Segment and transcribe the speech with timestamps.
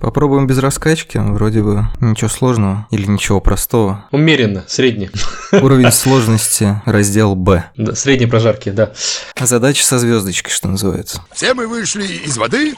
[0.00, 4.06] Попробуем без раскачки, вроде бы ничего сложного или ничего простого.
[4.10, 5.10] Умеренно, средне.
[5.52, 7.64] Уровень сложности, раздел Б.
[7.76, 8.92] Да, средней прожарки, да.
[9.38, 11.22] Задача со звездочкой, что называется.
[11.32, 12.74] Все мы вышли из воды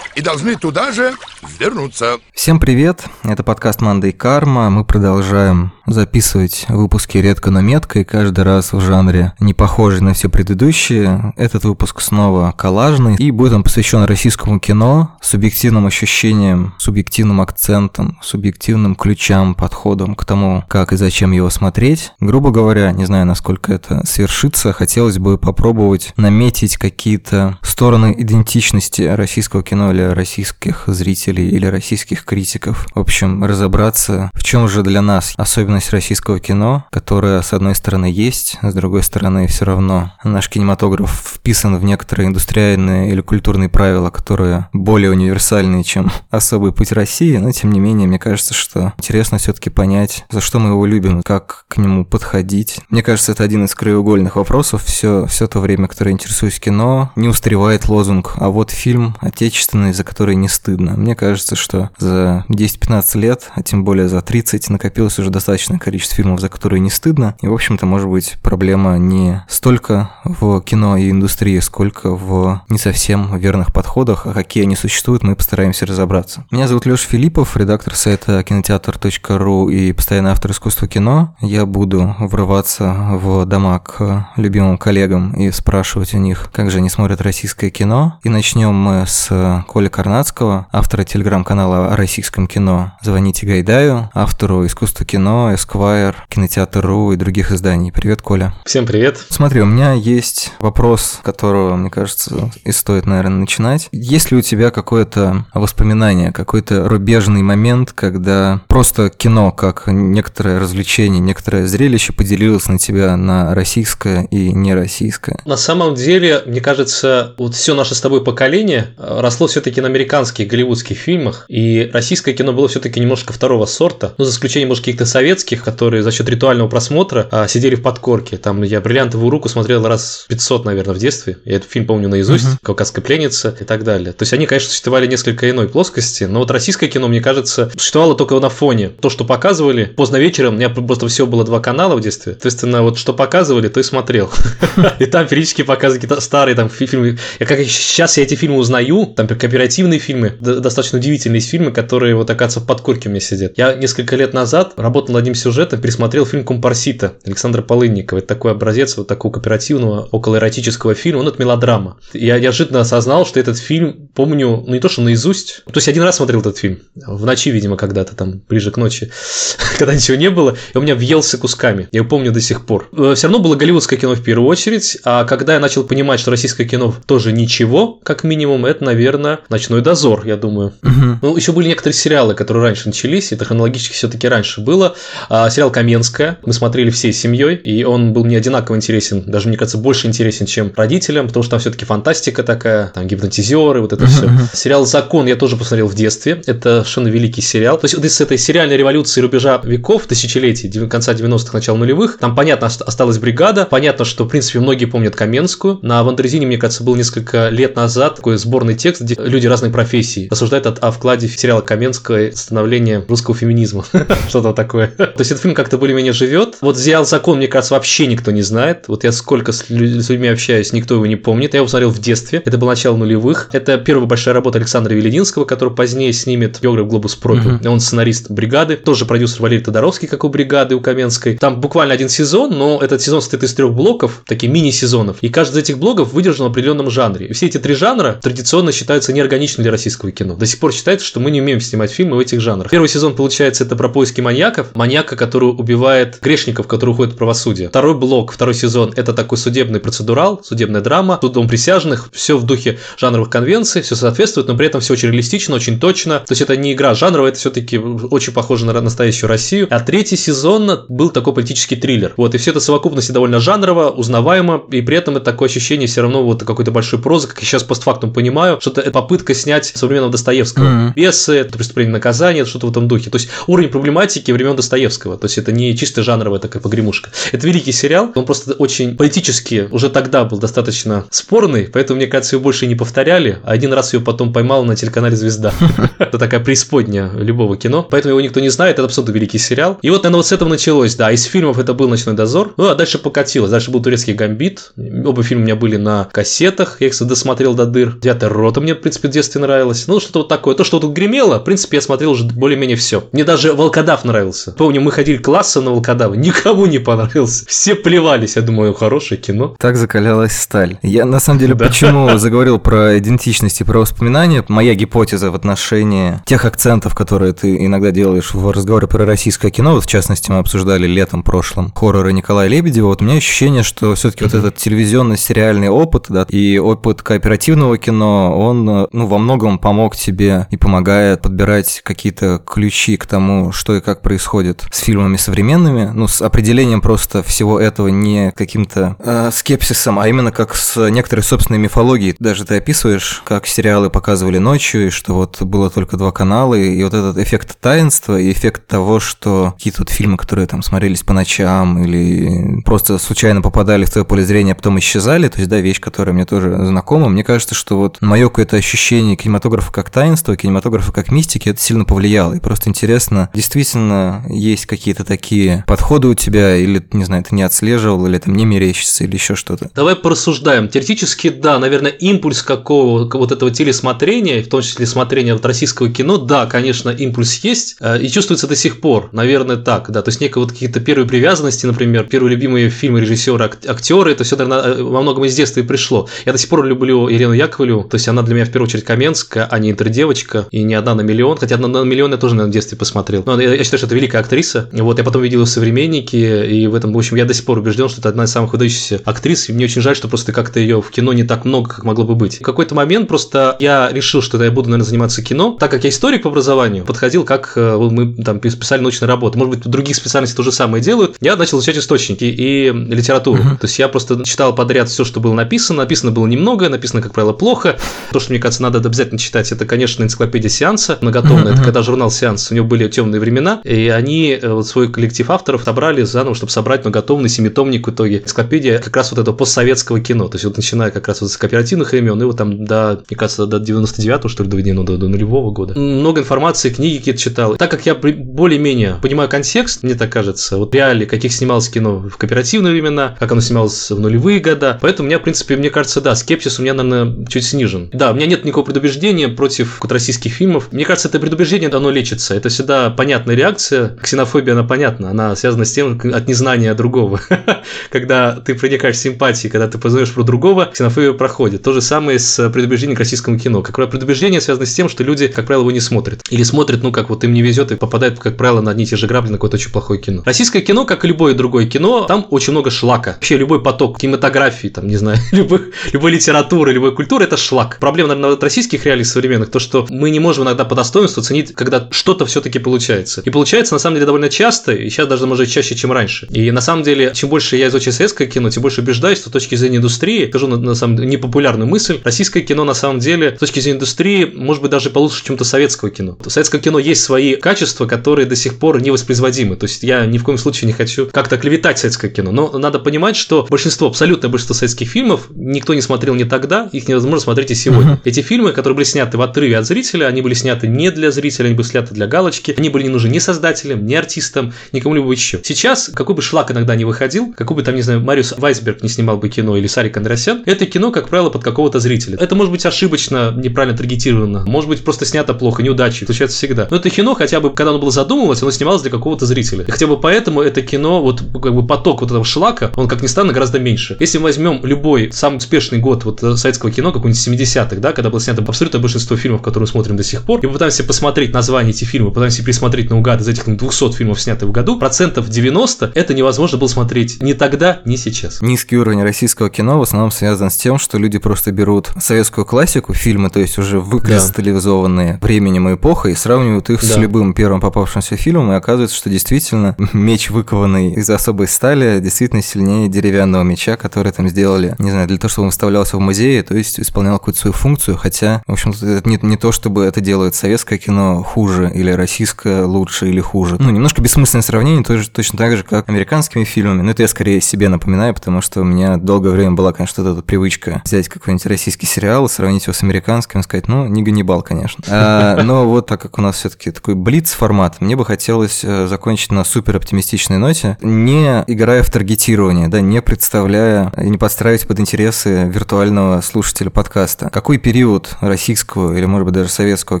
[0.14, 1.14] и должны туда же
[1.58, 2.18] вернуться.
[2.34, 4.68] Всем привет, это подкаст «Манда и карма».
[4.68, 10.14] Мы продолжаем записывать выпуски редко, но метко, и каждый раз в жанре не похожий на
[10.14, 11.32] все предыдущие.
[11.36, 18.94] Этот выпуск снова коллажный, и будет он посвящен российскому кино, субъективным ощущениям, субъективным акцентам, субъективным
[18.94, 22.12] ключам, подходам к тому, как и зачем его смотреть.
[22.20, 29.62] Грубо говоря, не знаю, насколько это свершится, хотелось бы попробовать наметить какие-то стороны идентичности российского
[29.62, 32.86] кино или российских зрителей или российских критиков.
[32.94, 35.34] В общем, разобраться, в чем же для нас
[35.74, 41.34] особенность российского кино, которая, с одной стороны, есть, с другой стороны, все равно наш кинематограф
[41.34, 47.50] вписан в некоторые индустриальные или культурные правила, которые более универсальные, чем особый путь России, но
[47.50, 51.64] тем не менее, мне кажется, что интересно все-таки понять, за что мы его любим, как
[51.68, 52.80] к нему подходить.
[52.88, 54.84] Мне кажется, это один из краеугольных вопросов.
[54.84, 60.04] Все, все то время, которое интересуюсь кино, не устаревает лозунг, а вот фильм отечественный, за
[60.04, 60.92] который не стыдно.
[60.92, 65.30] Мне кажется, что за 10-15 лет, а тем более за 30, накопилось уже
[65.64, 67.34] достаточное количество фильмов, за которые не стыдно.
[67.40, 72.78] И, в общем-то, может быть, проблема не столько в кино и индустрии, сколько в не
[72.78, 76.44] совсем верных подходах, а какие они существуют, мы постараемся разобраться.
[76.50, 81.34] Меня зовут Леша Филиппов, редактор сайта кинотеатр.ру и постоянный автор искусства кино.
[81.40, 86.90] Я буду врываться в дома к любимым коллегам и спрашивать у них, как же они
[86.90, 88.18] смотрят российское кино.
[88.22, 95.06] И начнем мы с Коли Карнацкого, автора телеграм-канала о российском кино «Звоните Гайдаю», автору искусства
[95.06, 97.92] кино, Esquire, кинотеатр.ру и других изданий.
[97.92, 98.54] Привет, Коля.
[98.64, 99.18] Всем привет.
[99.28, 103.88] Смотри, у меня есть вопрос, которого, мне кажется, и стоит, наверное, начинать.
[103.92, 111.20] Есть ли у тебя какое-то воспоминание, какой-то рубежный момент, когда просто кино, как некоторое развлечение,
[111.20, 115.38] некоторое зрелище поделилось на тебя на российское и нероссийское?
[115.44, 119.88] На самом деле, мне кажется, вот все наше с тобой поколение э, росло все-таки на
[119.88, 124.84] американских голливудских фильмах, и российское кино было все-таки немножко второго сорта, ну, за исключением, может,
[124.84, 128.36] каких-то советских, которые за счет ритуального просмотра а, сидели в подкорке.
[128.36, 131.38] Там я «Бриллиантовую руку» смотрел раз 500, наверное, в детстве.
[131.44, 132.58] Я этот фильм помню наизусть, uh-huh.
[132.62, 134.12] «Кавказская пленница» и так далее.
[134.12, 138.14] То есть они, конечно, существовали несколько иной плоскости, но вот российское кино, мне кажется, существовало
[138.14, 138.88] только на фоне.
[138.88, 142.32] То, что показывали поздно вечером, у меня просто все было два канала в детстве.
[142.32, 144.30] Соответственно, вот что показывали, то и смотрел.
[144.98, 147.18] И там периодически показывали какие-то старые там фильмы.
[147.38, 152.30] Я как сейчас я эти фильмы узнаю, там кооперативные фильмы, достаточно удивительные фильмы, которые вот,
[152.30, 153.52] оказывается, в подкорке у меня сидят.
[153.56, 158.18] Я несколько лет назад работал над одним сюжетом, пересмотрел фильм «Компарсита» Александра Полынникова.
[158.18, 161.20] Это такой образец вот такого кооперативного, околоэротического фильма.
[161.20, 161.98] Он это мелодрама.
[162.12, 165.62] Я неожиданно осознал, что этот фильм помню, ну не то, что наизусть.
[165.66, 166.80] То есть один раз смотрел этот фильм.
[166.94, 169.10] В ночи, видимо, когда-то там, ближе к ночи,
[169.78, 170.56] когда ничего не было.
[170.72, 171.88] И у меня въелся кусками.
[171.92, 172.88] Я его помню до сих пор.
[172.96, 174.98] Э, Все равно было голливудское кино в первую очередь.
[175.04, 179.82] А когда я начал понимать, что российское кино тоже ничего, как минимум, это, наверное, «Ночной
[179.82, 180.74] дозор», я думаю.
[180.82, 181.18] Угу.
[181.22, 183.32] Ну, еще были некоторые сериалы, которые раньше начались.
[183.32, 184.94] Это хронологически все-таки раньше было.
[185.28, 186.38] А, сериал «Каменская».
[186.44, 187.56] Мы смотрели всей семьей.
[187.56, 189.22] И он был мне одинаково интересен.
[189.26, 191.26] Даже, мне кажется, больше интересен, чем родителям.
[191.28, 192.88] Потому что там все-таки фантастика такая.
[192.88, 194.30] Там гипнотизеры, вот это все.
[194.52, 196.42] Сериал «Закон» я тоже посмотрел в детстве.
[196.46, 197.78] Это совершенно великий сериал.
[197.78, 202.34] То есть вот из этой сериальной революции рубежа веков, тысячелетий, конца 90-х, начала нулевых, там,
[202.34, 203.66] понятно, осталась бригада.
[203.66, 205.78] Понятно, что, в принципе, многие помнят Каменскую.
[205.82, 210.28] На Вандерзине, мне кажется, был несколько лет назад такой сборный текст, где люди разной профессии
[210.30, 213.84] рассуждают о, о вкладе сериала «Каменская» в становление русского феминизма.
[214.28, 214.92] Что-то такое.
[215.06, 216.56] То есть этот фильм как-то более-менее живет.
[216.60, 218.84] Вот сериал «Закон», мне кажется, вообще никто не знает.
[218.88, 221.54] Вот я сколько с людьми общаюсь, никто его не помнит.
[221.54, 222.42] Я его смотрел в детстве.
[222.44, 223.50] Это было начало нулевых.
[223.52, 227.52] Это первая большая работа Александра Велединского, который позднее снимет биограф «Глобус пропил».
[227.52, 227.68] Uh-huh.
[227.68, 231.36] Он сценарист «Бригады», тоже продюсер Валерий Тодоровский, как у «Бригады», у Каменской.
[231.36, 235.18] Там буквально один сезон, но этот сезон состоит из трех блоков, таких мини-сезонов.
[235.20, 237.26] И каждый из этих блоков выдержан в определенном жанре.
[237.26, 240.36] И все эти три жанра традиционно считаются неорганичными для российского кино.
[240.36, 242.70] До сих пор считается, что мы не умеем снимать фильмы в этих жанрах.
[242.70, 244.68] Первый сезон, получается, это про поиски маньяков.
[244.94, 247.68] Маньяка, который убивает грешников, которые уходят в правосудие.
[247.68, 252.10] Второй блок, второй сезон, это такой судебный процедурал, судебная драма, судом присяжных.
[252.12, 256.20] Все в духе жанровых конвенций, все соответствует, но при этом все очень реалистично, очень точно.
[256.20, 259.66] То есть это не игра жанровая, это все-таки очень похоже на настоящую Россию.
[259.68, 262.14] А третий сезон был такой политический триллер.
[262.16, 266.02] Вот, и все это совокупности довольно жанрово, узнаваемо, и при этом это такое ощущение все
[266.02, 270.12] равно вот какой-то большой прозы, как я сейчас постфактум понимаю, что это попытка снять современного
[270.12, 270.64] Достоевского.
[270.64, 270.94] Mm-hmm.
[270.94, 273.10] Пьесы, это преступление наказания, что-то в этом духе.
[273.10, 275.18] То есть уровень проблематики времен Достоевского Достоевского.
[275.18, 277.10] То есть это не чисто жанровая такая погремушка.
[277.32, 282.36] Это великий сериал, он просто очень политически уже тогда был достаточно спорный, поэтому, мне кажется,
[282.36, 283.38] его больше не повторяли.
[283.44, 285.52] А один раз ее потом поймал на телеканале «Звезда».
[285.98, 289.78] Это такая преисподняя любого кино, поэтому его никто не знает, это абсолютно великий сериал.
[289.82, 291.10] И вот, наверное, вот с этого началось, да.
[291.10, 293.50] Из фильмов это был «Ночной дозор», ну а дальше покатилось.
[293.50, 294.72] Дальше был «Турецкий гамбит».
[294.76, 297.96] Оба фильма у меня были на кассетах, я их досмотрел до дыр.
[298.00, 299.86] «Девятая рота» мне, в принципе, в детстве нравилось.
[299.86, 300.54] Ну, что-то вот такое.
[300.54, 303.04] То, что тут гремело, в принципе, я смотрел уже более-менее все.
[303.12, 304.52] Мне даже «Волкодав» нравился.
[304.52, 307.44] Помню, мы ходили класса на «Волкодава», никому не понравился.
[307.46, 309.54] Все плевались, я думаю, хорошее кино.
[309.58, 310.78] Так закалялась сталь.
[310.82, 314.44] Я, на самом деле, почему заговорил про идентичность и про воспоминания?
[314.48, 319.74] Моя гипотеза в отношении тех акцентов, которые ты иногда делаешь в разговоре про российское кино,
[319.74, 323.94] вот в частности мы обсуждали летом прошлым хорроры Николая Лебедева, вот у меня ощущение, что
[323.94, 329.58] все таки вот этот телевизионно-сериальный опыт, да, и опыт кооперативного кино, он, ну, во многом
[329.58, 335.16] помог тебе и помогает подбирать какие-то ключи к тому, что и как происходит с фильмами
[335.16, 340.90] современными, ну, с определением просто всего этого не каким-то э, скепсисом, а именно как с
[340.90, 342.16] некоторой собственной мифологией.
[342.18, 346.82] Даже ты описываешь, как сериалы показывали ночью, и что вот было только два канала, и
[346.82, 351.12] вот этот эффект таинства, и эффект того, что какие-то вот фильмы, которые там смотрелись по
[351.12, 355.60] ночам, или просто случайно попадали в твое поле зрения, а потом исчезали, то есть, да,
[355.60, 357.08] вещь, которая мне тоже знакома.
[357.08, 361.84] Мне кажется, что вот мое какое-то ощущение кинематографа как таинства, кинематографа как мистики, это сильно
[361.84, 362.34] повлияло.
[362.34, 367.42] И просто интересно, действительно есть какие-то такие подходы у тебя, или, не знаю, ты не
[367.42, 369.70] отслеживал, или это мне мерещится, или еще что-то?
[369.74, 370.68] Давай порассуждаем.
[370.68, 376.16] Теоретически, да, наверное, импульс какого вот этого телесмотрения, в том числе смотрения вот российского кино,
[376.18, 380.20] да, конечно, импульс есть, э, и чувствуется до сих пор, наверное, так, да, то есть
[380.20, 385.02] некие вот какие-то первые привязанности, например, первые любимые фильмы режиссера, актеры, это все, наверное, во
[385.02, 386.08] многом из детства и пришло.
[386.26, 388.84] Я до сих пор люблю Елену Яковлеву, то есть она для меня в первую очередь
[388.84, 392.34] Каменская, а не интердевочка, и не одна на миллион, хотя одна на миллион я тоже,
[392.34, 393.22] наверное, в детстве посмотрел.
[393.26, 394.43] Но я, я считаю, что это великая актриса.
[394.52, 397.58] Вот я потом видел ее современники, и в этом, в общем, я до сих пор
[397.58, 400.60] убежден, что это одна из самых выдающихся актрис, и мне очень жаль, что просто как-то
[400.60, 402.38] ее в кино не так много, как могло бы быть.
[402.38, 405.90] В какой-то момент просто я решил, что я буду, наверное, заниматься кино, так как я
[405.90, 409.38] историк по образованию, подходил, как э, мы там писали научные работы.
[409.38, 411.16] Может быть, в других специальностях то же самое делают.
[411.20, 413.42] Я начал изучать источники и литературу.
[413.42, 413.58] Uh-huh.
[413.58, 415.78] То есть я просто читал подряд все, что было написано.
[415.78, 417.78] Написано было немного, написано, как правило, плохо.
[418.12, 421.52] То, что, мне кажется, надо обязательно читать, это, конечно, энциклопедия сеанса, многотомная.
[421.52, 421.54] Uh-huh.
[421.54, 425.28] Это когда журнал Сеанс, у него были темные времена, и они э, вот свой коллектив
[425.30, 428.18] авторов отобрали заново, чтобы собрать многотомный семитомник в итоге.
[428.18, 430.28] Энциклопедия как раз вот этого постсоветского кино.
[430.28, 433.16] То есть вот начиная как раз вот с кооперативных времен, и вот там до, мне
[433.16, 435.78] кажется, до 99-го, что ли, до, ну, до, до нулевого года.
[435.78, 437.56] Много информации, книги какие-то читал.
[437.56, 442.16] Так как я более-менее понимаю контекст, мне так кажется, вот реалии, каких снималось кино в
[442.16, 444.78] кооперативные времена, как оно снималось в нулевые года.
[444.80, 447.90] Поэтому у меня, в принципе, мне кажется, да, скепсис у меня, наверное, чуть снижен.
[447.92, 450.68] Да, у меня нет никакого предубеждения против российских фильмов.
[450.72, 452.34] Мне кажется, это предубеждение, оно лечится.
[452.34, 453.96] Это всегда понятная реакция.
[454.14, 455.10] Ксенофобия, она понятна.
[455.10, 457.20] Она связана с тем, от незнания другого.
[457.90, 461.64] когда ты проникаешь симпатии, когда ты познаешь про другого, ксенофобия проходит.
[461.64, 463.60] То же самое с предубеждением к российскому кино.
[463.62, 466.22] Как правило, предубеждение связано с тем, что люди, как правило, его не смотрят.
[466.30, 468.86] Или смотрят, ну, как вот им не везет и попадают, как правило, на одни и
[468.86, 470.22] те же грабли на какое-то очень плохое кино.
[470.24, 473.14] Российское кино, как и любое другое кино, там очень много шлака.
[473.14, 477.78] Вообще любой поток кинематографии, там, не знаю, любой, любой литературы, любой культуры– это шлак.
[477.80, 481.52] Проблема, наверное, от российских реалий современных, то, что мы не можем иногда по достоинству ценить,
[481.54, 483.22] когда что-то все-таки получается.
[483.24, 486.26] И получается, на самом деле, довольно часто, и сейчас даже, может, чаще, чем раньше.
[486.30, 489.32] И на самом деле, чем больше я изучаю советское кино, тем больше убеждаюсь, что с
[489.32, 493.34] точки зрения индустрии, скажу на, на самом деле непопулярную мысль, российское кино на самом деле
[493.36, 496.16] с точки зрения индустрии может быть даже получше, чем то советского кино.
[496.20, 499.56] В советском кино есть свои качества, которые до сих пор не воспроизводимы.
[499.56, 502.32] То есть я ни в коем случае не хочу как-то клеветать советское кино.
[502.32, 506.88] Но надо понимать, что большинство, абсолютное большинство советских фильмов никто не смотрел не тогда, их
[506.88, 508.00] невозможно смотреть и сегодня.
[508.04, 511.46] Эти фильмы, которые были сняты в отрыве от зрителя, они были сняты не для зрителя,
[511.46, 515.40] они были сняты для галочки, они были не нужны ни создателям, ни артистам, никому-либо еще.
[515.42, 518.88] Сейчас, какой бы шлак иногда не выходил, какой бы там, не знаю, Мариус Вайсберг не
[518.88, 522.16] снимал бы кино или Сарик Андреасян, это кино, как правило, под какого-то зрителя.
[522.20, 526.68] Это может быть ошибочно, неправильно таргетировано, может быть просто снято плохо, неудачи, случается всегда.
[526.70, 529.64] Но это кино, хотя бы, когда оно было задумывалось, оно снималось для какого-то зрителя.
[529.64, 533.02] И хотя бы поэтому это кино, вот как бы поток вот этого шлака, он, как
[533.02, 533.96] ни странно, гораздо меньше.
[534.00, 538.10] Если мы возьмем любой самый успешный год вот э, советского кино, какой-нибудь 70-х, да, когда
[538.10, 541.70] было снято абсолютно большинство фильмов, которые мы смотрим до сих пор, и попытаемся посмотреть названия
[541.70, 546.14] этих фильмов, пытаемся пересмотреть наугад из этих 200 фильмов, снятых в году, процентов 90 это
[546.14, 548.40] невозможно было смотреть ни тогда, ни сейчас.
[548.40, 552.94] Низкий уровень российского кино в основном связан с тем, что люди просто берут советскую классику,
[552.94, 555.26] фильмы, то есть уже выкристаллизованные да.
[555.26, 556.86] временем и эпохой, и сравнивают их да.
[556.86, 562.42] с любым первым попавшимся фильмом, и оказывается, что действительно меч, выкованный из особой стали, действительно
[562.42, 566.42] сильнее деревянного меча, который там сделали, не знаю, для того, чтобы он выставлялся в музее,
[566.42, 570.00] то есть исполнял какую-то свою функцию, хотя, в общем-то, это не, не то, чтобы это
[570.00, 573.56] делает советское кино хуже или российское лучше или хуже.
[573.58, 576.82] Ну, немножко бессмысленное сравнение, тоже точно так же, как американскими фильмами.
[576.82, 580.22] Но это я скорее себе напоминаю, потому что у меня долгое время была, конечно, эта
[580.22, 584.84] привычка взять какой-нибудь российский сериал, сравнить его с американским, сказать, ну, не Ганнибал, конечно.
[584.88, 589.32] А, но вот так как у нас все-таки такой блиц-формат, мне бы хотелось э, закончить
[589.32, 594.80] на супер оптимистичной ноте, не играя в таргетирование, да, не представляя и не подстраивать под
[594.80, 597.30] интересы виртуального слушателя подкаста.
[597.30, 600.00] Какой период российского или, может быть, даже советского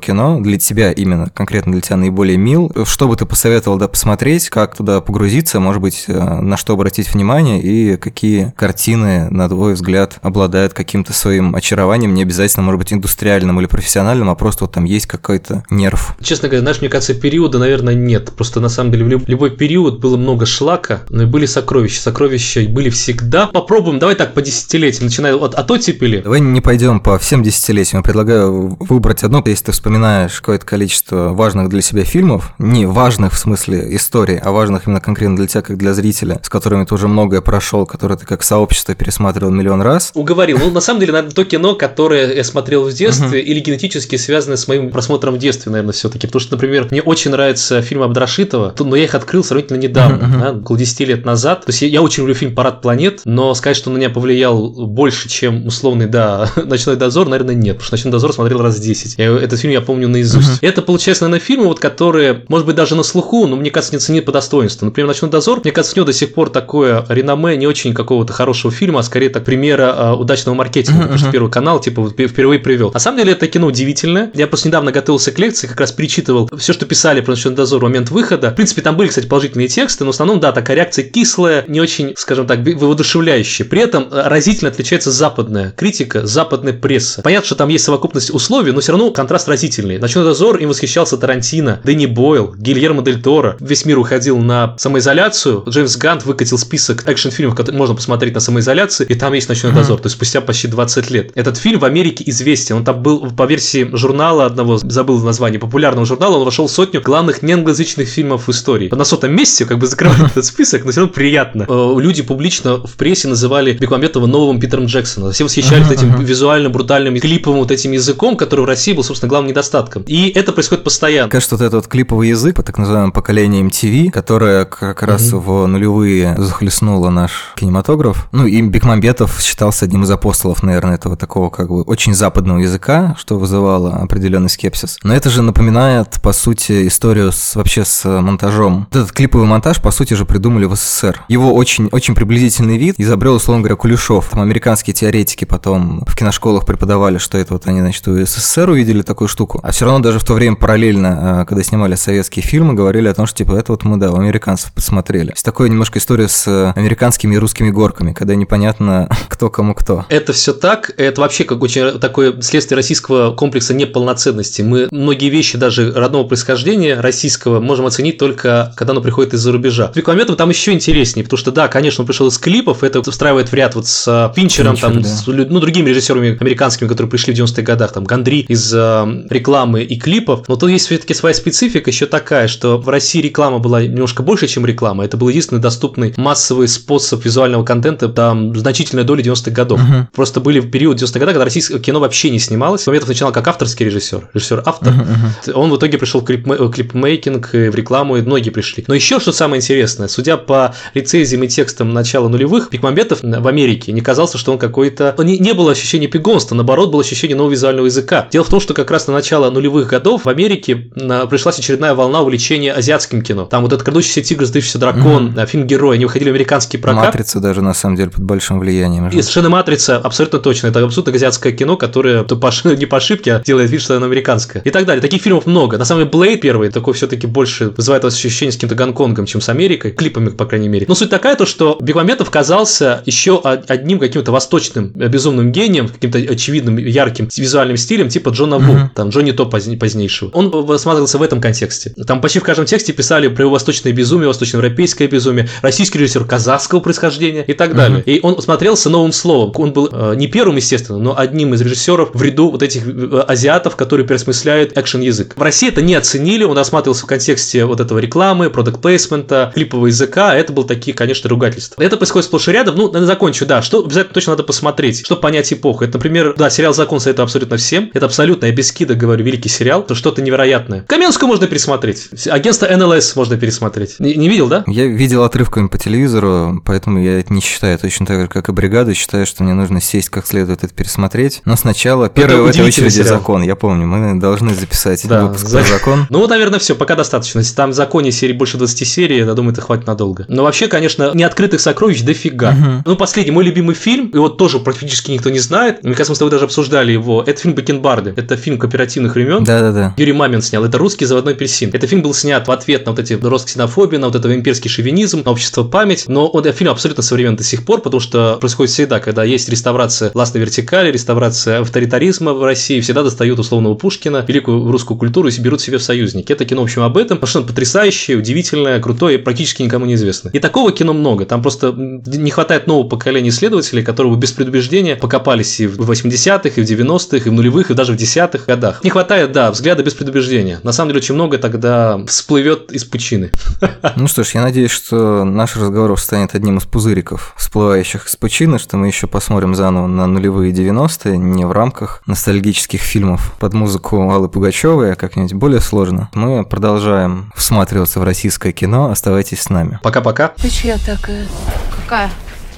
[0.00, 2.72] кино для тебя именно, конкретно для тебя наиболее мил?
[2.84, 7.12] Что бы ты посоветовал да, посмотреть, как туда погрузиться, может быть, э, на что обратить
[7.12, 12.92] внимание и какие картины, на твой взгляд, обладают каким-то своим очарованием, не обязательно, может быть,
[12.92, 16.14] индустриальным или профессиональным, а просто вот там есть какой-то нерв.
[16.22, 18.32] Честно говоря, знаешь, мне кажется, периода, наверное, нет.
[18.36, 22.02] Просто на самом деле в любой период было много шлака, но и были сокровища.
[22.02, 23.46] Сокровища были всегда.
[23.46, 26.20] Попробуем, давай так по десятилетиям, начиная от, от оттепели.
[26.20, 28.00] Давай не пойдем по всем десятилетиям.
[28.00, 33.32] Я предлагаю выбрать одно, если ты вспоминаешь какое-то количество важных для себя фильмов, не важных
[33.32, 36.94] в смысле истории, а важных именно конкретно для тебя, как для зрителя, с которыми ты
[36.94, 40.10] уже многое прошел, которые ты как сообщество пересматривал миллион раз.
[40.14, 40.58] Уговорил.
[40.58, 44.56] Ну, на самом деле, наверное, то кино, которое я смотрел в детстве или генетически связано
[44.56, 46.26] с моим просмотром в детстве, наверное, все-таки.
[46.26, 50.52] Потому что, например, мне очень нравится фильм Абдрашитова, но я их открыл сравнительно недавно, да,
[50.52, 51.64] около 10 лет назад.
[51.64, 55.28] То есть я, очень люблю фильм «Парад планет», но сказать, что на меня повлиял больше,
[55.28, 57.76] чем условный, да, «Ночной дозор», наверное, нет.
[57.76, 59.18] Потому что «Ночной дозор» смотрел раз 10.
[59.18, 60.58] Я, этот фильм я помню наизусть.
[60.62, 64.00] Это, получается, наверное, фильмы, вот, которые, может быть, даже на слуху, но мне кажется, не
[64.00, 64.86] ценит по достоинству.
[64.86, 68.32] Например, «Ночной дозор», мне кажется, у него до сих пор такое реноме не очень какого-то
[68.32, 72.60] хорошего фильма, а скорее так примера э, удачного маркетинга, потому что Первый канал, типа, впервые
[72.60, 72.92] привел.
[72.92, 74.30] На самом деле, это кино удивительное.
[74.34, 77.80] Я просто недавно готовился к лекции, как раз перечитывал все, что писали про «Ночной дозор»
[77.80, 78.50] в момент выхода.
[78.50, 81.80] В принципе, там были, кстати, положительные тексты, но в основном, да, такая реакция кислая, не
[81.80, 83.66] очень, скажем так, воодушевляющая.
[83.66, 87.22] При этом э, разительно отличается западная критика, западная пресса.
[87.22, 89.98] Понятно, что там есть совокупность условий, но все равно контраст разительный.
[89.98, 93.56] «Ночной дозор» им восхищался Тарантино, Дэнни Бойл, Гильермо Дель Торо.
[93.58, 95.64] Весь мир уходил на самоизоляцию.
[95.66, 99.98] Джеймс Гант выкатил список экшн-фильмов, которые можно посмотреть на самоизоляции, и там есть «Ночной дозор»,
[99.98, 101.32] то есть спустя почти 20 лет.
[101.34, 102.76] Этот фильм в Америке известен.
[102.76, 107.00] Он там был по версии журнала одного, забыл название, популярного журнала, он вошел в сотню
[107.00, 108.90] главных неанглоязычных фильмов в истории.
[108.94, 111.64] На сотом месте как бы закрывает этот список, но все равно приятно.
[111.66, 115.32] Э, люди публично в прессе называли Бекмамбетова новым Питером Джексоном.
[115.32, 119.50] Все восхищались этим визуальным, брутальным, клиповым вот этим языком, который в России был, собственно, главным
[119.50, 120.02] недостатком.
[120.06, 121.30] И это происходит постоянно.
[121.30, 126.34] Кажется, вот этот вот клиповый язык, так называемому поколению MTV, которое как раз в нулевые
[126.36, 128.28] захлестнуло наш кинематограф.
[128.32, 133.14] Ну, и Бекмамбетов считался одним из апостолов, наверное, этого такого как бы очень западного языка,
[133.18, 134.98] что вызывало определенный скепсис.
[135.02, 138.88] Но это же напоминает, по сути, историю с, вообще с монтажом.
[138.90, 141.22] Этот клиповый монтаж, по сути же, придумали в СССР.
[141.28, 144.30] Его очень, очень приблизительный вид изобрел, условно говоря, Кулешов.
[144.30, 149.02] Там американские теоретики потом в киношколах преподавали, что это вот они, значит, в СССР увидели
[149.02, 149.60] такую штуку.
[149.62, 153.14] А все равно даже в то время параллельно, а, когда снимали советские фильмы, говорили о
[153.14, 155.30] том, что, типа, это вот мы, да, у американцев посмотрели.
[155.30, 160.06] Есть такое немножко история с американскими и русскими горками, когда непонятно, кто кому кто.
[160.08, 160.92] Это все так.
[160.96, 164.62] Это вообще как очень такое следствие российского комплекса неполноценности.
[164.62, 169.90] Мы многие вещи даже родного происхождения российского можем оценить только, когда оно приходит из-за рубежа.
[169.92, 173.50] С Бекмаметом там еще интереснее, потому что, да, конечно, он пришел из клипов, это встраивает
[173.50, 175.08] в ряд вот с Финчером, Финчер, там, да.
[175.08, 179.82] с ну, другими режиссерами американскими, которые пришли в 90-х годах, там, Гандри из э, рекламы
[179.82, 180.48] и клипов.
[180.48, 184.46] Но тут есть все-таки своя специфика еще такая, что в России реклама была немножко больше,
[184.46, 185.04] чем реклама.
[185.04, 189.80] Это был единственный доступный массовый способ визуального контента там значительная доля 90-х годов.
[189.80, 190.06] Uh-huh.
[190.14, 192.86] Просто были в период 90-х годов, когда российское кино вообще не снималось.
[192.86, 194.92] Моментов начинал как авторский режиссер, режиссер-автор.
[194.92, 195.52] Uh-huh.
[195.54, 198.84] Он в итоге пришел в клип- э, клипмейкинг, в рекламу, и многие пришли.
[198.86, 203.92] Но еще что самое интересное, судя по рецензиям и текстам начала нулевых, Бекмамбетов в Америке
[203.92, 205.14] не казался, что он какой-то...
[205.18, 208.28] Не, не было ощущения пигонства, наоборот, было ощущение нового визуального языка.
[208.30, 212.22] Дело в том, что как раз на начало нулевых годов в Америке пришлась очередная волна
[212.22, 213.46] увлечения азиатским кино.
[213.46, 215.46] Там вот этот крадущийся тигр, сдыющийся дракон, mm-hmm.
[215.46, 217.06] фильм Герой, они выходили в американский прокат.
[217.06, 219.08] Матрица даже на самом деле под большим влиянием.
[219.08, 220.68] И совершенно Матрица, абсолютно точно.
[220.68, 224.06] Это абсолютно азиатское кино, которое то по, не по ошибке, а делает вид, что оно
[224.06, 224.62] американское.
[224.62, 225.02] И так далее.
[225.02, 225.78] Таких фильмов много.
[225.78, 229.48] На самом деле, Блейд первый такой все-таки больше вызывает ощущение с каким-то Гонконгом, чем с
[229.48, 230.86] Америкой, клипами, по крайней мере.
[230.88, 236.18] Но суть такая, то, что Бекмаметов казался еще одним каким-то восточным э, безумным гением, каким-то
[236.18, 238.88] очевидным, ярким визуальным стилем, типа Джона Ву, mm-hmm.
[238.94, 240.30] там Джонни То позднейшего.
[240.32, 241.94] Он рассматривался в этом контексте.
[242.06, 246.80] Там почти в каждом тексте писали про его восточное безумие, восточноевропейское безумие, российский режиссер казахского
[246.80, 248.00] происхождения и так далее.
[248.00, 248.12] Mm-hmm.
[248.12, 249.52] И он смотрелся новым словом.
[249.56, 253.24] Он был э, не первым, естественно, но одним из режиссеров в ряду вот этих э,
[253.28, 255.34] азиатов, которые переосмысляют экшен-язык.
[255.36, 259.86] В России это не оценили, он рассматривался в контексте вот этого рекламы, продукт плейсмента, клипового
[259.86, 261.82] языка, это был такие, конечно, ругательства.
[261.82, 262.76] Это происходит сплошь и рядом.
[262.76, 265.84] Ну, закончу, да, что обязательно точно надо посмотреть, чтобы понять эпоху.
[265.84, 267.90] Это, например, да, сериал «Закон» советую абсолютно всем.
[267.94, 270.84] Это абсолютно, я без скидок говорю, великий сериал, это что-то невероятное.
[270.88, 272.08] Каменскую можно пересмотреть.
[272.26, 274.00] Агентство Просто НЛС можно пересмотреть.
[274.00, 274.64] Не, не видел, да?
[274.66, 278.52] Я видел отрывками по телевизору, поэтому я это не считаю точно так же, как и
[278.52, 278.94] бригаду.
[278.94, 281.42] Считаю, что мне нужно сесть как следует это пересмотреть.
[281.44, 283.18] Но сначала первый в этой очереди сериал.
[283.18, 283.42] закон.
[283.42, 285.62] Я помню, мы должны записать да, выпуск за...
[285.62, 286.06] закон.
[286.14, 287.40] Ну, там, наверное, все, пока достаточно.
[287.40, 290.24] Если там в законе серии больше 20 серий, я думаю, это хватит надолго.
[290.28, 292.50] Но вообще, конечно, неоткрытых сокровищ дофига.
[292.50, 292.82] Угу.
[292.86, 295.82] Ну, последний мой любимый фильм, его тоже практически никто не знает.
[295.82, 297.22] Мне кажется, мы с тобой даже обсуждали его.
[297.26, 298.14] Это фильм Бакенбарды.
[298.16, 299.42] Это фильм кооперативных времен.
[299.44, 299.94] Да-да-да.
[299.96, 300.64] Юрий Мамин снял.
[300.64, 301.70] Это русский заводной апельсин.
[301.72, 305.22] Этот фильм был снят в ответ на вот эти Росксенофобию, на вот этого имперский шовинизм,
[305.24, 306.04] на общество память.
[306.08, 310.10] Но он, фильм абсолютно современный до сих пор, потому что происходит всегда, когда есть реставрация
[310.14, 315.60] властной вертикали, реставрация авторитаризма в России, всегда достают условного Пушкина, великую русскую культуру и берут
[315.60, 316.32] себе в союзники.
[316.32, 320.30] Это кино, в общем, об этом совершенно потрясающее, удивительное, крутое, практически никому не известно.
[320.32, 321.26] И такого кино много.
[321.26, 326.60] Там просто не хватает нового поколения исследователей, которые бы без предубеждения покопались и в 80-х,
[326.60, 328.82] и в 90-х, и в нулевых, и даже в десятых годах.
[328.84, 330.60] Не хватает, да, взгляда без предубеждения.
[330.62, 332.04] На самом деле очень много тогда
[332.34, 333.30] всплывет из пучины.
[333.96, 338.58] Ну что ж, я надеюсь, что наш разговор станет одним из пузыриков, всплывающих из пучины,
[338.58, 344.10] что мы еще посмотрим заново на нулевые 90-е, не в рамках ностальгических фильмов под музыку
[344.10, 346.10] Аллы Пугачевой, а как-нибудь более сложно.
[346.12, 348.90] Мы продолжаем всматриваться в российское кино.
[348.90, 349.78] Оставайтесь с нами.
[349.82, 350.28] Пока-пока.
[350.36, 351.26] Ты чья такая?
[351.70, 352.10] Какая?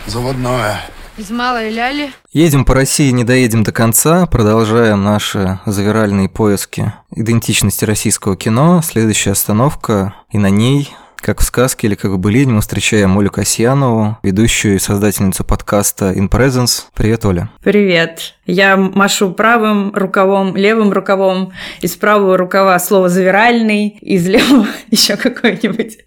[0.06, 0.80] Заводная.
[1.18, 2.12] Из малой ляли?
[2.34, 8.82] Едем по России, не доедем до конца, продолжаем наши завиральные поиски идентичности российского кино.
[8.84, 10.94] Следующая остановка, и на ней
[11.26, 16.12] как в сказке или как в былине мы встречаем Олю Касьянову, ведущую и создательницу подкаста
[16.12, 16.84] In Presence.
[16.94, 17.50] Привет, Оля.
[17.64, 18.34] Привет.
[18.46, 25.98] Я машу правым рукавом, левым рукавом, из правого рукава слово «завиральный», из левого еще какое-нибудь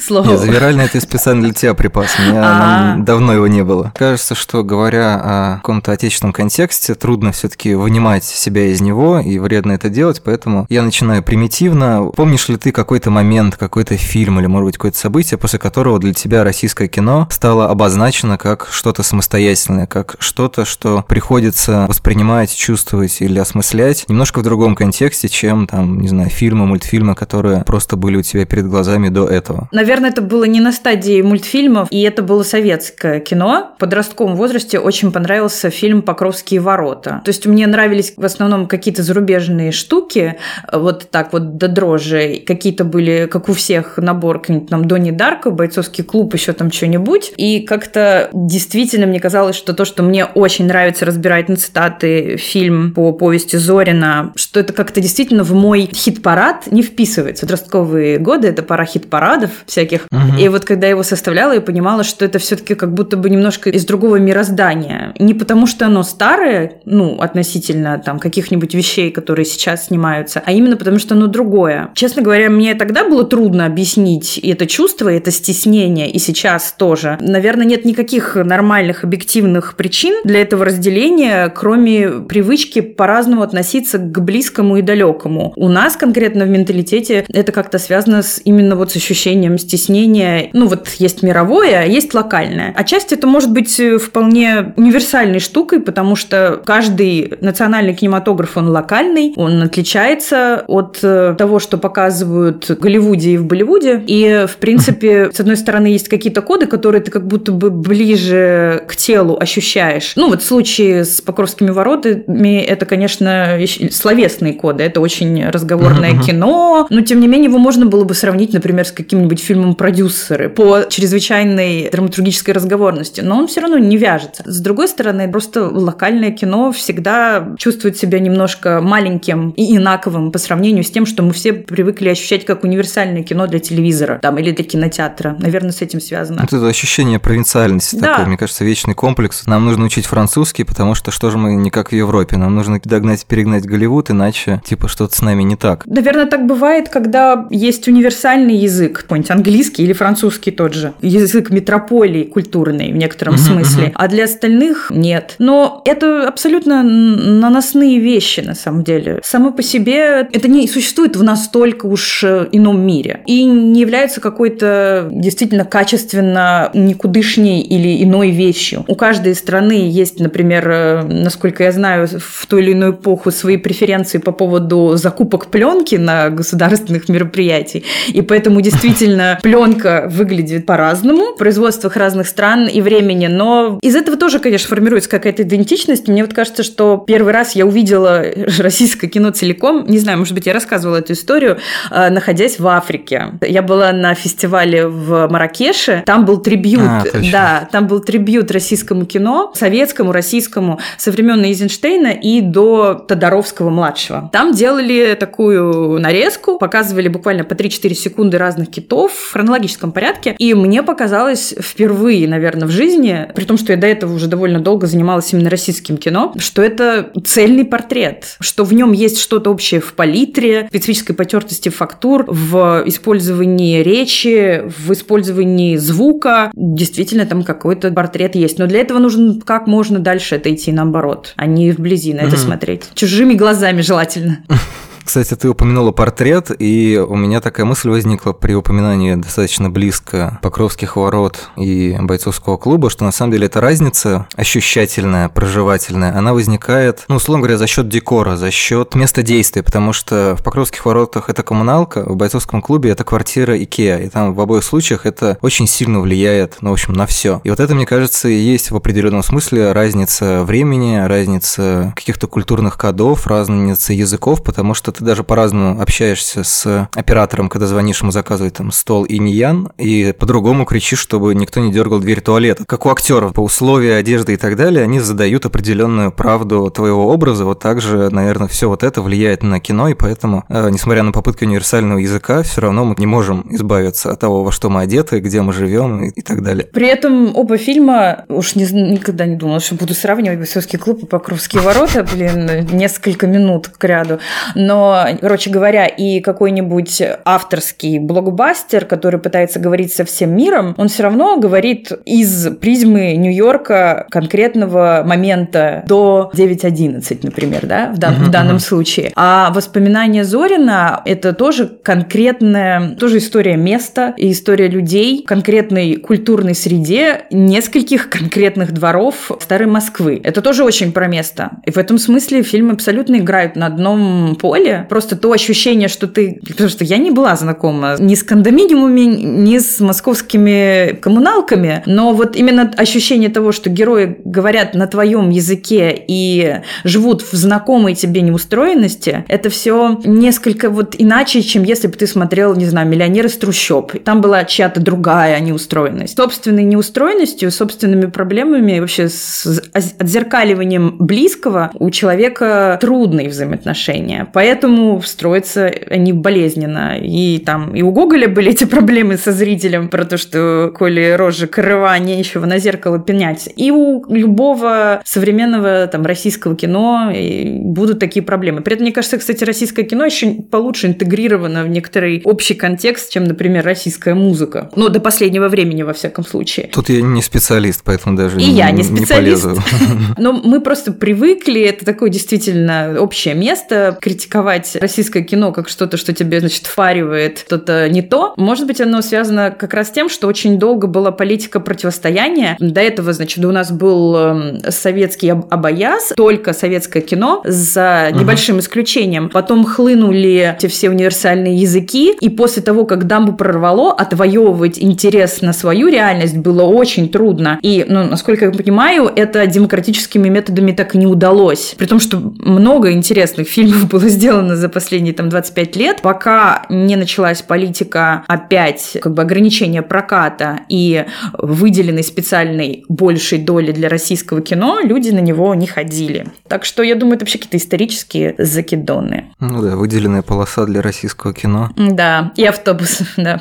[0.00, 0.30] слово.
[0.30, 3.92] Нет, «завиральный»– это специально для тебя припас, у меня давно его не было.
[3.96, 9.38] Кажется, что говоря о каком-то отечественном контексте, трудно все таки вынимать себя из него, и
[9.38, 12.10] вредно это делать, поэтому я начинаю примитивно.
[12.16, 16.14] Помнишь ли ты какой-то момент, какой-то фильм или, может быть, какое-то событие, после которого для
[16.14, 23.38] тебя российское кино стало обозначено как что-то самостоятельное, как что-то, что приходится воспринимать, чувствовать или
[23.38, 28.22] осмыслять немножко в другом контексте, чем там, не знаю, фильмы, мультфильмы, которые просто были у
[28.22, 29.68] тебя перед глазами до этого?
[29.72, 33.72] Наверное, это было не на стадии мультфильмов, и это было советское кино.
[33.76, 37.20] В подростковом возрасте очень понравился фильм «Покровские ворота».
[37.24, 40.36] То есть мне нравились в основном какие-то зарубежные штуки,
[40.72, 42.42] вот так вот до дрожи.
[42.46, 44.19] Какие-то были, как у всех, набор
[44.68, 47.32] там Донни Дарка, бойцовский клуб, еще там что-нибудь.
[47.36, 52.92] И как-то действительно мне казалось, что то, что мне очень нравится разбирать на цитаты фильм
[52.92, 57.46] по повести Зорина, что это как-то действительно в мой хит-парад не вписывается.
[57.46, 60.06] Подростковые годы– это пора хит-парадов всяких.
[60.10, 60.40] Угу.
[60.40, 63.30] И вот когда я его составляла, я понимала, что это все таки как будто бы
[63.30, 65.14] немножко из другого мироздания.
[65.18, 70.76] Не потому, что оно старое, ну, относительно там каких-нибудь вещей, которые сейчас снимаются, а именно
[70.76, 71.90] потому, что оно другое.
[71.94, 74.09] Честно говоря, мне тогда было трудно объяснить
[74.42, 77.18] это чувство, это стеснение, и сейчас тоже.
[77.20, 84.78] Наверное, нет никаких нормальных объективных причин для этого разделения, кроме привычки по-разному относиться к близкому
[84.78, 85.52] и далекому.
[85.56, 90.50] У нас конкретно в менталитете это как-то связано с именно вот с ощущением стеснения.
[90.52, 92.72] Ну вот есть мировое, а есть локальное.
[92.76, 99.32] Отчасти это может быть э, вполне универсальной штукой, потому что каждый национальный кинематограф, он локальный,
[99.36, 103.99] он отличается от э, того, что показывают в Голливуде и в Болливуде.
[104.06, 108.84] И, в принципе, с одной стороны, есть какие-то коды, которые ты как будто бы ближе
[108.86, 110.12] к телу ощущаешь.
[110.16, 113.58] Ну вот в случае с Покровскими воротами это, конечно,
[113.90, 116.26] словесные коды, это очень разговорное uh-huh.
[116.26, 120.48] кино, но тем не менее его можно было бы сравнить, например, с каким-нибудь фильмом «Продюсеры»
[120.48, 124.42] по чрезвычайной драматургической разговорности, но он все равно не вяжется.
[124.46, 130.84] С другой стороны, просто локальное кино всегда чувствует себя немножко маленьким и инаковым по сравнению
[130.84, 133.89] с тем, что мы все привыкли ощущать как универсальное кино для телевизора
[134.20, 135.36] там, или для кинотеатра.
[135.38, 136.42] Наверное, с этим связано.
[136.42, 138.12] Вот это ощущение провинциальности да.
[138.12, 139.46] такое, мне кажется, вечный комплекс.
[139.46, 142.36] Нам нужно учить французский, потому что что же мы не как в Европе?
[142.36, 145.86] Нам нужно догнать, перегнать Голливуд, иначе типа что-то с нами не так.
[145.86, 150.92] Наверное, так бывает, когда есть универсальный язык, какой-нибудь английский или французский тот же.
[151.00, 153.84] Язык метрополии культурный в некотором uh-huh, смысле.
[153.86, 153.92] Uh-huh.
[153.94, 155.34] А для остальных нет.
[155.38, 159.20] Но это абсолютно наносные вещи на самом деле.
[159.22, 163.20] Само по себе это не существует в настолько уж э, ином мире.
[163.26, 168.84] И не не являются какой-то действительно качественно никудышней или иной вещью.
[168.86, 173.56] У каждой страны есть, например, э, насколько я знаю, в ту или иную эпоху свои
[173.56, 177.84] преференции по поводу закупок пленки на государственных мероприятий.
[178.08, 183.28] И поэтому действительно пленка выглядит по-разному в производствах разных стран и времени.
[183.28, 186.06] Но из этого тоже, конечно, формируется какая-то идентичность.
[186.06, 188.24] Мне вот кажется, что первый раз я увидела
[188.58, 189.86] российское кино целиком.
[189.86, 191.58] Не знаю, может быть, я рассказывала эту историю,
[191.90, 193.38] э, находясь в Африке.
[193.40, 196.02] Я была на фестивале в Маракеше.
[196.04, 196.82] Там был трибют.
[196.82, 197.30] А, точно.
[197.30, 204.28] да, там был трибют российскому кино, советскому, российскому, со времен Эйзенштейна и до Тодоровского-младшего.
[204.32, 210.34] Там делали такую нарезку, показывали буквально по 3-4 секунды разных китов в хронологическом порядке.
[210.38, 214.58] И мне показалось впервые, наверное, в жизни, при том, что я до этого уже довольно
[214.58, 219.80] долго занималась именно российским кино, что это цельный портрет, что в нем есть что-то общее
[219.80, 226.50] в палитре, специфической потертости фактур, в использовании речи, в использовании звука.
[226.54, 228.58] Действительно, там какой-то портрет есть.
[228.58, 232.36] Но для этого нужно как можно дальше это идти наоборот, а не вблизи на это
[232.36, 232.38] Мгм.
[232.38, 232.82] смотреть.
[232.94, 234.38] Чужими глазами желательно.
[235.10, 240.94] Кстати, ты упомянула портрет, и у меня такая мысль возникла при упоминании достаточно близко Покровских
[240.94, 247.16] ворот и бойцовского клуба, что на самом деле эта разница ощущательная, проживательная, она возникает, ну,
[247.16, 251.42] условно говоря, за счет декора, за счет места действия, потому что в Покровских воротах это
[251.42, 255.98] коммуналка, в бойцовском клубе это квартира Икеа, и там в обоих случаях это очень сильно
[255.98, 257.40] влияет, ну, в общем, на все.
[257.42, 262.78] И вот это, мне кажется, и есть в определенном смысле разница времени, разница каких-то культурных
[262.78, 268.54] кодов, разница языков, потому что ты даже по-разному общаешься с оператором, когда звонишь ему заказывать
[268.54, 272.64] там стол и ниян, и по-другому кричишь, чтобы никто не дергал дверь туалета.
[272.66, 277.46] Как у актеров, по условию одежды и так далее, они задают определенную правду твоего образа.
[277.46, 281.44] Вот также, наверное, все вот это влияет на кино, и поэтому, э, несмотря на попытки
[281.44, 285.40] универсального языка, все равно мы не можем избавиться от того, во что мы одеты, где
[285.40, 286.66] мы живем и, и так далее.
[286.66, 291.06] При этом оба фильма, уж не, никогда не думала, что буду сравнивать «Бойцовский клуб» и
[291.06, 294.20] «Покровские ворота», блин, несколько минут к ряду.
[294.54, 294.79] Но,
[295.20, 301.38] короче говоря, и какой-нибудь авторский блокбастер, который пытается говорить со всем миром, он все равно
[301.38, 309.12] говорит из призмы Нью-Йорка конкретного момента до 9.11, например, да, в, дан- в данном случае.
[309.16, 317.22] А воспоминания Зорина– это тоже конкретная, тоже история места и история людей, конкретной культурной среде
[317.30, 320.20] нескольких конкретных дворов старой Москвы.
[320.22, 321.50] Это тоже очень про место.
[321.64, 324.69] И в этом смысле фильмы абсолютно играют на одном поле.
[324.88, 326.40] Просто то ощущение, что ты...
[326.46, 332.36] Потому что я не была знакома ни с кондоминиумами, ни с московскими коммуналками, но вот
[332.36, 339.24] именно ощущение того, что герои говорят на твоем языке и живут в знакомой тебе неустроенности,
[339.28, 343.92] это все несколько вот иначе, чем если бы ты смотрел, не знаю, «Миллионер из трущоб».
[344.04, 346.16] Там была чья-то другая неустроенность.
[346.16, 349.62] Собственной неустроенностью, собственными проблемами, вообще с
[349.98, 354.28] отзеркаливанием близкого у человека трудные взаимоотношения.
[354.32, 354.59] Поэтому
[355.04, 356.98] строятся они болезненно.
[356.98, 361.46] И там и у Гоголя были эти проблемы со зрителем про то, что коли рожи
[361.46, 363.48] крыва, нечего на зеркало пенять.
[363.56, 368.62] И у любого современного там российского кино будут такие проблемы.
[368.62, 373.24] При этом, мне кажется, кстати, российское кино еще получше интегрировано в некоторый общий контекст, чем,
[373.24, 374.70] например, российская музыка.
[374.76, 376.68] Ну, до последнего времени, во всяком случае.
[376.72, 379.44] Тут я не специалист, поэтому даже И я не специалист.
[379.44, 379.62] полезу.
[380.18, 384.49] Но мы просто привыкли, это такое действительно общее место, критиковать
[384.80, 388.34] российское кино как что-то, что тебе, значит, впаривает что-то не то.
[388.36, 392.56] Может быть, оно связано как раз с тем, что очень долго была политика противостояния.
[392.60, 398.58] До этого, значит, у нас был эм, советский об- обаяз, только советское кино, за небольшим
[398.58, 399.28] исключением.
[399.30, 405.52] Потом хлынули эти все универсальные языки, и после того, как дамбу прорвало, отвоевывать интерес на
[405.52, 407.58] свою реальность было очень трудно.
[407.62, 411.74] И, ну, насколько я понимаю, это демократическими методами так и не удалось.
[411.76, 416.96] При том, что много интересных фильмов было сделано за последние там 25 лет, пока не
[416.96, 424.80] началась политика опять как бы ограничения проката и выделенной специальной большей доли для российского кино,
[424.82, 426.26] люди на него не ходили.
[426.48, 429.32] Так что я думаю, это вообще какие-то исторические закидоны.
[429.40, 431.70] Ну да, выделенная полоса для российского кино.
[431.76, 433.40] Да, и автобус, да.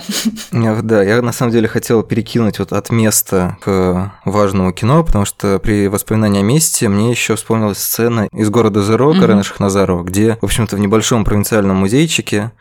[0.52, 5.26] Я- Да, я на самом деле хотел перекинуть вот от места к важному кино, потому
[5.26, 9.14] что при воспоминании о месте мне еще вспомнилась сцена из города Зеро.
[9.14, 12.52] Карена Шахназарова, где, в общем-то, в небольшом провинциальном музейчике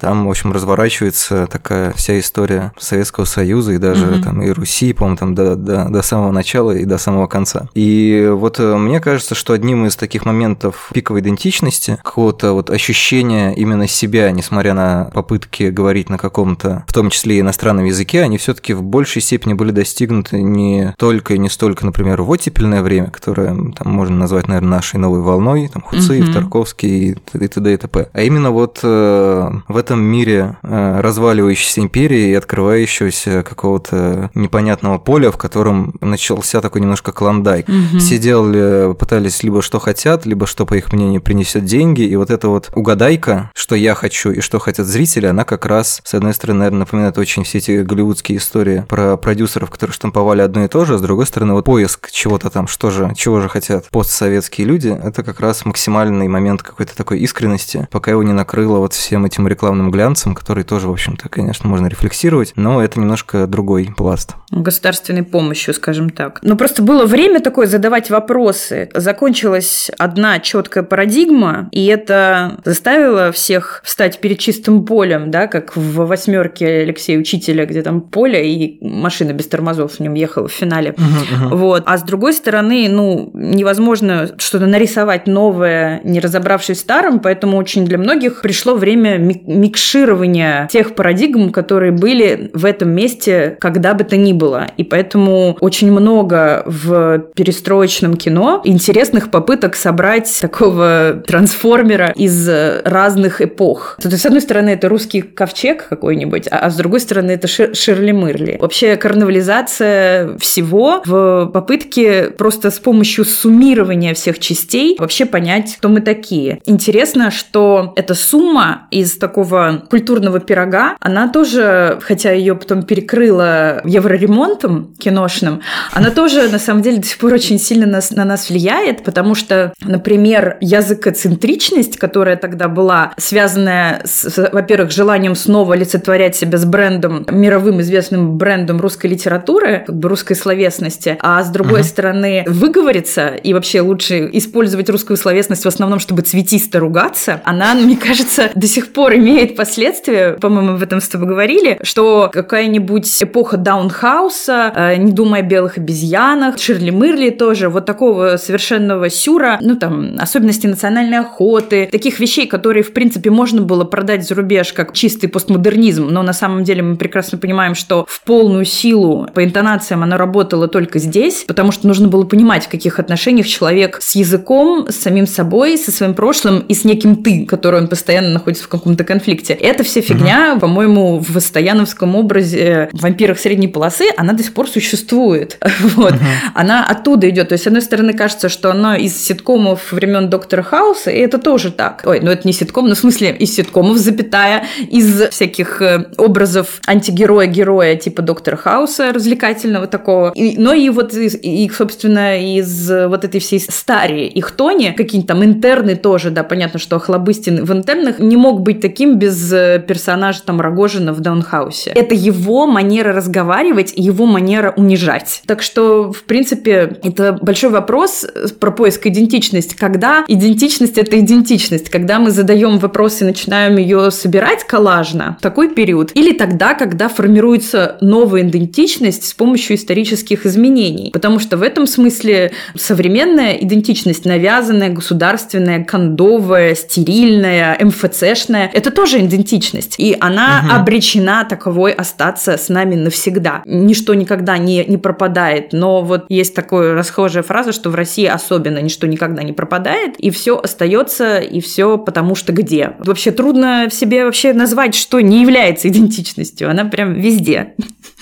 [0.00, 4.22] Там, в общем, разворачивается такая вся история Советского Союза и даже угу.
[4.22, 7.68] там и Руси, по-моему, там до, до, до самого начала и до самого конца.
[7.74, 13.54] И вот э, мне кажется, что одним из таких моментов пиковой идентичности, какого-то вот ощущения
[13.54, 18.38] именно себя, несмотря на попытки говорить на каком-то, в том числе и иностранном языке, они
[18.38, 23.10] все-таки в большей степени были достигнуты не только и не столько, например, в оттепельное время,
[23.10, 26.32] которое там можно назвать, наверное, нашей новой волной, там Хуциев, угу.
[26.32, 27.74] Тарковский и т.д.
[27.74, 28.08] и т.п.
[28.12, 35.30] А именно вот э, в этом мире э, разваливающейся империи и открывающегося какого-то непонятного поля,
[35.30, 37.68] в котором начался такой немножко клондайк.
[37.68, 37.98] Угу.
[37.98, 42.30] Все делали, пытались либо что хотят, либо что, по их мнению, принесет деньги, и вот
[42.30, 46.32] эта вот угадайка, что я хочу и что хотят зрители, она как раз, с одной
[46.32, 50.86] стороны, наверное, напоминает очень все эти голливудские истории про продюсеров, которые штамповали одно и то
[50.86, 54.66] же, а с другой стороны, вот поиск чего-то там, что же, чего же хотят постсоветские
[54.66, 59.26] люди, это как раз максимальный момент какой-то такой искренности, пока его не накрыло вот всем
[59.26, 64.34] этим рекламным глянцем, который тоже, в общем-то, конечно, можно рефлексировать, но это немножко другой пласт.
[64.50, 66.40] Государственной помощью, скажем так.
[66.42, 68.88] Но просто было время такое задавать вопросы.
[68.94, 76.06] Закончилась одна четкая парадигма, и это заставило всех встать перед чистым полем, да, как в
[76.06, 80.90] восьмерке Алексея Учителя, где там поле и машина без тормозов в нем ехала в финале.
[80.90, 81.56] Uh-huh, uh-huh.
[81.56, 81.82] Вот.
[81.86, 87.84] А с другой стороны, ну, невозможно что-то нарисовать новое, не разобравшись в старом, поэтому очень
[87.84, 89.18] для многих пришло время
[89.64, 94.68] микширования тех парадигм, которые были в этом месте когда бы то ни было.
[94.76, 102.48] И поэтому очень много в перестроечном кино интересных попыток собрать такого трансформера из
[102.84, 103.96] разных эпох.
[104.02, 107.48] То есть, с одной стороны, это русский ковчег какой-нибудь, а, а с другой стороны, это
[107.48, 108.58] Шир Ширли Мырли.
[108.60, 116.00] Вообще, карнавализация всего в попытке просто с помощью суммирования всех частей вообще понять, кто мы
[116.00, 116.60] такие.
[116.66, 119.53] Интересно, что эта сумма из такого
[119.88, 125.60] культурного пирога, она тоже, хотя ее потом перекрыла евроремонтом киношным,
[125.92, 129.34] она тоже, на самом деле, до сих пор очень сильно нас, на нас влияет, потому
[129.34, 137.26] что, например, языкоцентричность, которая тогда была, связанная с, во-первых, желанием снова олицетворять себя с брендом,
[137.30, 141.84] мировым известным брендом русской литературы, как бы русской словесности, а с другой uh-huh.
[141.84, 147.96] стороны, выговориться и вообще лучше использовать русскую словесность в основном, чтобы цветисто ругаться, она, мне
[147.96, 153.56] кажется, до сих пор имеет последствия, по-моему, об этом с тобой говорили, что какая-нибудь эпоха
[153.56, 159.76] даунхауса, э, не думая о белых обезьянах, Ширли Мырли тоже, вот такого совершенного сюра, ну
[159.76, 164.92] там, особенности национальной охоты, таких вещей, которые, в принципе, можно было продать за рубеж как
[164.92, 170.02] чистый постмодернизм, но на самом деле мы прекрасно понимаем, что в полную силу по интонациям
[170.02, 174.86] она работала только здесь, потому что нужно было понимать, в каких отношениях человек с языком,
[174.88, 178.68] с самим собой, со своим прошлым и с неким ты, который он постоянно находится в
[178.68, 179.33] каком-то конфликте.
[179.42, 180.60] Это вся фигня, угу.
[180.60, 185.58] по-моему, в Стояновском образе в вампирах средней полосы, она до сих пор существует.
[185.94, 186.12] Вот.
[186.12, 186.24] Угу.
[186.54, 187.48] Она оттуда идет.
[187.48, 191.38] То есть, с одной стороны, кажется, что она из ситкомов времен Доктора Хауса, и это
[191.38, 192.02] тоже так.
[192.04, 196.80] Ой, ну это не ситком, но в смысле из ситкомов, запятая, из всяких э, образов
[196.86, 200.32] антигероя-героя типа Доктора Хауса развлекательного такого.
[200.34, 205.28] И, но и вот, и, и, собственно, из вот этой всей старии их Тони, какие-нибудь
[205.28, 209.82] там интерны тоже, да, понятно, что Хлобыстин в интернах не мог быть таким без э,
[209.86, 211.90] персонажа там Рогожина в Даунхаусе.
[211.90, 215.42] Это его манера разговаривать его манера унижать.
[215.46, 218.26] Так что, в принципе, это большой вопрос
[218.60, 219.76] про поиск идентичности.
[219.78, 221.90] Когда идентичность— это идентичность?
[221.90, 226.10] Когда мы задаем вопрос и начинаем ее собирать коллажно, такой период?
[226.14, 231.10] Или тогда, когда формируется новая идентичность с помощью исторических изменений?
[231.12, 239.94] Потому что в этом смысле современная идентичность, навязанная, государственная, кондовая, стерильная, МФЦшная, это тоже идентичность.
[239.98, 240.74] И она угу.
[240.74, 243.62] обречена таковой остаться с нами навсегда.
[243.66, 245.72] Ничто никогда не, не пропадает.
[245.72, 250.30] Но вот есть такая расхожая фраза, что в России особенно ничто никогда не пропадает, и
[250.30, 252.92] все остается, и все потому что где.
[252.98, 256.70] Вообще трудно в себе вообще назвать, что не является идентичностью.
[256.70, 257.74] Она прям везде.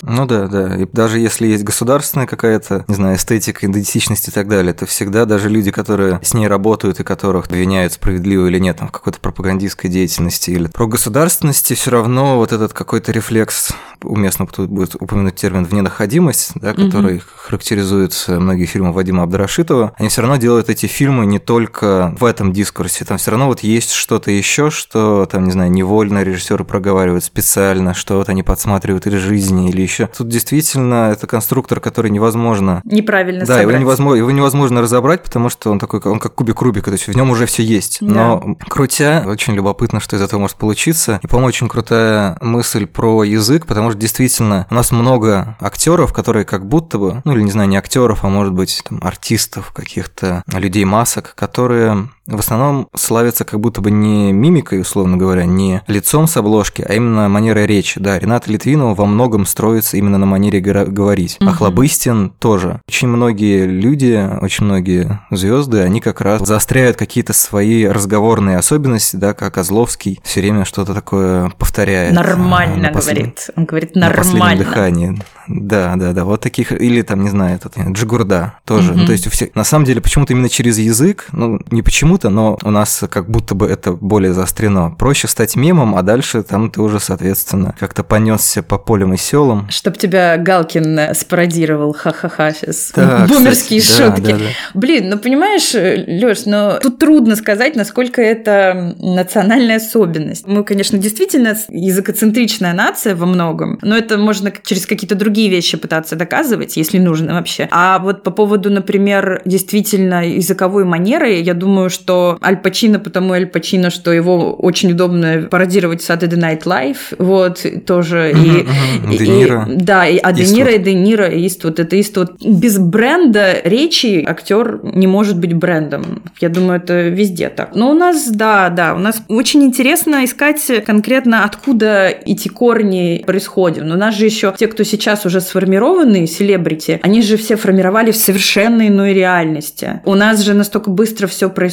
[0.02, 0.76] Ну да, да.
[0.76, 5.24] И даже если есть государственная какая-то, не знаю, эстетика, идентичность и так далее, то всегда
[5.26, 9.20] даже люди, которые с ней работают и которых обвиняют справедливо или нет там, в какой-то
[9.20, 15.36] пропагандистской деятельности или про государственности, все равно вот этот какой-то рефлекс, уместно тут будет упомянуть
[15.36, 17.24] термин «вненаходимость», да, который угу.
[17.36, 22.52] характеризует многие фильмы Вадима Абдрашитова, они все равно делают эти фильмы не только в этом
[22.52, 27.22] дискурсе, там все равно вот есть что-то еще, что там, не знаю, невольно режиссеры проговаривают
[27.22, 32.80] специально, что вот они подсматривают из жизни или еще тут действительно это конструктор, который невозможно...
[32.84, 33.62] Неправильно Да, собрать.
[33.62, 37.06] его невозможно, его невозможно разобрать, потому что он такой, он как кубик Рубика, то есть
[37.06, 37.98] в нем уже все есть.
[38.00, 41.20] Но крутя, очень любопытно, что из этого может получиться.
[41.22, 46.44] И, по-моему, очень крутая мысль про язык, потому что действительно у нас много актеров, которые
[46.44, 50.42] как будто бы, ну или не знаю, не актеров, а может быть там артистов, каких-то
[50.46, 56.26] людей масок, которые в основном славятся как будто бы не мимикой, условно говоря, не лицом
[56.26, 57.98] с обложки, а именно манерой речи.
[58.00, 61.36] Да, Рената Литвинова во многом строится именно на манере говорить.
[61.40, 61.54] А Мгм.
[61.54, 62.80] Хлобыстин тоже.
[62.88, 69.34] Очень многие люди, очень многие звезды, они как раз заостряют какие-то свои разговорные особенности, да,
[69.34, 72.14] как Козловский все время что-то такое повторяет.
[72.14, 73.50] Нормально, А, на послед- говорит.
[73.56, 74.64] Он говорит на нормально.
[74.64, 75.22] дыхании.
[75.48, 76.24] Да, да, да.
[76.24, 78.92] Вот таких, или там, не знаю, этот Джигурда тоже.
[78.92, 79.00] Мгм.
[79.00, 81.82] Ну, то есть у всех, на самом деле, почему-то именно через язык, ну, не
[82.12, 84.94] почему-то, но у нас как будто бы это более заострено.
[84.98, 89.68] Проще стать мемом, а дальше там ты уже, соответственно, как-то понесся по полям и селам.
[89.70, 92.92] Чтоб тебя Галкин э, спародировал, ха-ха-ха, сейчас.
[92.94, 94.30] Да, Бумерские кстати, да, шутки.
[94.32, 94.44] да, да.
[94.74, 100.46] Блин, ну понимаешь, Лёш, но тут трудно сказать, насколько это национальная особенность.
[100.46, 106.16] Мы, конечно, действительно языкоцентричная нация во многом, но это можно через какие-то другие вещи пытаться
[106.16, 107.68] доказывать, если нужно вообще.
[107.70, 112.01] А вот по поводу, например, действительно языковой манеры, я думаю, что
[112.42, 118.32] Аль Пачино, потому Аль Пачино, что его очень удобно пародировать Saturday Night Live, вот, тоже.
[118.32, 119.66] И, и- Де Ниро.
[119.70, 120.44] и- да, и, а Де.
[120.44, 122.32] Ниро и Де Ниро, и Иствуд, это Иствуд.
[122.44, 126.22] Без бренда речи актер не может быть брендом.
[126.40, 127.74] Я думаю, это везде так.
[127.74, 133.84] Но у нас, да, да, у нас очень интересно искать конкретно, откуда эти корни происходят.
[133.84, 138.10] Но у нас же еще те, кто сейчас уже сформированные селебрити, они же все формировали
[138.12, 140.00] в совершенно иной реальности.
[140.04, 141.72] У нас же настолько быстро все происходит,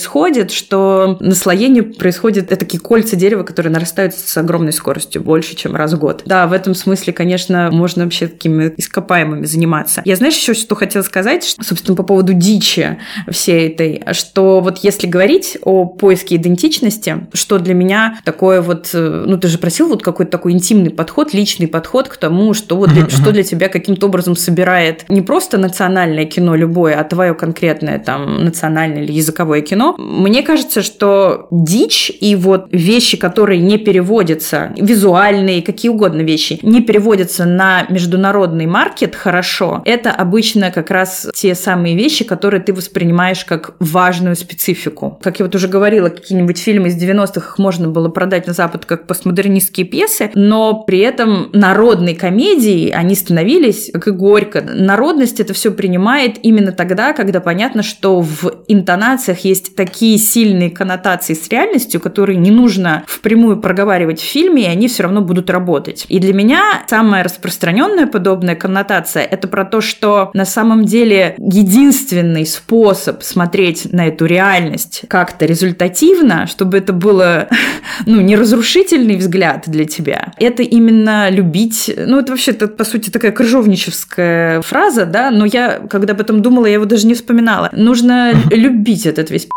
[0.52, 5.94] что наслоение происходит, это такие кольца дерева, которые нарастают с огромной скоростью, больше, чем раз
[5.94, 6.24] в год.
[6.26, 10.02] Да, в этом смысле, конечно, можно вообще такими ископаемыми заниматься.
[10.06, 12.98] Я, знаешь, еще что хотела сказать, что, собственно, по поводу дичи
[13.30, 19.24] всей этой, что вот если говорить о поиске идентичности, что для меня такое вот, э,
[19.28, 22.90] ну ты же просил вот какой-то такой интимный подход, личный подход к тому, что вот
[22.90, 28.00] для- что для тебя каким-то образом собирает не просто национальное кино любое, а твое конкретное
[28.00, 29.96] там национальное или языковое кино.
[30.10, 36.82] Мне кажется, что дичь и вот вещи, которые не переводятся, визуальные, какие угодно вещи, не
[36.82, 43.46] переводятся на международный маркет хорошо, это обычно как раз те самые вещи, которые ты воспринимаешь
[43.46, 45.20] как важную специфику.
[45.22, 48.86] Как я вот уже говорила, какие-нибудь фильмы из 90-х их можно было продать на Запад
[48.86, 54.62] как постмодернистские пьесы, но при этом народной комедии они становились, как и горько.
[54.62, 61.34] Народность это все принимает именно тогда, когда понятно, что в интонациях есть такие сильные коннотации
[61.34, 66.06] с реальностью, которые не нужно впрямую проговаривать в фильме, и они все равно будут работать.
[66.10, 72.46] И для меня самая распространенная подобная коннотация это про то, что на самом деле единственный
[72.46, 77.48] способ смотреть на эту реальность как-то результативно, чтобы это было
[78.06, 83.10] ну, не разрушительный взгляд для тебя, это именно любить, ну, это вообще, это, по сути,
[83.10, 87.70] такая крыжовничевская фраза, да, но я, когда об этом думала, я его даже не вспоминала.
[87.72, 89.48] Нужно любить этот весь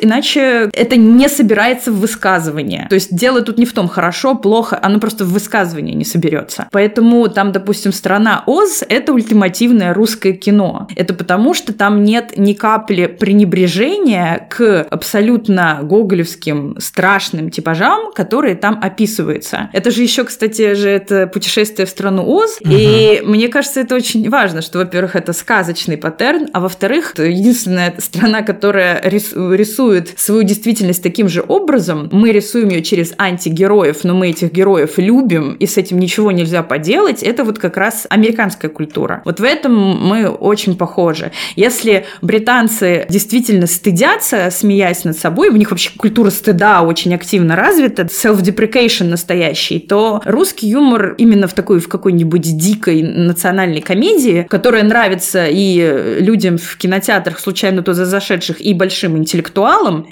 [0.00, 2.86] иначе это не собирается в высказывание.
[2.88, 6.68] То есть дело тут не в том, хорошо, плохо, оно просто в высказывании не соберется.
[6.72, 10.88] Поэтому там, допустим, страна Оз— это ультимативное русское кино.
[10.96, 18.80] Это потому, что там нет ни капли пренебрежения к абсолютно гоголевским страшным типажам, которые там
[18.82, 19.70] описываются.
[19.72, 24.28] Это же еще, кстати, же это путешествие в страну Оз, и мне кажется, это очень
[24.28, 29.32] важно, что, во-первых, это сказочный паттерн, а во-вторых, единственная страна, которая рис-
[29.72, 32.08] рисует свою действительность таким же образом.
[32.12, 36.62] Мы рисуем ее через антигероев, но мы этих героев любим, и с этим ничего нельзя
[36.62, 37.22] поделать.
[37.22, 39.22] Это вот как раз американская культура.
[39.24, 41.32] Вот в этом мы очень похожи.
[41.56, 48.02] Если британцы действительно стыдятся, смеясь над собой, у них вообще культура стыда очень активно развита,
[48.02, 55.46] self-deprecation настоящий, то русский юмор именно в такой, в какой-нибудь дикой национальной комедии, которая нравится
[55.48, 59.61] и людям в кинотеатрах, случайно туда зашедших, и большим интеллектуалам,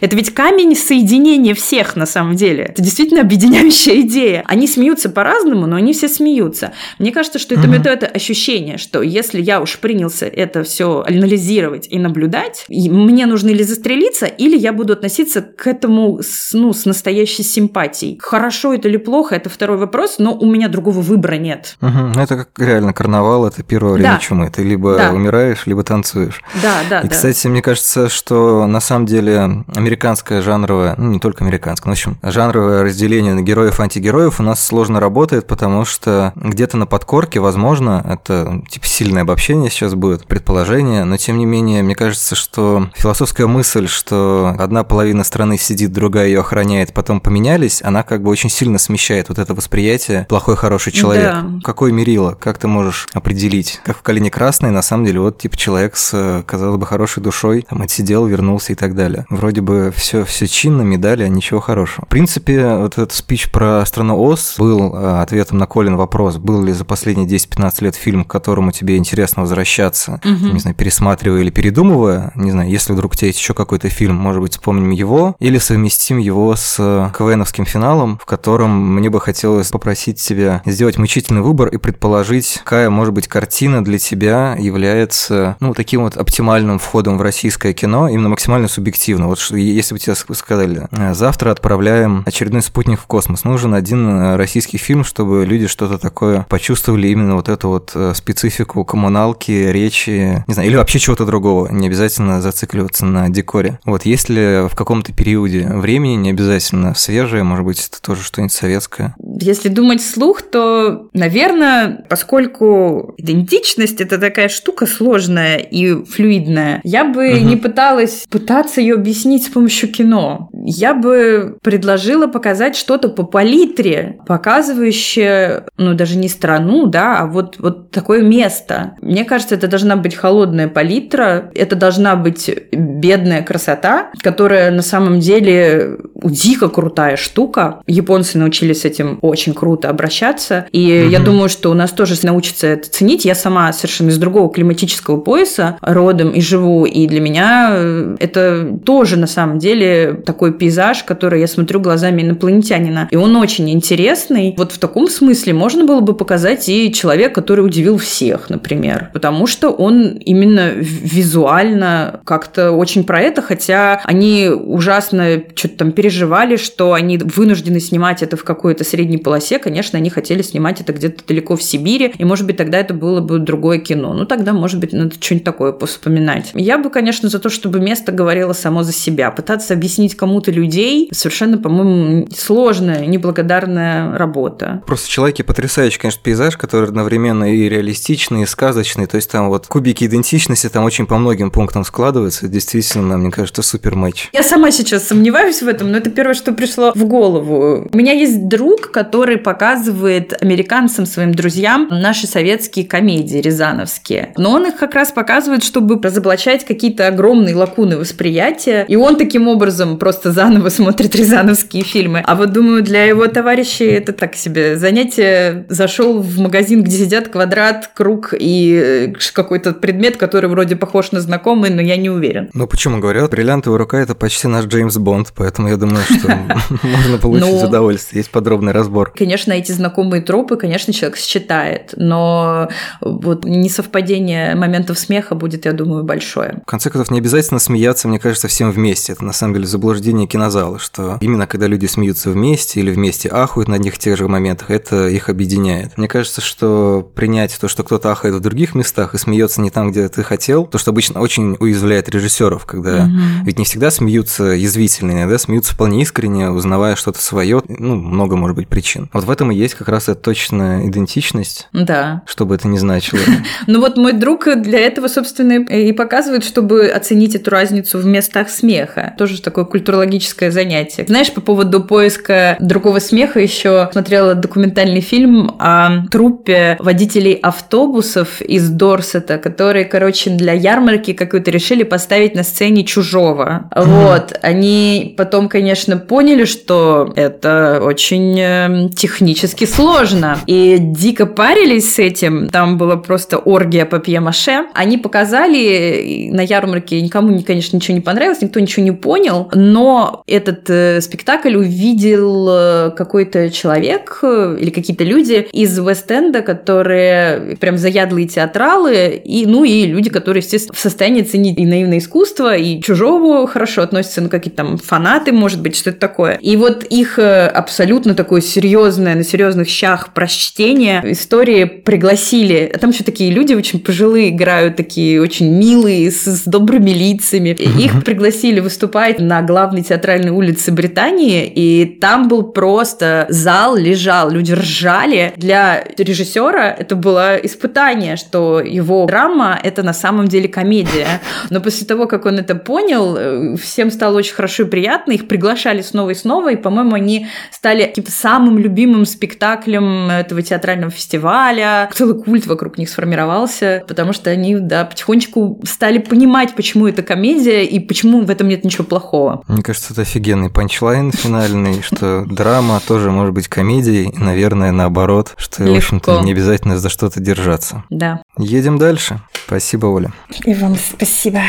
[0.01, 2.65] это ведь камень соединения всех на самом деле.
[2.65, 4.45] Это действительно объединяющая идея.
[4.47, 6.73] Они смеются по-разному, но они все смеются.
[6.99, 7.75] Мне кажется, что это, Мгм.
[7.81, 13.27] это, это ощущение, что если я уж принялся это все анализировать и наблюдать, и мне
[13.27, 18.19] нужно или застрелиться, или я буду относиться к этому с, ну, с настоящей симпатией.
[18.21, 21.77] Хорошо это или плохо, это второй вопрос, но у меня другого выбора нет.
[21.81, 22.13] Мгм.
[22.15, 24.19] Ну, Это как реально карнавал, это первое время Да.
[24.19, 24.51] чумы.
[24.55, 25.11] Ты либо Да.
[25.13, 26.43] умираешь, либо танцуешь.
[26.63, 27.09] Да, да, И, да.
[27.09, 31.95] кстати, мне кажется, что на самом деле более американское жанровое, ну, не только американское, но,
[31.95, 36.77] в общем, жанровое разделение на героев и антигероев у нас сложно работает, потому что где-то
[36.77, 41.95] на подкорке, возможно, это типа сильное обобщение сейчас будет, предположение, но тем не менее, мне
[41.95, 48.03] кажется, что философская мысль, что одна половина страны сидит, другая ее охраняет, потом поменялись, она
[48.03, 51.33] как бы очень сильно смещает вот это восприятие плохой, хороший человек.
[51.33, 51.47] Да.
[51.63, 52.37] Какой мерило?
[52.41, 53.81] Как ты можешь определить?
[53.85, 57.67] Как в «Калине красной», на самом деле, вот типа человек с, казалось бы, хорошей душой,
[57.69, 59.20] там отсидел, вернулся и так далее.
[59.29, 62.05] Вроде бы все, все чинно, медали, а ничего хорошего.
[62.07, 66.63] В принципе, вот этот спич про страну Оз был э, ответом на Колин вопрос, был
[66.63, 70.53] ли за последние 10-15 лет фильм, к которому тебе интересно возвращаться, угу.
[70.53, 74.17] не знаю, пересматривая или передумывая, не знаю, если вдруг у тебя есть еще какой-то фильм,
[74.17, 76.77] может быть, вспомним его, или совместим его с
[77.17, 82.91] КВНовским финалом, в котором мне бы хотелось попросить тебя сделать мучительный выбор и предположить, какая,
[82.91, 88.29] может быть, картина для тебя является, ну, таким вот оптимальным входом в российское кино, именно
[88.29, 88.69] максимально
[89.11, 89.27] субъективно.
[89.27, 94.37] Вот если бы тебе сказали, «Э, завтра отправляем очередной спутник в космос, нужен один э,
[94.37, 100.45] российский фильм, чтобы люди что-то такое почувствовали именно вот эту вот э, специфику коммуналки, речи,
[100.47, 103.79] не знаю, или вообще чего-то другого, не обязательно зацикливаться на декоре.
[103.85, 109.15] Вот если в каком-то периоде времени, не обязательно свежее, может быть, это тоже что-нибудь советское.
[109.41, 117.33] Если думать вслух, то, наверное, поскольку идентичность– это такая штука сложная и флюидная, я бы
[117.33, 117.45] угу.
[117.45, 120.49] не пыталась пытаться ее объяснить с помощью кино.
[120.53, 127.57] Я бы предложила показать что-то по палитре, показывающее, ну, даже не страну, да, а вот,
[127.59, 128.93] вот такое место.
[129.01, 135.21] Мне кажется, это должна быть холодная палитра, это должна быть бедная красота, которая на самом
[135.21, 137.83] деле дико крутая штука.
[137.87, 141.11] Японцы научились с этим очень круто обращаться, и угу.
[141.11, 143.25] я думаю, что у нас тоже научатся это ценить.
[143.25, 148.69] Я сама совершенно из другого климатического пояса родом и живу, и для меня э, это
[148.91, 154.53] тоже на самом деле такой пейзаж, который я смотрю глазами инопланетянина, и он очень интересный.
[154.59, 159.47] Вот в таком смысле можно было бы показать и человек, который удивил всех, например, потому
[159.47, 166.93] что он именно визуально как-то очень про это, хотя они ужасно что-то там переживали, что
[166.93, 169.61] они вынуждены снимать это в какой-то средней полосе.
[169.61, 173.21] Конечно, они хотели снимать это где-то далеко в Сибири, и, может быть, тогда это было
[173.21, 174.15] бы другое кино.
[174.15, 176.51] Ну, тогда, может быть, надо что-нибудь такое вспоминать.
[176.55, 179.31] Я бы, конечно, за то, чтобы место говорило само за себя.
[179.31, 184.83] Пытаться объяснить кому-то людей совершенно, по-моему, сложная, неблагодарная работа.
[184.87, 189.07] Просто человеки потрясающий, конечно, пейзаж, который одновременно и реалистичный, и сказочный.
[189.07, 192.49] То есть там вот кубики идентичности там очень по многим пунктам складываются.
[192.49, 194.29] Действительно, мне кажется, супер матч.
[194.33, 197.89] Я сама сейчас сомневаюсь в этом, но это первое, что пришло в голову.
[197.93, 204.33] У меня есть друг, который показывает американцам, своим друзьям, наши советские комедии рязановские.
[204.37, 208.70] Но он их как раз показывает, чтобы разоблачать какие-то огромные лакуны восприятия.
[208.89, 212.23] И он таким образом просто заново смотрит рязановские фильмы.
[212.25, 215.67] А вот думаю, для его товарищей это так себе занятие.
[215.69, 221.21] Зашел в магазин, где сидят квадрат, круг и э, какой-то предмет, который вроде похож на
[221.21, 222.51] знакомый, но я не уверен.
[222.55, 226.29] Ну почему говорят, бриллиантовая рука это почти наш Джеймс Бонд, поэтому я думаю, что
[226.83, 228.21] можно получить удовольствие.
[228.21, 229.13] Есть подробный разбор.
[229.17, 232.69] Конечно, эти знакомые тропы, конечно, человек считает, но
[233.01, 236.61] вот несовпадение моментов смеха будет, я думаю, большое.
[236.67, 239.13] В конце концов, не обязательно смеяться, мне кажется, всем вместе.
[239.15, 243.69] Это на самом деле заблуждение кинозала, что именно когда люди смеются вместе или вместе ахуют
[243.69, 245.97] на одних и тех же моментах, это их объединяет.
[245.97, 249.91] Мне кажется, что принять то, что кто-то ахает в других местах и смеется не там,
[249.91, 253.47] где ты хотел, то, что обычно очень уязвляет режиссеров, когда угу.
[253.47, 257.63] ведь не всегда смеются язвительно, иногда смеются вполне искренне, узнавая что-то свое.
[257.67, 259.09] Ну, много может быть причин.
[259.15, 261.69] Вот в этом и есть как раз эта точная идентичность.
[261.73, 262.21] Да.
[262.27, 263.21] Что бы это ни значило.
[263.67, 268.50] Ну вот мой друг для этого, собственно, и показывает, чтобы оценить эту разницу в местах
[268.51, 269.15] смеха.
[269.19, 271.05] Тоже такое культурологическое занятие.
[271.07, 278.69] Знаешь, по поводу поиска другого смеха еще смотрела документальный фильм о труппе водителей автобусов из
[278.69, 283.71] Дорсета, которые, короче, для ярмарки какой-то решили поставить на сцене чужого.
[283.75, 284.39] Вот.
[284.43, 290.39] Они потом, конечно, поняли, что это очень эм, технически сложно.
[290.47, 292.49] И дико парились с этим.
[292.49, 294.67] Там была просто оргия по пьемаше.
[294.75, 300.69] Они показали на ярмарке, никому, конечно, ничего не понравилось, никто ничего не понял, но этот
[300.69, 308.27] э, спектакль увидел э, какой-то человек э, или какие-то люди из Вест-Энда, которые прям заядлые
[308.27, 313.47] театралы, и, ну и люди, которые, естественно, в состоянии ценить и наивное искусство, и чужого
[313.47, 316.35] хорошо относятся, ну, какие-то там фанаты, может быть, что-то такое.
[316.41, 322.71] И вот их э, абсолютно такое серьезное, на серьезных щах прочтение истории пригласили.
[322.75, 327.51] А там еще такие люди очень пожилые играют, такие очень милые, с, с добрыми лицами.
[327.51, 328.20] Их пригласили
[328.61, 335.33] выступать на главной театральной улице Британии, и там был просто зал лежал, люди ржали.
[335.37, 341.21] Для режиссера это было испытание, что его драма— это на самом деле комедия.
[341.51, 345.29] Но после того, как он это понял, э, всем стало очень хорошо и приятно, их
[345.29, 351.91] приглашали снова и снова, и, по-моему, они стали типа, самым любимым спектаклем этого театрального фестиваля.
[351.95, 357.65] Целый культ вокруг них сформировался, потому что они, да, потихонечку стали понимать, почему это комедия
[357.65, 359.43] и почему в этом нет ничего плохого.
[359.49, 365.63] Мне кажется, это офигенный панчлайн финальный, что драма тоже может быть комедией, наверное, наоборот, что,
[365.63, 367.85] в общем-то, не обязательно за что-то держаться.
[367.91, 368.23] Да.
[368.37, 369.21] Едем дальше.
[369.47, 370.13] Спасибо, Оля.
[370.45, 371.41] И вам спасибо.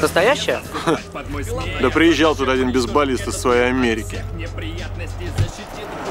[0.00, 0.60] Настоящая?
[1.80, 4.18] Да приезжал тут один бейсболист из своей Америки.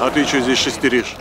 [0.00, 1.16] А ты что здесь шестеришь?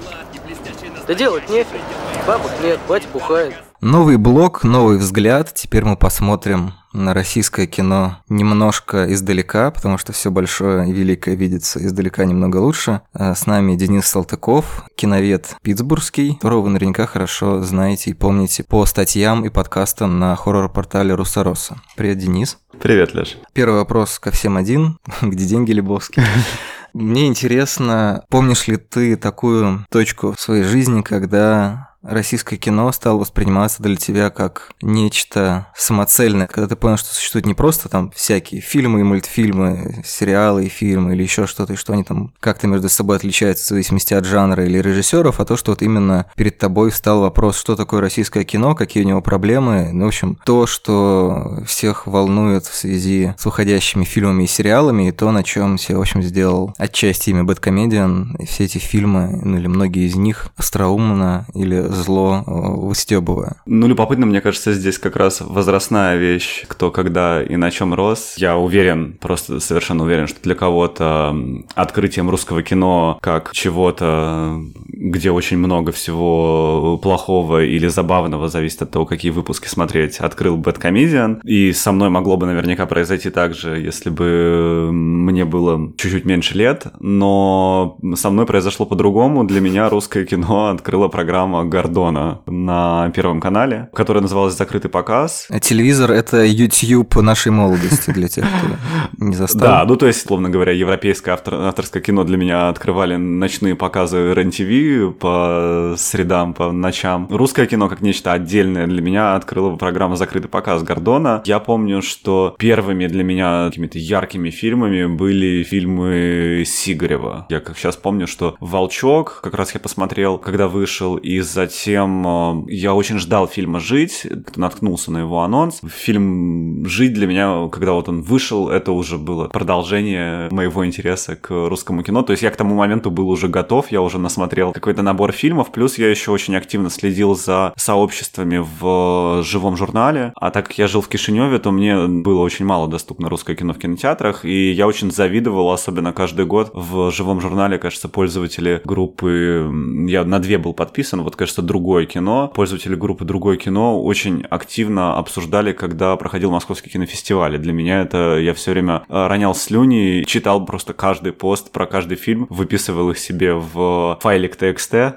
[1.07, 1.81] Да делать нефиг.
[2.25, 3.55] Бабок нет, батя бухает.
[3.81, 5.55] Новый блок, новый взгляд.
[5.55, 11.83] Теперь мы посмотрим на российское кино немножко издалека, потому что все большое и великое видится
[11.83, 13.01] издалека немного лучше.
[13.11, 18.85] А с нами Денис Салтыков, киновед питтсбургский, которого вы наверняка хорошо знаете и помните по
[18.85, 21.81] статьям и подкастам на хоррор-портале Русароса.
[21.97, 22.59] Привет, Денис.
[22.79, 23.37] Привет, Леш.
[23.53, 24.99] Первый вопрос ко всем один.
[25.23, 26.21] Где деньги, Лебовский?
[26.93, 33.83] Мне интересно, помнишь ли ты такую точку в своей жизни, когда российское кино стало восприниматься
[33.83, 39.01] для тебя как нечто самоцельное, когда ты понял, что существуют не просто там всякие фильмы
[39.01, 43.17] и мультфильмы, сериалы и фильмы или еще что-то, и что они там как-то между собой
[43.17, 47.21] отличаются в зависимости от жанра или режиссеров, а то, что вот именно перед тобой встал
[47.21, 52.07] вопрос, что такое российское кино, какие у него проблемы, ну, в общем, то, что всех
[52.07, 56.21] волнует в связи с выходящими фильмами и сериалами, и то, на чем себе, в общем,
[56.23, 62.43] сделал отчасти имя Бэткомедиан, все эти фильмы, ну, или многие из них, остроумно или зло
[62.45, 63.57] э, выстебывая.
[63.65, 68.35] Ну, любопытно, мне кажется, здесь как раз возрастная вещь, кто когда и на чем рос.
[68.37, 71.35] Я уверен, просто совершенно уверен, что для кого-то
[71.75, 79.05] открытием русского кино как чего-то, где очень много всего плохого или забавного, зависит от того,
[79.05, 81.41] какие выпуски смотреть, открыл Бэткомедиан.
[81.43, 86.57] И со мной могло бы наверняка произойти так же, если бы мне было чуть-чуть меньше
[86.57, 86.87] лет.
[86.99, 89.43] Но со мной произошло по-другому.
[89.43, 95.47] Для меня русское кино открыла программа Гордона на Первом канале, которая называлась «Закрытый показ».
[95.49, 99.61] А телевизор— это YouTube нашей молодости для тех, кто не застал.
[99.61, 104.33] Да, ну то есть, словно говоря, европейское автор, авторское кино для меня открывали ночные показы
[104.33, 107.27] РЕН-ТВ по средам, по ночам.
[107.31, 111.41] Русское кино как нечто отдельное для меня открыла программа «Закрытый показ» Гордона.
[111.45, 117.47] Я помню, что первыми для меня какими-то яркими фильмами были фильмы Сигарева.
[117.49, 122.67] Я как сейчас помню, что «Волчок» как раз я посмотрел, когда вышел, и за Затем
[122.67, 125.79] э, я очень ждал фильма «Жить», наткнулся на его анонс.
[125.87, 131.49] Фильм «Жить» для меня, когда вот он вышел, это уже было продолжение моего интереса к
[131.49, 132.23] русскому кино.
[132.23, 135.71] То есть я к тому моменту был уже готов, я уже насмотрел какой-то набор фильмов,
[135.71, 140.33] плюс я еще очень активно следил за сообществами в живом журнале.
[140.35, 143.73] А так как я жил в Кишиневе, то мне было очень мало доступно русское кино
[143.73, 149.71] в кинотеатрах, и я очень завидовал, особенно каждый год в живом журнале, кажется, пользователи группы,
[150.09, 152.51] я на две был подписан, вот, кажется, другое кино.
[152.53, 157.55] Пользователи группы другое кино очень активно обсуждали, когда проходил московский кинофестиваль.
[157.55, 161.85] И для меня это я все время э, ронял слюни, читал просто каждый пост про
[161.85, 165.15] каждый фильм, выписывал их себе в файлик TXT.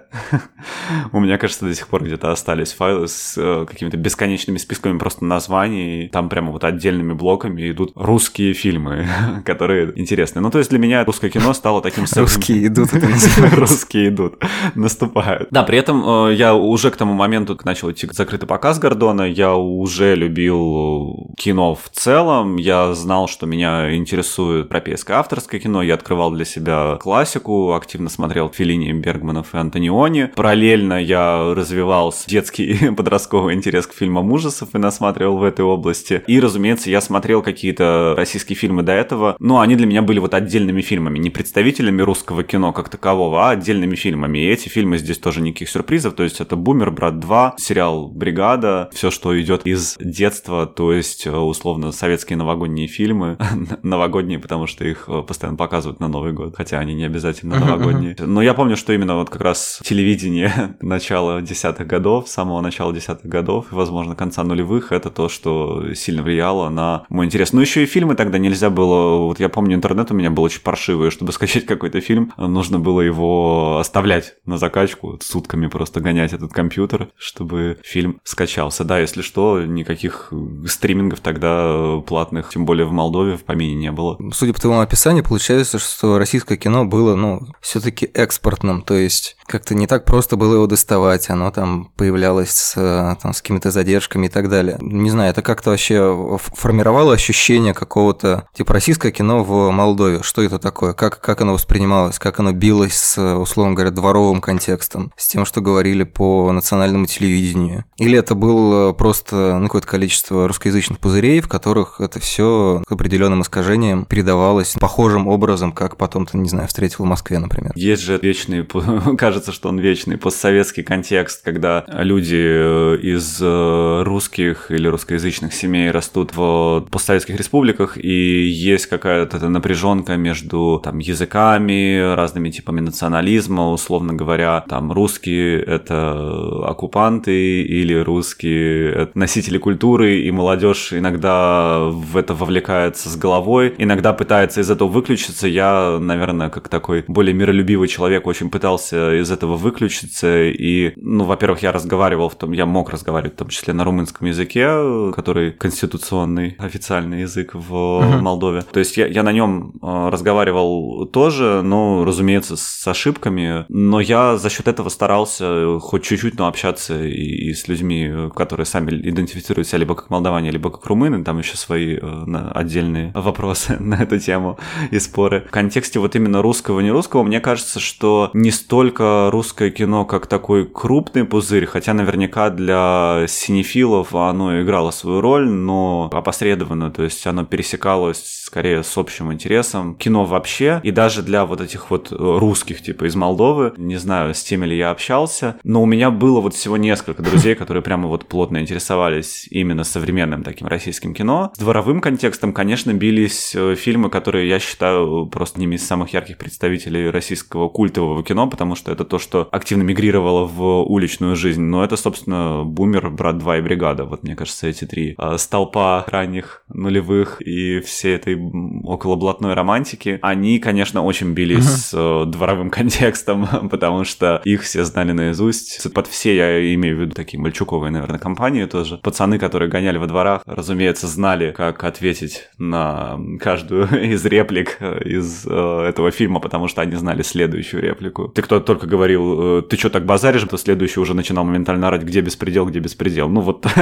[1.13, 5.25] У меня, кажется, до сих пор где-то остались файлы с э, какими-то бесконечными списками просто
[5.25, 6.09] названий.
[6.09, 9.07] Там прямо вот отдельными блоками идут русские фильмы,
[9.45, 10.41] которые интересны.
[10.41, 12.05] Ну, то есть для меня русское кино стало таким...
[12.15, 12.91] Русские идут,
[13.53, 14.43] Русские идут,
[14.75, 15.49] наступают.
[15.51, 19.55] Да, при этом э, я уже к тому моменту начал идти закрытый показ Гордона, я
[19.55, 26.33] уже любил кино в целом, я знал, что меня интересует европейское авторское кино, я открывал
[26.33, 30.31] для себя классику, активно смотрел Филини, Бергманов и Антониони.
[30.35, 36.23] Параллельно я развивал детский подростковый интерес к фильмам ужасов и насматривал в этой области.
[36.27, 40.35] И, разумеется, я смотрел какие-то российские фильмы до этого, но они для меня были вот
[40.35, 44.39] отдельными фильмами, не представителями русского кино как такового, а отдельными фильмами.
[44.39, 48.89] И эти фильмы здесь тоже никаких сюрпризов, то есть это «Бумер», «Брат 2», сериал «Бригада»,
[48.93, 53.39] все, что идет из детства, то есть, э, условно, советские новогодние фильмы,
[53.83, 58.17] новогодние, потому что их э, постоянно показывают на Новый год, хотя они не обязательно новогодние.
[58.19, 63.31] Но я помню, что именно вот как раз телевидение начала десятых годов, самого начала десятых
[63.31, 67.53] годов, и, возможно, конца нулевых, это то, что сильно влияло на мой интерес.
[67.53, 70.63] Ну, еще и фильмы тогда нельзя было, вот я помню, интернет у меня был очень
[70.63, 76.53] паршивый, чтобы скачать какой-то фильм, нужно было его оставлять на закачку, сутками просто гонять этот
[76.53, 78.85] компьютер, чтобы фильм скачался.
[78.85, 80.33] Да, если что, никаких
[80.67, 84.19] стримингов тогда платных, тем более в Молдове, в помине не было.
[84.33, 89.75] Судя по твоему описанию, получается, что российское кино было, ну, все-таки экспортным, то есть как-то
[89.75, 94.29] не так просто было его доставать, оно там появлялось с, там, с какими-то задержками и
[94.29, 94.79] так далее.
[94.81, 100.59] Не знаю, это как-то вообще формировало ощущение какого-то, типа, российское кино в Молдове, что это
[100.59, 105.45] такое, как, как оно воспринималось, как оно билось с, условно говоря, дворовым контекстом, с тем,
[105.45, 107.85] что говорили по национальному телевидению.
[107.99, 114.05] Или это было просто ну, какое-то количество русскоязычных пузырей, в которых это все определенным искажением
[114.05, 117.73] передавалось похожим образом, как потом ты, не знаю, встретил в Москве, например.
[117.75, 118.67] Есть же вечный,
[119.17, 125.91] кажется, что он вечный постсоветский контекст, когда люди э, из э, русских или русскоязычных семей
[125.91, 134.15] растут в постсоветских республиках, и есть какая-то напряженка между там, языками, разными типами национализма, условно
[134.15, 142.35] говоря, там русские— это оккупанты, или русские— это носители культуры, и молодежь иногда в это
[142.35, 145.47] вовлекается с головой, иногда пытается из этого выключиться.
[145.47, 151.63] Я, наверное, как такой более миролюбивый человек, очень пытался из этого выключиться, и, ну, во-первых,
[151.63, 156.57] я разговаривал в том, я мог разговаривать в том числе на румынском языке, который конституционный
[156.59, 158.21] официальный язык в uh-huh.
[158.21, 158.63] Молдове.
[158.63, 164.37] То есть я, я на нем э, разговаривал тоже, ну, разумеется, с ошибками, но я
[164.37, 169.69] за счет этого старался хоть чуть-чуть, но общаться и, и с людьми, которые сами идентифицируют
[169.69, 174.19] себя либо как молдаване, либо как румыны, там еще свои э, отдельные вопросы на эту
[174.19, 174.59] тему
[174.91, 175.45] и споры.
[175.49, 180.27] В контексте вот именно русского, не русского, мне кажется, что не столько русское кино как
[180.27, 187.27] такой крупный пузырь, хотя наверняка для синефилов оно играло свою роль, но опосредованно, то есть
[187.27, 189.97] оно пересекалось скорее с общим интересом.
[189.97, 194.35] Кино вообще, и даже для вот этих вот э, русских, типа из Молдовы, не знаю,
[194.35, 198.09] с теми ли я общался, но у меня было вот всего несколько друзей, которые прямо
[198.09, 201.53] вот плотно интересовались именно современным таким российским кино.
[201.55, 206.37] С дворовым контекстом, конечно, бились э, фильмы, которые я считаю просто одними из самых ярких
[206.37, 211.63] представителей российского культового кино, потому что это то, что активно мигрировало в уличную жизнь.
[211.63, 214.05] Но это, собственно, «Бумер», «Брат 2» и «Бригада».
[214.05, 218.37] Вот, мне кажется, эти три э, столпа ранних нулевых и все этой
[218.85, 222.25] около блатной романтики, они, конечно, очень бились uh-huh.
[222.25, 225.54] с э, дворовым контекстом, потому что их все знали наизусть.
[225.95, 228.99] Под все я имею в виду такие мальчуковые, наверное, компании тоже.
[228.99, 235.47] Пацаны, которые гоняли во дворах, разумеется, знали, как ответить на каждую из реплик э, из
[235.47, 238.29] э, этого фильма, потому что они знали следующую реплику.
[238.29, 242.03] Ты кто только говорил, э, ты что так базаришь, то следующий уже начинал моментально орать,
[242.03, 243.29] где беспредел, где беспредел.
[243.29, 243.67] Ну вот.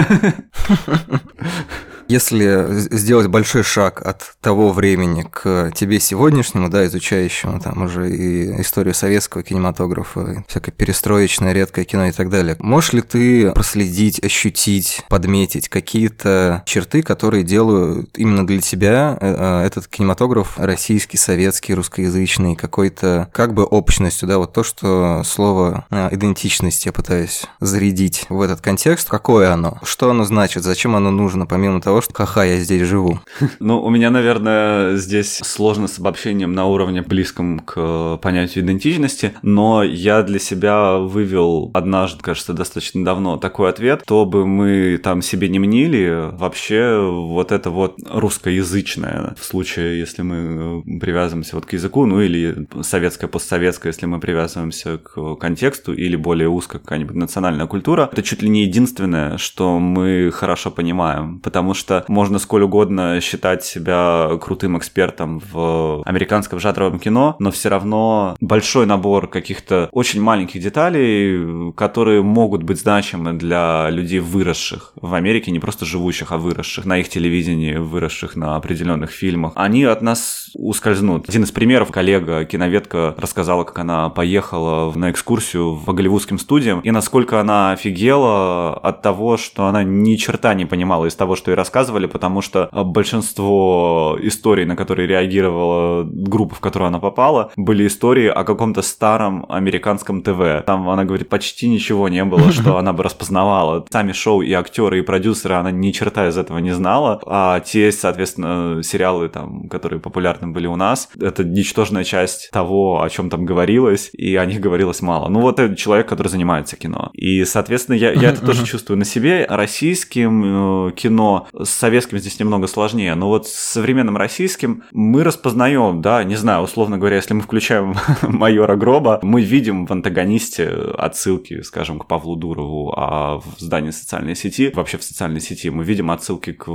[2.13, 8.61] Если сделать большой шаг от того времени к тебе сегодняшнему, да, изучающему там уже и
[8.61, 15.07] историю советского кинематографа, всякое перестроечное, редкое кино и так далее, можешь ли ты проследить, ощутить,
[15.09, 22.57] подметить какие-то черты, которые делают именно для тебя э, э, этот кинематограф российский, советский, русскоязычный,
[22.57, 28.43] какой-то как бы общностью, да, вот то, что слово э, идентичность я пытаюсь зарядить в
[28.43, 32.59] этот контекст, какое оно, что оно значит, зачем оно нужно, помимо того, что ха-ха, я
[32.59, 33.21] здесь живу.
[33.61, 39.83] Ну, у меня, наверное, здесь сложно с обобщением на уровне близком к понятию идентичности, но
[39.83, 45.49] я для себя вывел однажды, кажется, достаточно давно такой ответ, то бы мы там себе
[45.49, 52.07] не мнили, вообще вот это вот русскоязычное, в случае, если мы привязываемся вот к языку,
[52.07, 58.09] ну или советское, постсоветское, если мы привязываемся к контексту, или более узко какая-нибудь национальная культура,
[58.13, 63.21] это чуть ли не единственное, что мы хорошо понимаем, потому что что можно сколь угодно
[63.21, 70.21] считать себя крутым экспертом в американском жанровом кино, но все равно большой набор каких-то очень
[70.21, 76.39] маленьких деталей, которые могут быть значимы для людей, выросших в Америке, не просто живущих, а
[76.39, 81.29] выросших на их телевидении, выросших на определенных фильмах, они от нас ускользнут.
[81.29, 86.91] Один из примеров, коллега, киноведка, рассказала, как она поехала на экскурсию по голливудским студиям, и
[86.91, 91.57] насколько она офигела от того, что она ни черта не понимала из того, что ей
[91.57, 97.87] рассказывали, рассказывали, потому что большинство историй, на которые реагировала группа, в которую она попала, были
[97.87, 100.65] истории о каком-то старом американском ТВ.
[100.67, 103.87] Там, она говорит, почти ничего не было, что она бы распознавала.
[103.91, 107.21] Сами шоу и актеры, и продюсеры, она ни черта из этого не знала.
[107.27, 113.09] А те, соответственно, сериалы, там, которые популярны были у нас, это ничтожная часть того, о
[113.09, 115.29] чем там говорилось, и о них говорилось мало.
[115.29, 117.11] Ну, вот это человек, который занимается кино.
[117.15, 119.47] И, соответственно, я, я это тоже чувствую на себе.
[119.49, 126.03] Российским э, кино с советским здесь немного сложнее, но вот с современным российским мы распознаем,
[126.03, 131.63] да, не знаю, условно говоря, если мы включаем майора Гроба, мы видим в антагонисте отсылки,
[131.63, 136.11] скажем, к Павлу Дурову, а в здании социальной сети, вообще в социальной сети, мы видим
[136.11, 136.67] отсылки к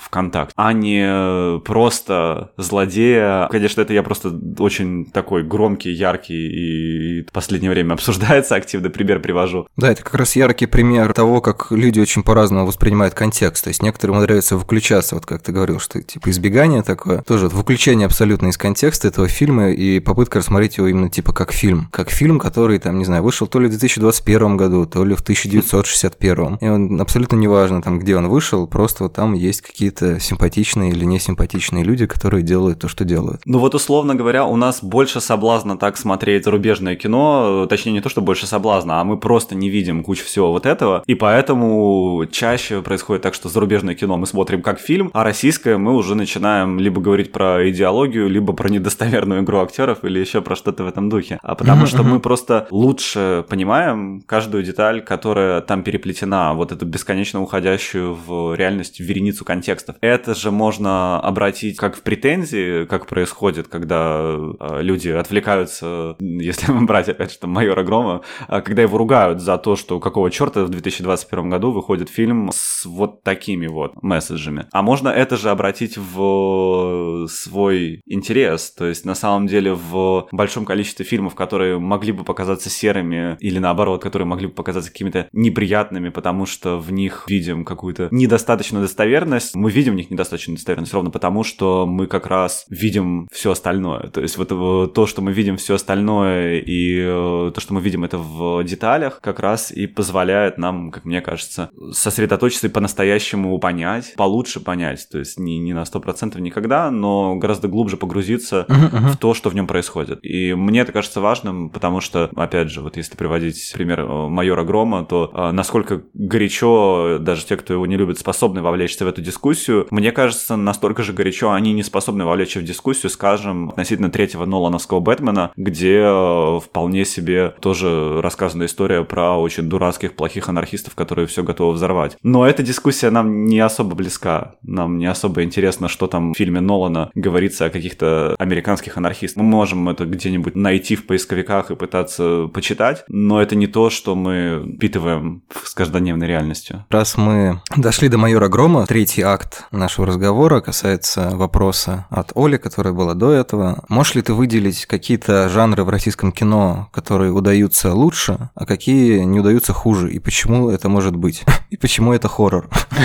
[0.00, 3.48] ВКонтакт, а не просто злодея.
[3.50, 9.20] Конечно, это я просто очень такой громкий, яркий и в последнее время обсуждается активно пример
[9.20, 9.66] привожу.
[9.76, 13.64] Да, это как раз яркий пример того, как люди очень по-разному воспринимают контекст.
[13.64, 18.04] То есть некоторые умудряются выключаться, вот как ты говорил, что типа избегание такое, тоже выключение
[18.04, 21.88] абсолютно из контекста этого фильма и попытка рассмотреть его именно типа как фильм.
[21.90, 25.20] Как фильм, который там, не знаю, вышел то ли в 2021 году, то ли в
[25.20, 26.56] 1961.
[26.56, 31.06] И он абсолютно неважно там, где он вышел, просто вот там есть какие-то симпатичные или
[31.06, 33.40] несимпатичные люди, которые делают то, что делают.
[33.46, 38.10] Ну вот условно говоря, у нас больше соблазна так смотреть зарубежное кино, точнее не то,
[38.10, 42.82] что больше соблазна, а мы просто не видим кучу всего вот этого, и поэтому чаще
[42.82, 47.00] происходит так, что зарубежное кино мы смотрим как фильм, а российское мы уже начинаем либо
[47.00, 51.38] говорить про идеологию, либо про недостоверную игру актеров или еще про что-то в этом духе.
[51.42, 57.40] А потому что мы просто лучше понимаем каждую деталь, которая там переплетена, вот эту бесконечно
[57.40, 59.96] уходящую в реальность вереницу контекстов.
[60.00, 67.08] Это же можно обратить как в претензии, как происходит, когда э, люди отвлекаются, если брать
[67.08, 71.50] опять там майора Грома, а когда его ругают за то, что какого черта в 2021
[71.50, 74.66] году выходит фильм с вот такими вот месседжами.
[74.72, 80.64] А можно это же обратить в свой интерес, то есть на самом деле в большом
[80.64, 86.08] количестве фильмов, которые могли бы показаться серыми или наоборот, которые могли бы показаться какими-то неприятными,
[86.08, 91.10] потому что в них видим какую-то недостаточную достоверность, мы видим в них недостаточную достоверность ровно
[91.10, 94.08] потому, что мы как раз видим все остальное.
[94.08, 98.04] То есть вот то, что мы видим все остальное и э, то, что мы видим
[98.04, 103.97] это в деталях, как раз и позволяет нам, как мне кажется, сосредоточиться и по-настоящему понять,
[104.16, 105.08] получше понять.
[105.10, 109.12] То есть не, не на 100% никогда, но гораздо глубже погрузиться uh-huh, uh-huh.
[109.12, 110.20] в то, что в нем происходит.
[110.22, 114.64] И мне это кажется важным, потому что, опять же, вот если приводить пример э, майора
[114.64, 119.22] Грома, то э, насколько горячо даже те, кто его не любит, способны вовлечься в эту
[119.22, 124.44] дискуссию, мне кажется, настолько же горячо они не способны вовлечься в дискуссию, скажем, относительно третьего
[124.44, 131.26] Нолановского Бэтмена, где э, вполне себе тоже рассказана история про очень дурацких, плохих анархистов, которые
[131.26, 132.16] все готовы взорвать.
[132.22, 134.54] Но эта дискуссия нам не особо близка.
[134.62, 139.42] Нам не особо интересно, что там в фильме Нолана говорится о каких-то американских анархистах.
[139.42, 144.14] Мы можем это где-нибудь найти в поисковиках и пытаться почитать, но это не то, что
[144.14, 146.84] мы впитываем с каждодневной реальностью.
[146.90, 152.92] Раз мы дошли до майора Грома, третий акт нашего разговора касается вопроса от Оли, которая
[152.92, 153.84] была до этого.
[153.88, 159.40] Можешь ли ты выделить какие-то жанры в российском кино, которые удаются лучше, а какие не
[159.40, 160.10] удаются хуже?
[160.12, 161.44] И почему это может быть?
[161.70, 162.68] И почему это хоррор?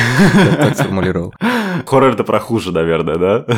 [0.76, 1.34] Так сформулировал.
[1.86, 3.46] Хоррор это про хуже, наверное, да?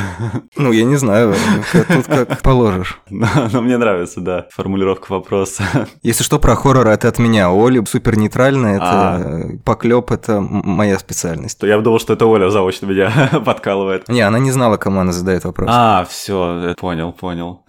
[0.57, 1.35] Ну, я не знаю,
[1.71, 2.99] тут как положишь.
[3.09, 5.63] Но мне нравится, да, формулировка вопроса.
[6.01, 7.51] Если что, про хоррор это от меня.
[7.51, 9.41] Оля супер нейтральная, это а.
[9.63, 11.61] поклеп, это моя специальность.
[11.61, 13.11] Я думал, что это Оля заочно меня
[13.45, 14.07] подкалывает.
[14.07, 15.69] Не, она не знала, кому она задает вопрос.
[15.71, 17.63] А, все, понял, понял.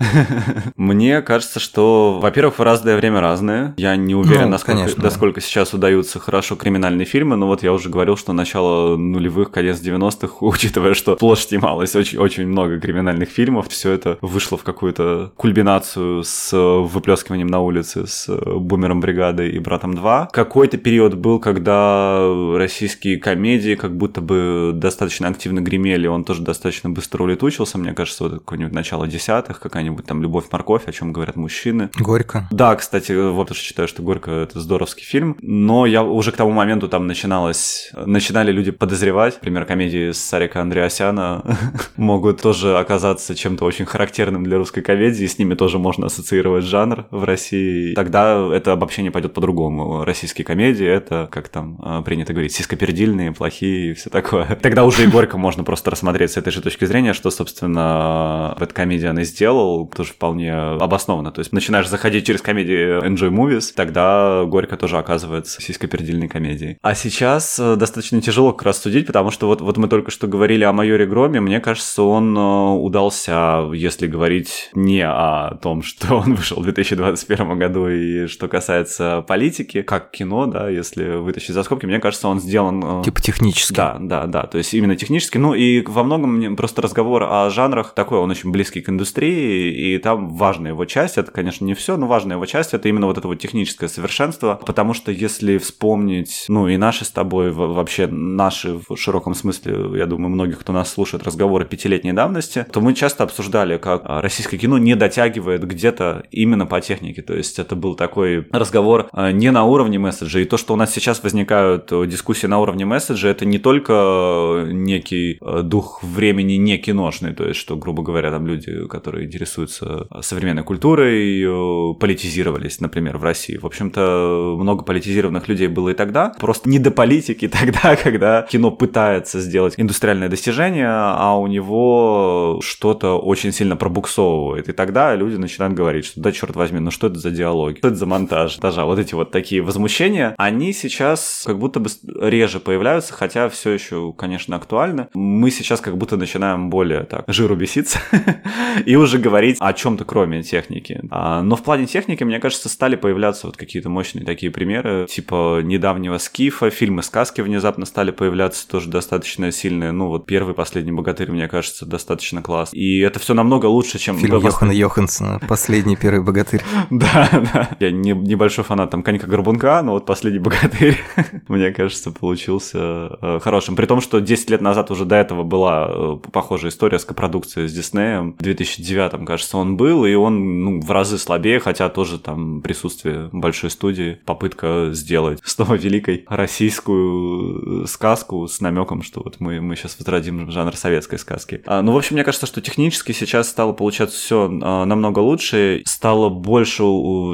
[0.77, 3.75] Мне кажется, что, во-первых, в разное время разное.
[3.77, 7.73] Я не уверен, ну, насколько, конечно, насколько сейчас удаются хорошо криминальные фильмы, но вот я
[7.73, 13.29] уже говорил, что начало нулевых, конец 90-х, учитывая, что сплошь снималось очень, очень много криминальных
[13.29, 19.59] фильмов, все это вышло в какую-то кульминацию с выплескиванием на улице с Бумером бригады и
[19.59, 20.31] Братом 2.
[20.33, 26.91] Какой-то период был, когда российские комедии как будто бы достаточно активно гремели, он тоже достаточно
[26.91, 31.37] быстро улетучился, мне кажется, вот какое-нибудь начало десятых, какая-нибудь там «Любовь, морковь», о чем говорят
[31.37, 31.91] мужчины.
[31.99, 32.49] Горько.
[32.51, 36.53] Да, кстати, вот тоже считаю, что «Горько»— это здоровский фильм, но я уже к тому
[36.53, 41.43] моменту там начиналось, начинали люди подозревать, например, комедии с Сарика Андреасяна
[41.97, 47.07] могут тоже оказаться чем-то очень характерным для русской комедии, с ними тоже можно ассоциировать жанр
[47.11, 47.95] в России.
[47.95, 50.05] Тогда это обобщение пойдет по-другому.
[50.05, 54.45] Российские комедии— это, как там а, принято говорить, сископердильные, плохие и все такое.
[54.63, 58.67] Тогда уже и Горько можно просто рассмотреть с этой же точки зрения, что, собственно, в
[58.67, 61.33] комедии он и сделал, тоже вполне обоснованно.
[61.33, 66.79] То есть начинаешь заходить через комедии Enjoy Movies, тогда Горько тоже оказывается сископердильной комедией.
[66.83, 70.11] А сейчас э, достаточно тяжело как раз судить, обсудить, потому что вот, вот мы только
[70.11, 75.83] что говорили о майоре Громе, мне кажется, он э, удался, если говорить не о том,
[75.87, 81.55] что он вышел в 2021 году и что касается политики, как кино, да, если вытащить
[81.55, 83.01] за скобки, мне кажется, он сделан...
[83.01, 83.75] Э, типа технически.
[83.77, 85.39] Да, да, да, то есть именно технически.
[85.39, 89.99] Ну и во многом просто разговор о жанрах такой, он очень близкий к индустрии, и
[89.99, 93.19] там важная его часть, это, конечно, не все, но важная его часть, это именно вот
[93.19, 98.79] это вот техническое совершенство, потому что если вспомнить, ну и наши с тобой, вообще наши
[98.97, 103.25] в широком смысле, я думаю, многих, кто нас слушает, разговоры пятилетней давности, то мы часто
[103.25, 108.47] обсуждали, как российское кино не дотягивает где-то именно по технике, то есть это был такой
[108.53, 112.59] разговор а, не на уровне месседжа, и то, что у нас сейчас возникают дискуссии на
[112.59, 118.03] уровне месседжа, это не только некий а, дух времени не киношный, то есть что, грубо
[118.03, 123.57] говоря, там люди, которые интересуются современной культурой, политизировались, например, в России.
[123.57, 128.71] В общем-то, много политизированных людей было и тогда, просто не до политики тогда, когда кино
[128.87, 134.69] пытается сделать индустриальное достижение, а у него что-то очень сильно пробуксовывает.
[134.69, 137.89] И тогда люди начинают говорить, что да черт возьми, ну что это за диалоги, что
[137.89, 142.61] это за монтаж, даже вот эти вот такие возмущения, они сейчас как будто бы реже
[142.61, 145.09] появляются, хотя все еще, конечно, актуальны.
[145.15, 147.99] Мы сейчас как будто начинаем более так жиру беситься
[148.87, 151.03] и уже говорить о чем-то кроме техники.
[151.11, 155.61] А, но в плане техники, мне кажется, стали появляться вот какие-то мощные такие примеры, типа
[155.63, 159.91] недавнего Скифа, фильмы сказки внезапно стали появляться тоже достаточно сильные.
[159.91, 162.75] Ну вот первый, последний богатырь, мне кажется, достаточно класс.
[162.75, 164.19] И это все намного лучше, чем...
[164.19, 166.63] Фильм Йохана Йохансона, последний первый богатырь.
[166.91, 167.71] Да, да.
[167.81, 170.99] Я не, небольшой фанат там конька Горбунка, но вот последний богатырь,
[171.49, 172.79] мне кажется, получился
[173.23, 173.77] э, хорошим.
[173.77, 177.69] При том, что 10 лет назад уже до этого была э, похожая история с копродукцией
[177.69, 178.35] с Диснеем.
[178.35, 183.31] В 2009, кажется, он был, и он ну, в разы слабее, хотя тоже там присутствие
[183.33, 189.97] большой студии, попытка сделать снова великой российскую сказку с намеком, что вот мы, мы сейчас
[189.99, 191.63] возродим жанр советской сказки.
[191.67, 195.83] А, ну, в общем, мне кажется, что технически сейчас стало получаться все а, намного лучше,
[195.87, 196.83] стало больше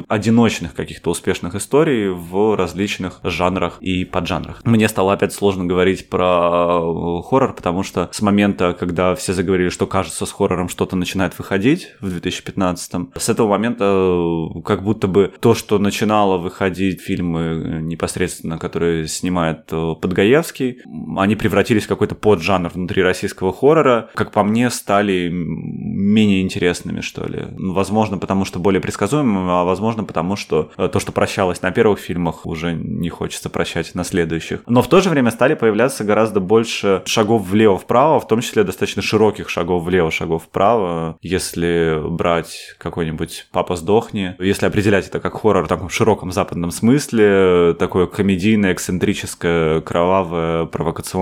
[0.07, 4.61] одиночных каких-то успешных историй в различных жанрах и поджанрах.
[4.63, 9.69] Мне стало опять сложно говорить про э, хоррор, потому что с момента, когда все заговорили,
[9.69, 15.07] что кажется с хоррором что-то начинает выходить в 2015 с этого момента э, как будто
[15.07, 20.81] бы то, что начинало выходить фильмы э, непосредственно, которые снимает Подгаевский,
[21.23, 27.25] они превратились в какой-то поджанр внутри российского хоррора, как по мне, стали менее интересными, что
[27.25, 27.47] ли.
[27.57, 32.45] Возможно, потому что более предсказуемыми, а возможно, потому что то, что прощалось на первых фильмах,
[32.45, 34.61] уже не хочется прощать на следующих.
[34.67, 39.01] Но в то же время стали появляться гораздо больше шагов влево-вправо, в том числе достаточно
[39.01, 41.17] широких шагов влево, шагов вправо.
[41.21, 47.75] Если брать какой-нибудь «Папа сдохни», если определять это как хоррор в таком широком западном смысле,
[47.79, 51.12] такое комедийное, эксцентрическое, кровавое, провокационное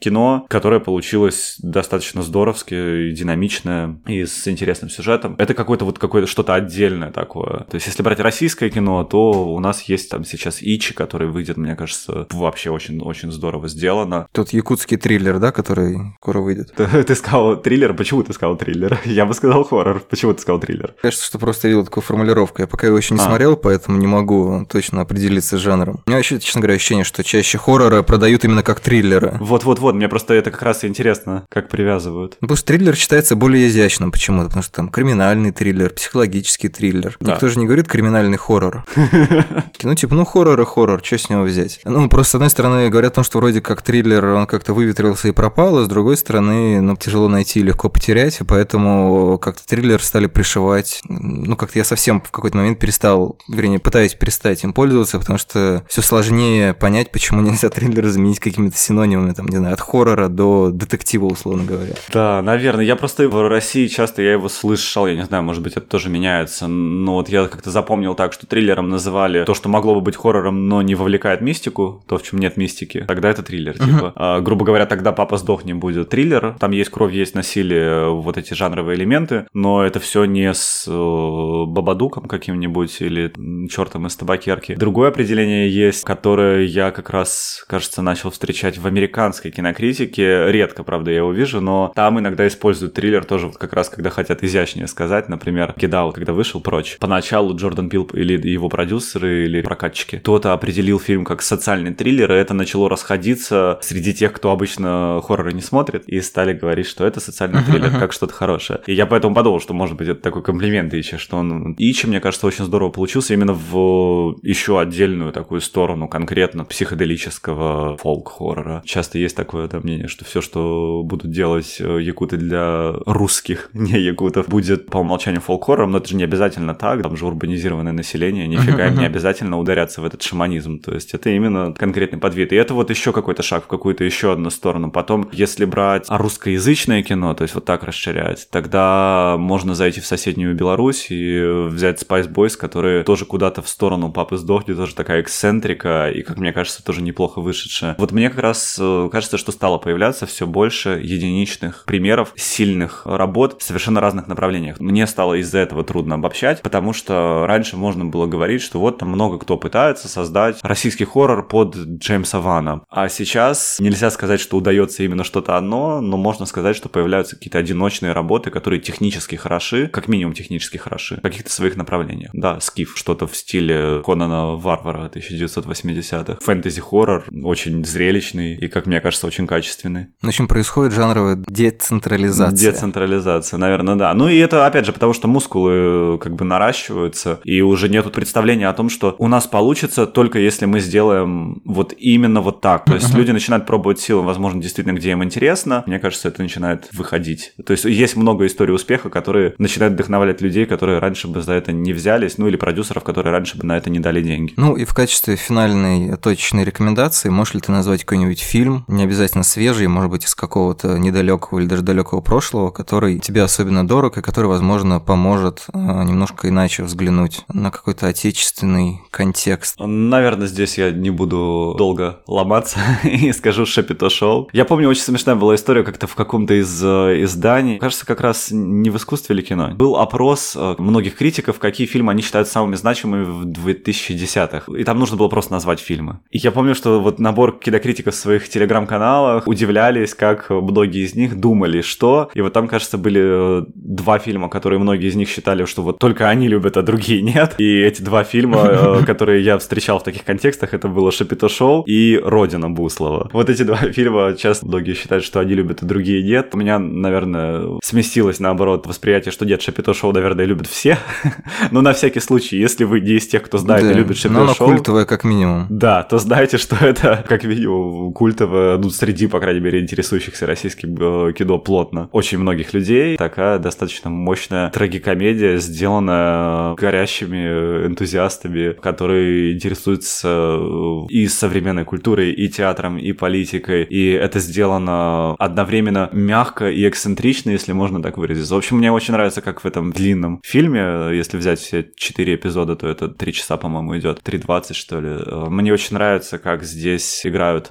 [0.00, 5.36] кино, которое получилось достаточно здоровски и динамичное, и с интересным сюжетом.
[5.38, 7.64] Это какое-то вот какое-то что-то отдельное такое.
[7.70, 11.56] То есть, если брать российское кино, то у нас есть там сейчас Ичи, который выйдет,
[11.56, 14.28] мне кажется, вообще очень-очень здорово сделано.
[14.32, 16.72] Тот якутский триллер, да, который скоро выйдет?
[16.76, 17.94] Ты, ты сказал триллер?
[17.94, 19.00] Почему ты сказал триллер?
[19.04, 20.00] Я бы сказал хоррор.
[20.00, 20.94] Почему ты сказал триллер?
[21.02, 22.62] Кажется, что просто видел такую формулировку.
[22.62, 23.24] Я пока его еще не а.
[23.24, 26.02] смотрел, поэтому не могу точно определиться с жанром.
[26.06, 28.80] У меня вообще, честно говоря, ощущение, что чаще хорроры продают именно как
[29.20, 29.44] триллеры.
[29.44, 32.36] Вот-вот-вот, мне просто это как раз интересно, как привязывают.
[32.40, 37.16] Ну, потому что триллер считается более изящным почему-то, потому что там криминальный триллер, психологический триллер.
[37.20, 37.32] Да.
[37.32, 38.84] Никто же не говорит криминальный хоррор.
[39.82, 41.80] Ну, типа, ну, хоррор и хоррор, что с него взять?
[41.84, 45.28] Ну, просто, с одной стороны, говорят о том, что вроде как триллер, он как-то выветрился
[45.28, 50.02] и пропал, а с другой стороны, ну, тяжело найти, легко потерять, и поэтому как-то триллер
[50.02, 51.00] стали пришивать.
[51.08, 55.82] Ну, как-то я совсем в какой-то момент перестал, вернее, пытаюсь перестать им пользоваться, потому что
[55.88, 60.70] все сложнее понять, почему нельзя триллер заменить какими-то синонимами, там, не знаю, от хоррора до
[60.70, 61.94] детектива, условно говоря.
[62.12, 62.84] Да, наверное.
[62.84, 66.08] Я просто в России часто я его слышал, я не знаю, может быть, это тоже
[66.08, 70.16] меняется, но вот я как-то запомнил так, что триллером называли то, что могло бы быть
[70.16, 73.74] хоррором, но не вовлекает мистику, то, в чем нет мистики, тогда это триллер.
[73.74, 73.84] Uh-huh.
[73.84, 76.56] Типа, а, грубо говоря, тогда папа сдохни будет триллер.
[76.58, 81.64] Там есть кровь, есть насилие, вот эти жанровые элементы, но это все не с э,
[81.66, 83.32] бабадуком каким-нибудь или
[83.68, 84.74] чертом из табакерки.
[84.74, 90.50] Другое определение есть, которое я как раз, кажется, начал встречать в американской кинокритике.
[90.52, 94.10] Редко, правда, я его вижу, но там иногда используют триллер тоже вот как раз, когда
[94.10, 95.28] хотят изящнее сказать.
[95.28, 96.98] Например, Кидал, когда вышел прочь.
[97.00, 102.34] Поначалу Джордан Пил или его продюсеры или прокатчики, кто-то определил фильм как социальный триллер, и
[102.34, 107.20] это начало расходиться среди тех, кто обычно хорроры не смотрит, и стали говорить, что это
[107.20, 108.80] социальный триллер, как что-то хорошее.
[108.86, 111.74] И я поэтому подумал, что, может быть, это такой комплимент Ичи, что он...
[111.78, 118.82] Ичи, мне кажется, очень здорово получился именно в еще отдельную такую сторону конкретно психоделического фолк-хоррора,
[118.90, 123.98] часто есть такое да, мнение, что все, что будут делать э, якуты для русских, не
[123.98, 128.46] якутов, будет по умолчанию фолк-хоррором, но это же не обязательно так, там же урбанизированное население,
[128.46, 132.52] нифига им не обязательно ударяться в этот шаманизм, то есть это именно конкретный подвид.
[132.52, 134.90] И это вот еще какой-то шаг в какую-то еще одну сторону.
[134.90, 140.54] Потом, если брать русскоязычное кино, то есть вот так расширять, тогда можно зайти в соседнюю
[140.54, 146.10] Беларусь и взять Spice Boys, которые тоже куда-то в сторону папы сдохли, тоже такая эксцентрика,
[146.10, 147.94] и, как мне кажется, тоже неплохо вышедшая.
[147.98, 148.79] Вот мне как раз
[149.10, 154.78] кажется, что стало появляться все больше единичных примеров сильных работ в совершенно разных направлениях.
[154.80, 159.10] Мне стало из-за этого трудно обобщать, потому что раньше можно было говорить, что вот там
[159.10, 162.82] много кто пытается создать российский хоррор под Джеймса Вана.
[162.90, 167.58] А сейчас нельзя сказать, что удается именно что-то одно, но можно сказать, что появляются какие-то
[167.58, 172.30] одиночные работы, которые технически хороши, как минимум технически хороши, в каких-то своих направлениях.
[172.32, 176.38] Да, скиф, что-то в стиле Конана Варвара 1980-х.
[176.40, 180.08] Фэнтези-хоррор, очень зрелищный и, как мне кажется, очень качественный.
[180.22, 182.72] В общем, происходит жанровая децентрализация.
[182.72, 184.14] Децентрализация, наверное, да.
[184.14, 188.68] Ну и это, опять же, потому что мускулы как бы наращиваются, и уже нет представления
[188.68, 192.84] о том, что у нас получится только если мы сделаем вот именно вот так.
[192.84, 193.16] То есть uh-huh.
[193.16, 195.82] люди начинают пробовать силы, возможно, действительно, где им интересно.
[195.86, 197.52] Мне кажется, это начинает выходить.
[197.64, 201.72] То есть есть много историй успеха, которые начинают вдохновлять людей, которые раньше бы за это
[201.72, 204.54] не взялись, ну или продюсеров, которые раньше бы на это не дали деньги.
[204.56, 209.44] Ну и в качестве финальной точечной рекомендации, можешь ли ты назвать какой-нибудь фильм, не обязательно
[209.44, 214.22] свежий, может быть, из какого-то недалекого или даже далекого прошлого, который тебе особенно дорог и
[214.22, 219.76] который, возможно, поможет а, немножко иначе взглянуть на какой-то отечественный контекст?
[219.78, 224.48] Наверное, здесь я не буду долго ломаться и скажу Шапито Шоу.
[224.52, 227.78] Я помню, очень смешная была история как-то в каком-то из э, изданий.
[227.78, 229.70] Кажется, как раз не в искусстве или кино.
[229.74, 234.72] Был опрос э, многих критиков, какие фильмы они считают самыми значимыми в 2010-х.
[234.76, 236.20] И там нужно было просто назвать фильмы.
[236.30, 241.80] И я помню, что вот набор кинокритиков своих телеграм-каналах удивлялись, как многие из них думали,
[241.80, 242.30] что.
[242.34, 245.98] И вот там, кажется, были э, два фильма, которые многие из них считали, что вот
[245.98, 247.54] только они любят, а другие нет.
[247.58, 252.20] И эти два фильма, которые я встречал в таких контекстах, это было «Шапито Шоу» и
[252.22, 253.30] «Родина» Буслова.
[253.32, 256.50] Вот эти два фильма часто многие считают, что они любят, а другие нет.
[256.52, 260.98] У меня, наверное, сместилось, наоборот, восприятие, что нет, Шапито Шоу, наверное, любят все.
[261.70, 264.54] Но на всякий случай, если вы не из тех, кто знает да, и любит Шапито
[264.54, 264.68] Шоу...
[264.68, 265.66] культовое как минимум.
[265.68, 270.96] Да, то знаете, что это как минимум культовое, ну, среди, по крайней мере, интересующихся российским
[271.28, 272.08] э, кино плотно.
[272.12, 273.16] Очень многих людей.
[273.16, 282.98] Такая достаточно мощная трагикомедия, сделанная горящими энтузиастами, которые интересуются э, и современной культурой, и театром,
[282.98, 283.84] и политикой.
[283.84, 288.54] И это сделано одновременно мягко и эксцентрично, если можно так выразиться.
[288.54, 292.76] В общем, мне очень нравится, как в этом длинном фильме, если взять все четыре эпизода,
[292.76, 295.08] то это три часа, по-моему, идет, 3.20, что ли.
[295.08, 297.68] Э, мне очень нравится, как здесь играют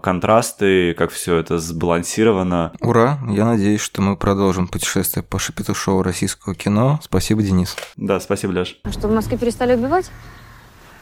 [0.50, 2.74] контрасты, как все это сбалансировано.
[2.82, 3.20] Ура!
[3.30, 7.00] Я надеюсь, что мы продолжим путешествие по шапито-шоу российского кино.
[7.04, 7.76] Спасибо, Денис.
[7.96, 8.80] Да, спасибо, Леш.
[8.84, 10.10] А что, в Москве перестали убивать?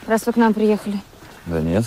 [0.07, 1.01] Раз вы к нам приехали.
[1.45, 1.85] Да нет.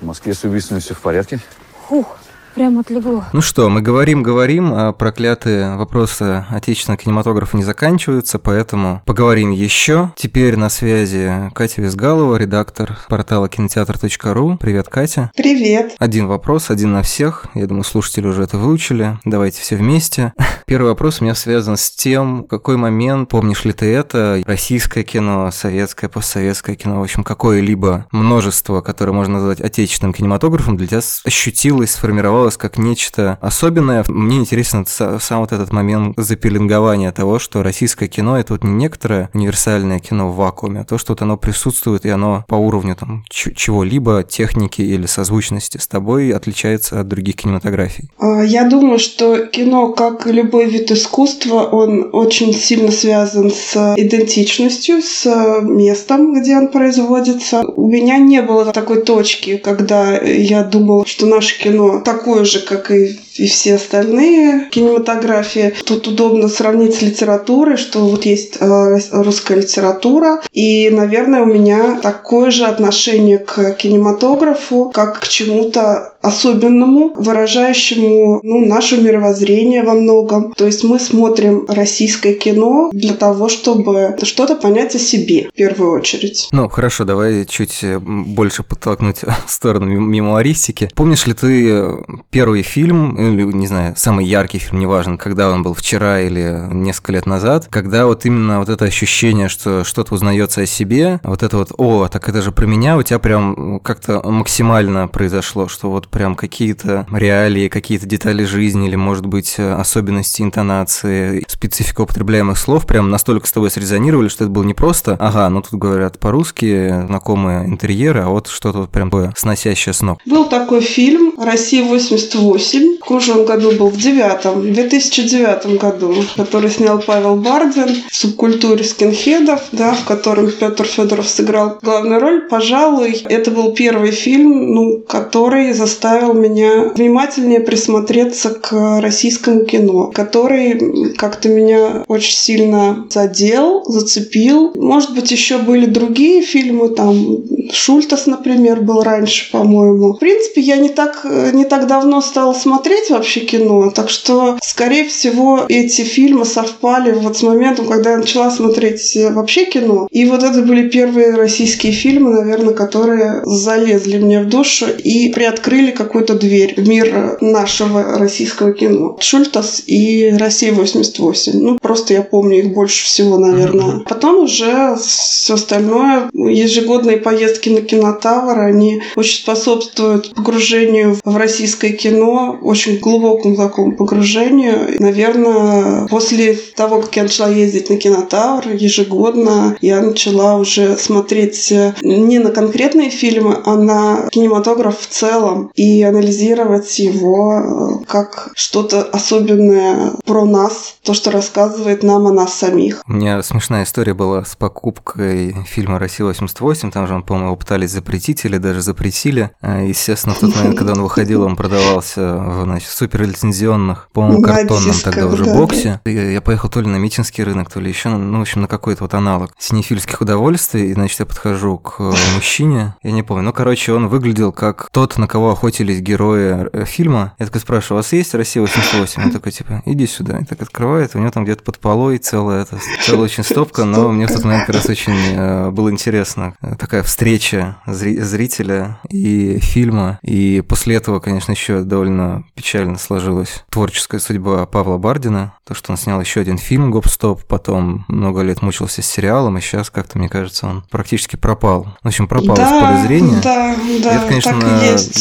[0.00, 1.40] В Москве с убийствами все в порядке.
[1.86, 2.18] Хух,
[2.54, 3.24] Прям отлегло.
[3.32, 10.12] Ну что, мы говорим-говорим, а проклятые вопросы отечественного кинематографа не заканчиваются, поэтому поговорим еще.
[10.16, 14.56] Теперь на связи Катя Визгалова, редактор портала кинотеатр.ру.
[14.58, 15.30] Привет, Катя.
[15.36, 15.94] Привет.
[15.98, 17.46] Один вопрос, один на всех.
[17.54, 19.18] Я думаю, слушатели уже это выучили.
[19.24, 20.32] Давайте все вместе.
[20.66, 25.02] Первый вопрос у меня связан с тем, в какой момент, помнишь ли ты это, российское
[25.02, 31.00] кино, советское, постсоветское кино, в общем, какое-либо множество, которое можно назвать отечественным кинематографом, для тебя
[31.24, 34.04] ощутилось, сформировалось воспринималось как нечто особенное.
[34.08, 39.28] Мне интересен сам вот этот момент запеленгования того, что российское кино— это вот не некоторое
[39.34, 43.24] универсальное кино в вакууме, а то, что вот оно присутствует, и оно по уровню там
[43.30, 48.08] чего-либо, техники или созвучности с тобой отличается от других кинематографий.
[48.18, 53.94] А, я думаю, что кино, как и любой вид искусства, он очень сильно связан с
[53.96, 55.26] идентичностью, с
[55.62, 57.62] местом, где он производится.
[57.76, 62.90] У меня не было такой точки, когда я думала, что наше кино такое же, как
[62.90, 65.74] и, и все остальные кинематографии.
[65.84, 71.98] Тут удобно сравнить с литературой, что вот есть э, русская литература, и, наверное, у меня
[72.02, 80.52] такое же отношение к кинематографу, как к чему-то особенному, выражающему ну, наше мировоззрение во многом.
[80.54, 85.92] То есть мы смотрим российское кино для того, чтобы что-то понять о себе в первую
[85.92, 86.48] очередь.
[86.50, 90.90] Ну, хорошо, давай чуть больше подтолкнуть в сторону мемуаристики.
[90.94, 91.84] Помнишь ли ты
[92.30, 97.12] первый фильм, ну не знаю, самый яркий фильм, неважно, когда он был вчера или несколько
[97.12, 101.56] лет назад, когда вот именно вот это ощущение, что что-то узнается о себе, вот это
[101.56, 106.08] вот, о, так это же про меня, у тебя прям как-то максимально произошло, что вот
[106.08, 113.10] прям какие-то реалии, какие-то детали жизни или, может быть, особенности интонации, специфика употребляемых слов прям
[113.10, 117.66] настолько с тобой срезонировали, что это было не просто, ага, ну тут говорят по-русски, знакомые
[117.66, 120.20] интерьеры, а вот что-то вот прям сносящее с ног.
[120.26, 126.70] Был такой фильм «Россия 88», в прошлом году был в девятом, в 2009 году, который
[126.70, 132.42] снял Павел Бардин в субкультуре скинхедов, да, в котором Петр Федоров сыграл главную роль.
[132.48, 141.12] Пожалуй, это был первый фильм, ну, который заставил меня внимательнее присмотреться к российскому кино, который
[141.14, 144.74] как-то меня очень сильно задел, зацепил.
[144.76, 147.42] Может быть, еще были другие фильмы, там
[147.72, 150.12] Шультас, например, был раньше, по-моему.
[150.12, 155.08] В принципе, я не так, не так давно стала смотреть вообще кино, так что, скорее
[155.08, 160.08] всего, эти фильмы совпали вот с моментом, когда я начала смотреть вообще кино.
[160.10, 165.90] И вот это были первые российские фильмы, наверное, которые залезли мне в душу и приоткрыли
[165.90, 169.16] какую-то дверь в мир нашего российского кино.
[169.20, 171.52] Шультас и Россия 88.
[171.54, 174.00] Ну, просто я помню их больше всего, наверное.
[174.08, 182.58] Потом уже все остальное, ежегодные поездки на кинотавр, они очень способствуют погружению в российское кино,
[182.62, 184.96] очень глубокому такому погружению.
[184.98, 191.72] Наверное, после того, как я начала ездить на кинотавр ежегодно, я начала уже смотреть
[192.02, 200.12] не на конкретные фильмы, а на кинематограф в целом и анализировать его как что-то особенное
[200.24, 203.02] про нас, то, что рассказывает нам о нас самих.
[203.06, 208.44] У меня смешная история была с покупкой фильма «Россия-88», там же, он, по-моему, пытались запретить
[208.44, 209.50] или даже запретили.
[209.60, 214.94] А, естественно, в тот момент, когда он выходил, он продавался в значит, суперлицензионных, по-моему, картонном
[215.02, 215.54] тогда уже да.
[215.54, 216.00] боксе.
[216.04, 218.68] Я, я поехал то ли на Митинский рынок, то ли еще, ну, в общем, на
[218.68, 222.00] какой-то вот аналог синефильских удовольствий, и, значит, я подхожу к
[222.34, 226.84] мужчине, я не помню, ну, короче, он выглядел как тот, на кого охотились герои э,
[226.84, 227.34] фильма.
[227.38, 229.24] Я такой спрашиваю, у вас есть «Россия-88»?
[229.24, 230.38] Он такой, типа, иди сюда.
[230.38, 234.10] И так открывает, у него там где-то под полой целая, это, целая очень стопка, но
[234.10, 236.54] мне в тот момент как раз очень э, было интересно.
[236.78, 240.18] Такая встреча зрителя и фильма.
[240.22, 242.67] И после этого, конечно, еще довольно печально
[242.98, 245.54] сложилась творческая судьба Павла Бардина.
[245.64, 249.60] То, что он снял еще один фильм «Гоп-стоп», потом много лет мучился с сериалом, и
[249.60, 251.88] сейчас как-то, мне кажется, он практически пропал.
[252.02, 253.40] В общем, пропал да, из поля зрения.
[253.42, 254.54] Да, да, это, конечно,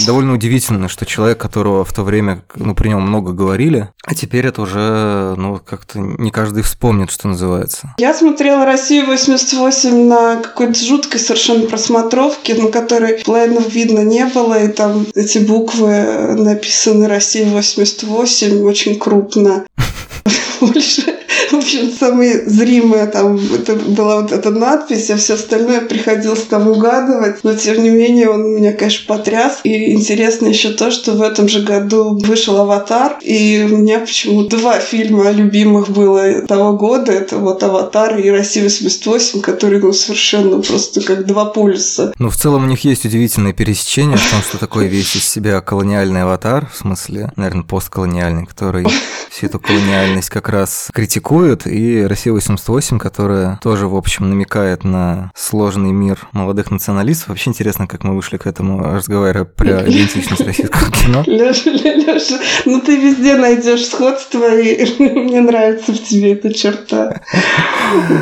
[0.06, 4.48] довольно удивительно, что человек, которого в то время, ну, при нем много говорили, а теперь
[4.48, 7.94] это уже, ну, как-то не каждый вспомнит, что называется.
[7.98, 14.64] Я смотрела «Россию 88» на какой-то жуткой совершенно просмотровке, на которой планов видно не было,
[14.64, 19.66] и там эти буквы написаны «Россия 88» очень крупно.
[20.62, 21.16] больше
[21.52, 26.68] в общем, самые зримые там это была вот эта надпись, а все остальное приходилось там
[26.68, 27.44] угадывать.
[27.44, 29.60] Но, тем не менее, он меня, конечно, потряс.
[29.64, 34.44] И интересно еще то, что в этом же году вышел «Аватар», и у меня почему
[34.44, 37.12] два фильма любимых было того года.
[37.12, 42.14] Это вот «Аватар» и «Россия-88», которые, ну, совершенно просто как два полюса.
[42.20, 45.62] Ну, в целом у них есть удивительное пересечение в том, что такое весь из себя
[45.62, 48.86] колониальный аватар, в смысле, наверное, постколониальный, который
[49.38, 55.92] всю эту колониальность как раз критикуют, и «Россия-88», которая тоже, в общем, намекает на сложный
[55.92, 57.30] мир молодых националистов.
[57.30, 61.24] Вообще интересно, как мы вышли к этому, разговаривая про идентичность российского кино.
[61.28, 67.22] Леша, Леша, ну ты везде найдешь сходство, и мне нравится в тебе эта черта.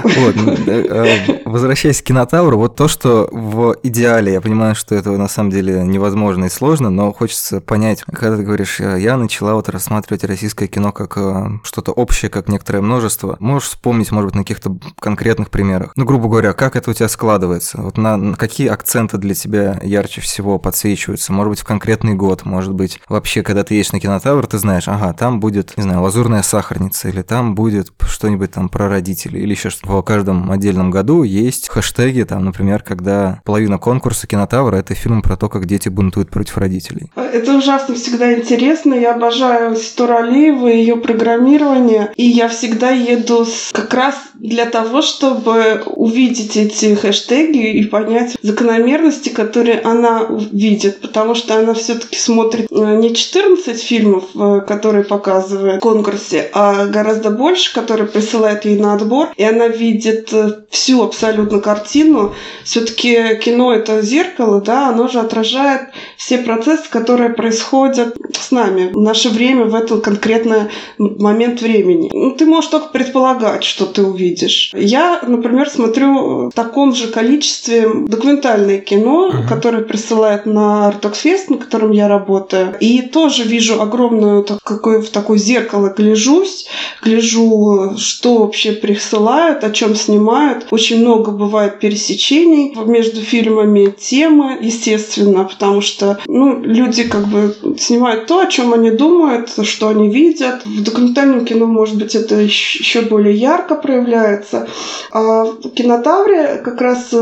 [0.04, 5.12] Вот, ну, э, возвращаясь к кинотавру, вот то, что в идеале, я понимаю, что это
[5.12, 9.70] на самом деле невозможно и сложно, но хочется понять, когда ты говоришь, я начала вот
[9.70, 13.38] рассматривать российское кино как э, что-то общее, как некоторое множество.
[13.40, 15.92] Можешь вспомнить, может быть, на каких-то конкретных примерах?
[15.96, 17.82] Ну, грубо говоря, как это у тебя складывается?
[17.82, 21.34] Вот на, на какие акценты для тебя ярче всего подсвечиваются?
[21.34, 24.88] Может быть, в конкретный год, может быть, вообще, когда ты едешь на кинотавр, ты знаешь,
[24.88, 29.52] ага, там будет, не знаю, лазурная сахарница, или там будет что-нибудь там про родителей, или
[29.52, 29.92] еще что-то.
[29.92, 35.38] В каждом отдельном году есть хэштеги, там, например, когда половина конкурса кинотавра– это фильм про
[35.38, 37.12] то, как дети бунтуют против родителей.
[37.16, 38.94] Это ужасно всегда интересно.
[38.94, 42.12] Я обожаю Ситу Алиеву и ее программирование.
[42.16, 48.38] И я всегда в виду как раз для того, чтобы увидеть эти хэштеги и понять
[48.42, 55.04] закономерности, которые она видит, потому что она все-таки смотрит э, не 14 фильмов, э, которые
[55.04, 60.64] показывают в конкурсе, а гораздо больше, которые присылают ей на отбор, и она видит э,
[60.70, 62.36] всю абсолютно картину.
[62.64, 69.02] Все-таки кино это зеркало, да, оно же отражает все процессы, которые происходят с нами в
[69.02, 72.10] наше время, в этот конкретный момент времени.
[72.14, 74.72] Ну, ты можешь только предполагать, что ты увидишь.
[74.74, 79.48] Я, например, смотрю в таком же количестве документальное кино, uh-huh.
[79.48, 85.10] которое присылают на Артоксфест, на котором я работаю, и тоже вижу огромную так, какое в
[85.10, 86.68] такое зеркало гляжусь,
[87.04, 90.68] гляжу, что вообще присылают, о чем снимают.
[90.72, 98.28] Очень много бывает пересечений между фильмами, темы, естественно, потому что ну, люди как бы снимают
[98.28, 100.65] то, о чем они думают, что они видят.
[100.66, 104.68] В документальном кино, может быть, это еще более ярко проявляется.
[105.12, 107.14] А в кинотавре как раз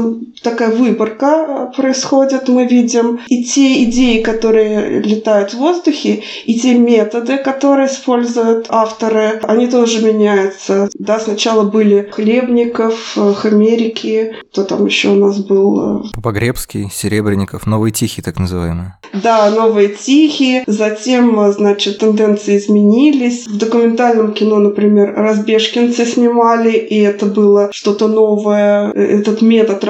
[0.44, 2.48] такая выборка происходит.
[2.50, 9.40] Мы видим и те идеи, которые летают в воздухе, и те методы, которые используют авторы,
[9.44, 10.90] они тоже меняются.
[10.94, 16.06] Да, сначала были Хлебников, Хамерики, кто там еще у нас был?
[16.22, 18.88] Погребский, Серебренников, Новый Тихий, так называемый.
[19.14, 20.64] Да, Новые Тихие.
[20.68, 23.48] Затем, значит, тенденции изменились.
[23.48, 28.92] В документальном кино, например, разбежкинцы снимали, и это было что-то новое.
[28.92, 29.84] Этот метод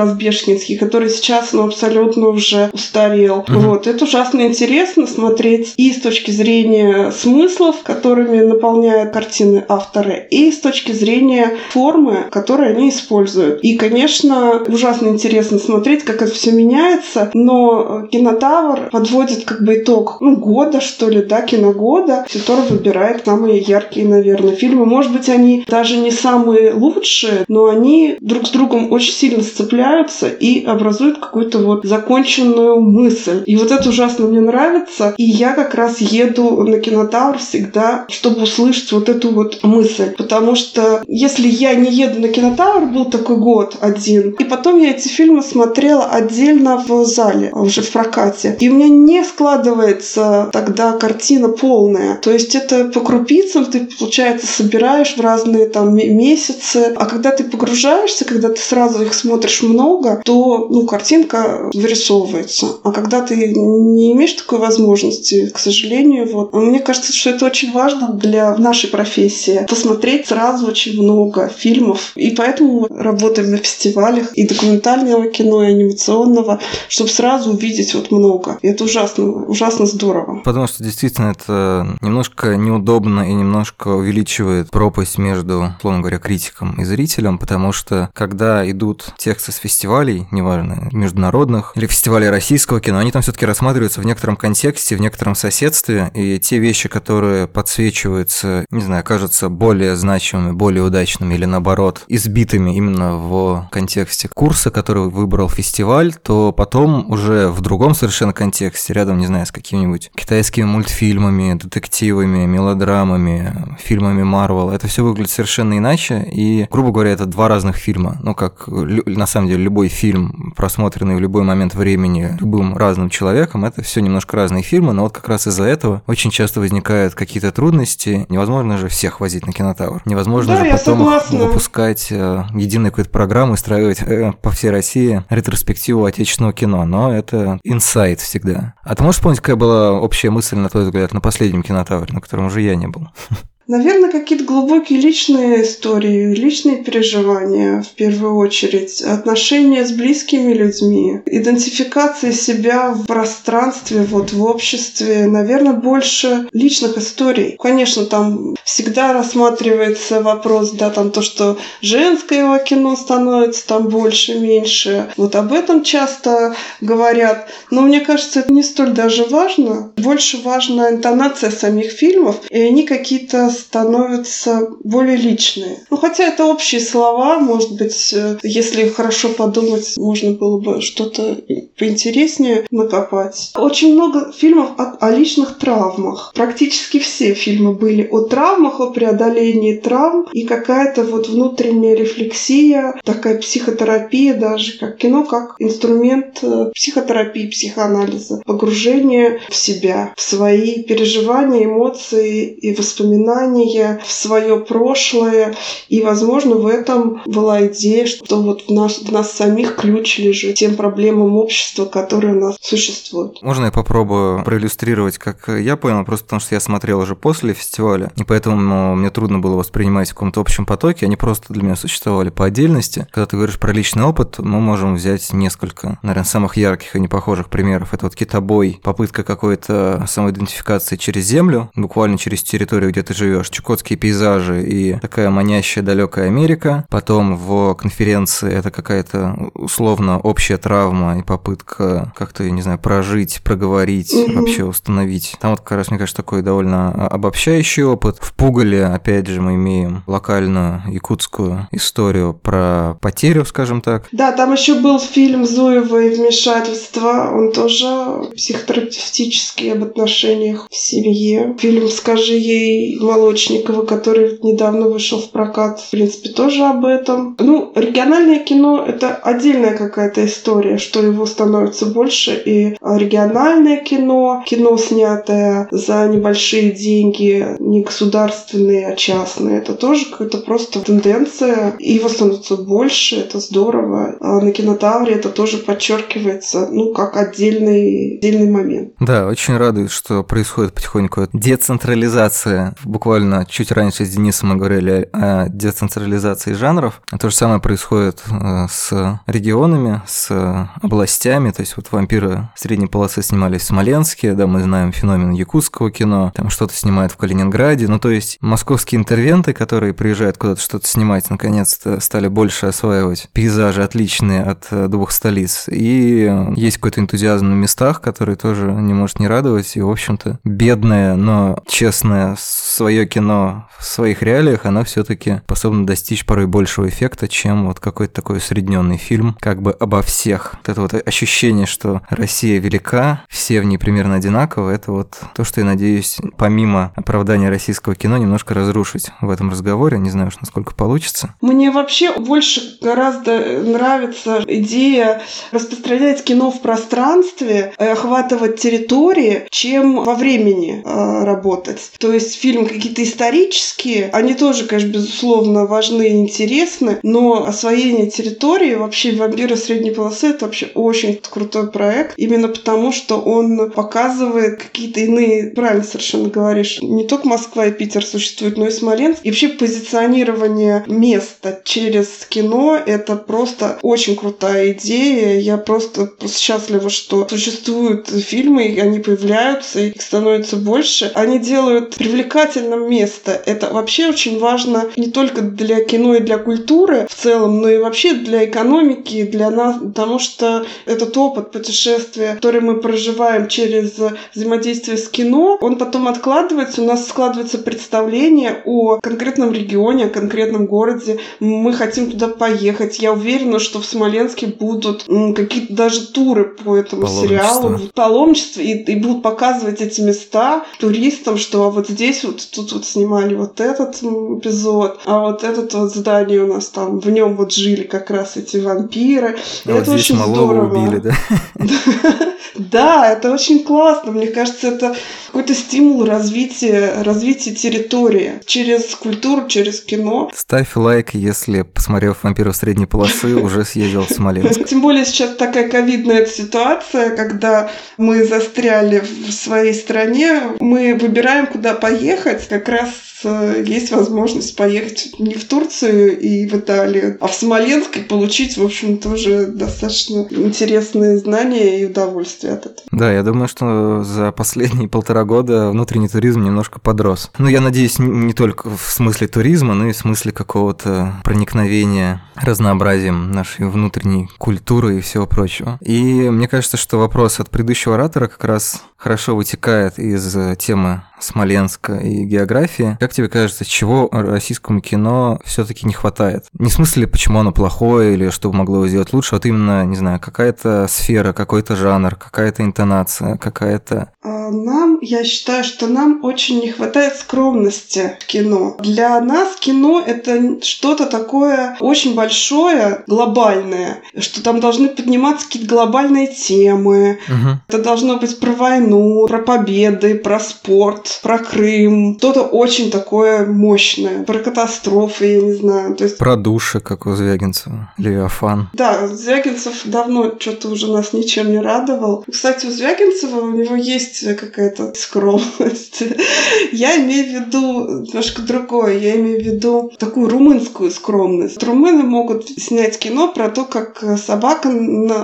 [0.43, 3.39] разбежкинский, который сейчас ну, абсолютно уже устарел.
[3.39, 3.59] Угу.
[3.59, 3.87] Вот.
[3.87, 10.59] Это ужасно интересно смотреть и с точки зрения смыслов, которыми наполняют картины авторы, и с
[10.59, 13.59] точки зрения формы, которые они используют.
[13.61, 20.17] И, конечно, ужасно интересно смотреть, как это все меняется, но кинотавр подводит как бы итог
[20.21, 24.85] ну, года, что ли, да, киногода, который выбирает самые яркие, наверное, фильмы.
[24.85, 30.32] Может быть, они даже не самые лучшие, но они друг с другом очень сильно сцепляются
[30.39, 33.43] и образуют какую-то вот законченную мысль.
[33.45, 35.13] И вот это ужасно мне нравится.
[35.17, 40.13] И я как раз еду на кинотавр всегда, чтобы услышать вот эту вот мысль.
[40.17, 44.91] Потому что если я не еду на кинотавр, был такой год один, и потом я
[44.91, 48.57] эти фильмы смотрела отдельно в зале, уже в прокате.
[48.59, 52.15] И у меня не складывается тогда картина полная.
[52.17, 56.93] То есть это по крупицам ты, получается, собираешь в разные там месяцы.
[56.95, 62.77] А когда ты погружаешься, когда ты сразу их смотришь много, то ну, картинка вырисовывается.
[62.83, 66.53] А когда ты не имеешь такой возможности, к сожалению, вот.
[66.53, 69.65] Мне кажется, что это очень важно для нашей профессии.
[69.69, 72.11] Посмотреть сразу очень много фильмов.
[72.15, 78.11] И поэтому мы работаем на фестивалях и документального кино, и анимационного, чтобы сразу увидеть вот
[78.11, 78.57] много.
[78.61, 80.41] И это ужасно, ужасно здорово.
[80.43, 86.85] Потому что действительно это немножко неудобно и немножко увеличивает пропасть между, условно говоря, критиком и
[86.85, 93.11] зрителем, потому что когда идут тексты с фестивалей, неважно, международных или фестивалей российского кино, они
[93.11, 98.81] там все-таки рассматриваются в некотором контексте, в некотором соседстве, и те вещи, которые подсвечиваются, не
[98.81, 105.49] знаю, кажутся более значимыми, более удачными или наоборот, избитыми именно в контексте курса, который выбрал
[105.49, 111.53] фестиваль, то потом уже в другом совершенно контексте, рядом, не знаю, с какими-нибудь китайскими мультфильмами,
[111.53, 117.75] детективами, мелодрамами, фильмами Марвел, это все выглядит совершенно иначе, и, грубо говоря, это два разных
[117.75, 118.17] фильма.
[118.21, 123.63] Ну, как на самом деле любой фильм, просмотренный в любой момент времени любым разным человеком,
[123.65, 127.51] это все немножко разные фильмы, но вот как раз из-за этого очень часто возникают какие-то
[127.51, 128.25] трудности.
[128.29, 130.01] Невозможно же всех возить на кинотавр.
[130.05, 131.39] Невозможно да, же потом согласна.
[131.39, 137.15] выпускать э, единую какую-то программу и строить э, по всей России ретроспективу отечественного кино, но
[137.15, 138.73] это инсайт всегда.
[138.83, 142.21] А ты можешь вспомнить, какая была общая мысль, на твой взгляд, на последнем кинотавре, на
[142.21, 143.07] котором уже я не был?
[143.67, 152.33] Наверное, какие-то глубокие личные истории, личные переживания в первую очередь, отношения с близкими людьми, идентификация
[152.33, 157.55] себя в пространстве, вот в обществе, наверное, больше личных историй.
[157.57, 165.11] Конечно, там всегда рассматривается вопрос, да, там то, что женское кино становится там больше, меньше.
[165.15, 167.47] Вот об этом часто говорят.
[167.71, 169.93] Но мне кажется, это не столь даже важно.
[169.97, 175.77] Больше важна интонация самих фильмов, и они какие-то становятся более личные.
[175.89, 181.37] Ну, хотя это общие слова, может быть, э, если хорошо подумать, можно было бы что-то
[181.77, 183.51] поинтереснее накопать.
[183.55, 186.31] Очень много фильмов о, о личных травмах.
[186.35, 193.39] Практически все фильмы были о травмах, о преодолении травм и какая-то вот внутренняя рефлексия, такая
[193.39, 201.65] психотерапия даже, как кино, как инструмент э, психотерапии, психоанализа, погружение в себя, в свои переживания,
[201.65, 205.55] эмоции и воспоминания внимание в свое прошлое.
[205.89, 210.55] И, возможно, в этом была идея, что вот в нас, в нас самих ключ лежит
[210.55, 213.41] тем проблемам общества, которые у нас существуют.
[213.41, 218.11] Можно я попробую проиллюстрировать, как я понял, просто потому что я смотрел уже после фестиваля,
[218.15, 222.29] и поэтому мне трудно было воспринимать в каком-то общем потоке, они просто для меня существовали
[222.29, 223.07] по отдельности.
[223.11, 227.49] Когда ты говоришь про личный опыт, мы можем взять несколько, наверное, самых ярких и непохожих
[227.49, 227.93] примеров.
[227.93, 233.97] Это вот китобой, попытка какой-то самоидентификации через землю, буквально через территорию, где ты живешь, чукотские
[233.97, 236.85] пейзажи и такая манящая далекая Америка.
[236.89, 243.41] Потом в конференции это какая-то условно общая травма и попытка как-то, я не знаю, прожить,
[243.43, 244.33] проговорить, mm-hmm.
[244.33, 245.35] вообще установить.
[245.39, 248.17] Там вот как раз, мне кажется, такой довольно обобщающий опыт.
[248.19, 254.07] В Пугале, опять же, мы имеем локальную якутскую историю про потерю, скажем так.
[254.11, 257.31] Да, там еще был фильм Зуевой «Вмешательство».
[257.33, 261.55] Он тоже психотерапевтический об отношениях в семье.
[261.59, 267.37] Фильм «Скажи ей» Молочникова, который недавно вышел в прокат, в принципе, тоже об этом.
[267.39, 272.41] Ну, региональное кино— это отдельная какая-то история, что его становится больше.
[272.45, 280.39] И региональное кино, кино, снятое за небольшие деньги, не государственные, а частные, это тоже какая-то
[280.39, 281.75] просто тенденция.
[281.79, 284.15] И его становится больше, это здорово.
[284.19, 288.93] А на кинотавре это тоже подчеркивается, ну, как отдельный, отдельный момент.
[288.99, 292.75] Да, очень радует, что происходит потихоньку децентрализация.
[292.83, 293.12] Буквально
[293.47, 297.01] чуть раньше с Денисом мы говорили о децентрализации жанров.
[297.19, 301.51] То же самое происходит э, с регионами, с областями.
[301.51, 306.31] То есть вот вампиры средней полосы снимались в Смоленске, да, мы знаем феномен якутского кино,
[306.35, 307.87] там что-то снимают в Калининграде.
[307.87, 313.83] Ну, то есть московские интервенты, которые приезжают куда-то что-то снимать, наконец-то стали больше осваивать пейзажи
[313.83, 315.65] отличные от э, двух столиц.
[315.67, 319.75] И есть какой-то энтузиазм на местах, который тоже не может не радовать.
[319.75, 326.25] И, в общем-то, бедное, но честное свое кино в своих реалиях, оно все-таки способно достичь
[326.25, 330.55] порой большего эффекта, чем вот какой-то такой усредненный фильм, как бы обо всех.
[330.55, 335.43] Вот это вот ощущение, что Россия велика, все в ней примерно одинаково, это вот то,
[335.43, 339.97] что я надеюсь, помимо оправдания российского кино, немножко разрушить в этом разговоре.
[339.97, 341.35] Не знаю уж, насколько получится.
[341.41, 345.21] Мне вообще больше гораздо нравится идея
[345.51, 351.91] распространять кино в пространстве, э, охватывать территории, чем во времени э, работать.
[351.99, 358.75] То есть фильмы какие-то исторические, они тоже, конечно, безусловно, важны и интересны, но освоение территории,
[358.75, 364.99] вообще «Вампиры средней полосы»— это вообще очень крутой проект, именно потому, что он показывает какие-то
[364.99, 369.19] иные, правильно совершенно говоришь, не только Москва и Питер существуют, но и Смоленск.
[369.23, 375.39] И вообще позиционирование места через кино— это просто очень крутая идея.
[375.39, 381.11] Я просто, просто счастлива, что существуют фильмы, они появляются, их становится больше.
[381.15, 383.41] Они делают привлекательным место.
[383.45, 387.77] Это вообще очень важно не только для кино и для культуры в целом, но и
[387.77, 393.99] вообще для экономики, для нас, потому что этот опыт путешествия, который мы проживаем через
[394.33, 400.65] взаимодействие с кино, он потом откладывается, у нас складывается представление о конкретном регионе, о конкретном
[400.65, 401.19] городе.
[401.39, 402.99] Мы хотим туда поехать.
[402.99, 405.05] Я уверена, что в Смоленске будут
[405.35, 411.69] какие-то даже туры по этому сериалу, паломничество, и, и будут показывать эти места туристам, что
[411.69, 416.47] вот здесь вот тут вот снимали вот этот эпизод, а вот этот вот здание у
[416.47, 419.37] нас там, в нем вот жили как раз эти вампиры.
[419.65, 420.69] А это вот очень здорово.
[420.69, 421.15] убили, да?
[422.55, 424.11] Да, это очень классно.
[424.11, 424.95] Мне кажется, это
[425.27, 430.29] какой-то стимул развития, развития территории через культуру, через кино.
[430.35, 434.65] Ставь лайк, если, посмотрев «Вампиров средней полосы», уже съездил в Смоленск.
[434.65, 441.73] Тем более сейчас такая ковидная ситуация, когда мы застряли в своей стране, мы выбираем, куда
[441.73, 442.89] поехать, как раз
[443.23, 448.63] есть возможность поехать не в Турцию и в Италию, а в Смоленск и получить, в
[448.63, 452.87] общем, тоже достаточно интересные знания и удовольствие от этого.
[452.91, 457.31] Да, я думаю, что за последние полтора года внутренний туризм немножко подрос.
[457.37, 463.31] Ну, я надеюсь, не только в смысле туризма, но и в смысле какого-то проникновения разнообразием
[463.31, 465.77] нашей внутренней культуры и всего прочего.
[465.81, 471.95] И мне кажется, что вопрос от предыдущего оратора как раз хорошо вытекает из темы Смоленска
[471.95, 472.97] и географии.
[472.99, 476.45] Как тебе кажется, чего российскому кино все-таки не хватает?
[476.53, 479.95] Не в смысле, почему оно плохое или что могло его сделать лучше, вот именно, не
[479.95, 484.11] знаю, какая-то сфера, какой-то жанр, какая-то интонация, какая-то...
[484.23, 488.75] А нам, я считаю, что нам очень не хватает скромности в кино.
[488.79, 496.27] Для нас кино— это что-то такое очень большое, глобальное, что там должны подниматься какие-то глобальные
[496.27, 497.19] темы.
[497.27, 497.49] Угу.
[497.67, 502.17] Это должно быть про войну, про победы, про спорт, про Крым.
[502.17, 504.23] Что-то очень такое мощное.
[504.23, 505.95] Про катастрофы, я не знаю.
[505.95, 506.17] То есть...
[506.17, 507.91] Про души, как у Звягинцева.
[507.97, 508.69] Левиафан.
[508.73, 512.25] Да, Звягинцев давно что-то уже нас ничем не радовал.
[512.31, 516.03] Кстати, у Звягинцева у него есть какая-то скромность.
[516.71, 518.97] Я имею в виду немножко другое.
[518.97, 521.61] Я имею в виду такую румынскую скромность.
[521.63, 524.69] Румыны могут снять кино про то, как собака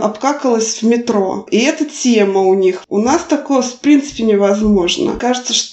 [0.01, 1.45] обкакалась в метро.
[1.51, 2.83] И это тема у них.
[2.89, 5.13] У нас такое, в принципе, невозможно.
[5.19, 5.68] Кажется, что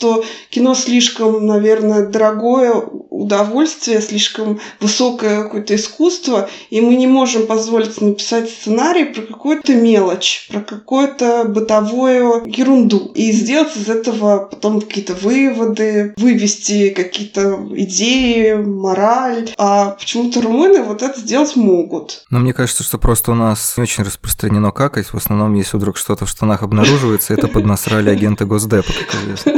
[0.51, 8.51] кино слишком, наверное, дорогое удовольствие, слишком высокое какое-то искусство, и мы не можем позволить написать
[8.51, 13.11] сценарий про какую-то мелочь, про какую-то бытовую ерунду.
[13.15, 19.51] И сделать из этого потом какие-то выводы, вывести какие-то идеи, мораль.
[19.57, 22.25] А почему-то румыны вот это сделать могут.
[22.31, 25.07] Но мне кажется, что просто у нас не очень распространено какать.
[25.07, 29.53] В основном, если вдруг что-то в штанах обнаруживается, это поднасрали агенты Госдепа, как известно.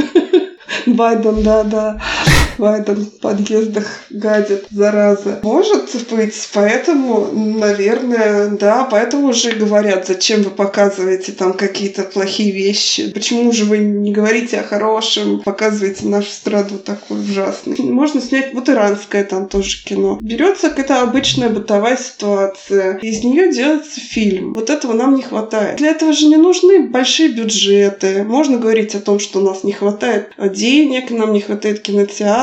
[0.87, 1.97] Байден, да, да.
[2.59, 5.39] В подъездах гадит, зараза.
[5.43, 13.11] Может быть, поэтому, наверное, да, поэтому же говорят, зачем вы показываете там какие-то плохие вещи,
[13.11, 17.77] почему же вы не говорите о хорошем, показываете нашу страну такой ужасной.
[17.79, 20.17] Можно снять вот иранское там тоже кино.
[20.21, 24.53] Берется какая-то обычная бытовая ситуация, из нее делается фильм.
[24.53, 25.77] Вот этого нам не хватает.
[25.77, 28.23] Для этого же не нужны большие бюджеты.
[28.23, 31.81] Можно говорить о том, что у нас не хватает денег, нам не хватает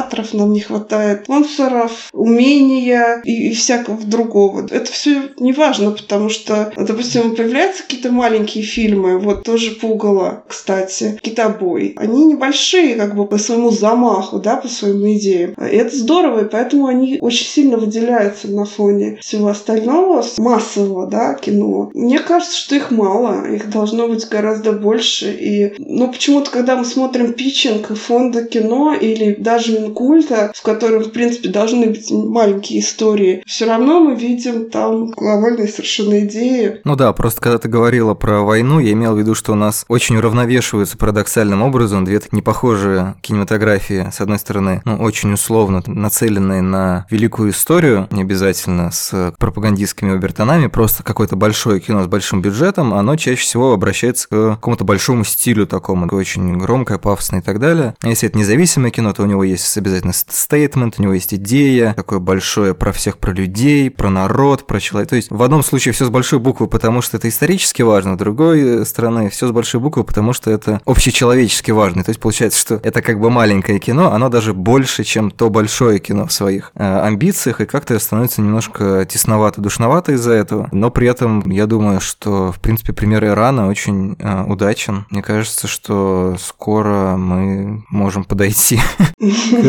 [0.07, 4.66] кинотеатров, нам не хватает спонсоров, умения и, и всякого другого.
[4.70, 11.19] Это все не важно, потому что, допустим, появляются какие-то маленькие фильмы, вот тоже Пугало, кстати,
[11.23, 11.95] Китобой.
[11.97, 15.53] Они небольшие, как бы по своему замаху, да, по своим идеям.
[15.53, 21.35] И это здорово, и поэтому они очень сильно выделяются на фоне всего остального, массового, да,
[21.35, 21.91] кино.
[21.95, 25.37] Мне кажется, что их мало, их должно быть гораздо больше.
[25.39, 31.12] И, ну, почему-то, когда мы смотрим питчинг фонда кино или даже Минкульта, в котором, в
[31.12, 36.81] принципе, должны быть маленькие истории, все равно мы видим там глобальные совершенно идеи.
[36.85, 39.85] Ну да, просто когда ты говорила про войну, я имел в виду, что у нас
[39.89, 44.09] очень уравновешиваются парадоксальным образом две непохожие кинематографии.
[44.10, 50.66] С одной стороны, ну, очень условно нацеленные на великую историю, не обязательно с пропагандистскими обертонами,
[50.66, 55.66] просто какое-то большое кино с большим бюджетом, оно чаще всего обращается к какому-то большому стилю
[55.66, 57.94] такому, очень громкое, пафосное и так далее.
[58.01, 61.94] А если это независимое кино, то у него есть обязательно стейтмент, у него есть идея,
[61.94, 65.11] такое большое про всех, про людей, про народ, про человека.
[65.11, 68.16] То есть в одном случае все с большой буквы, потому что это исторически важно, в
[68.16, 72.05] другой стороны все с большой буквы, потому что это общечеловечески важно.
[72.05, 75.98] То есть получается, что это как бы маленькое кино, оно даже больше, чем то большое
[75.98, 80.69] кино в своих э, амбициях, и как-то становится немножко тесновато, душновато из-за этого.
[80.73, 85.07] Но при этом я думаю, что, в принципе, пример Ирана очень э, удачен.
[85.11, 88.78] Мне кажется, что скоро мы можем подойти
[89.19, 89.20] к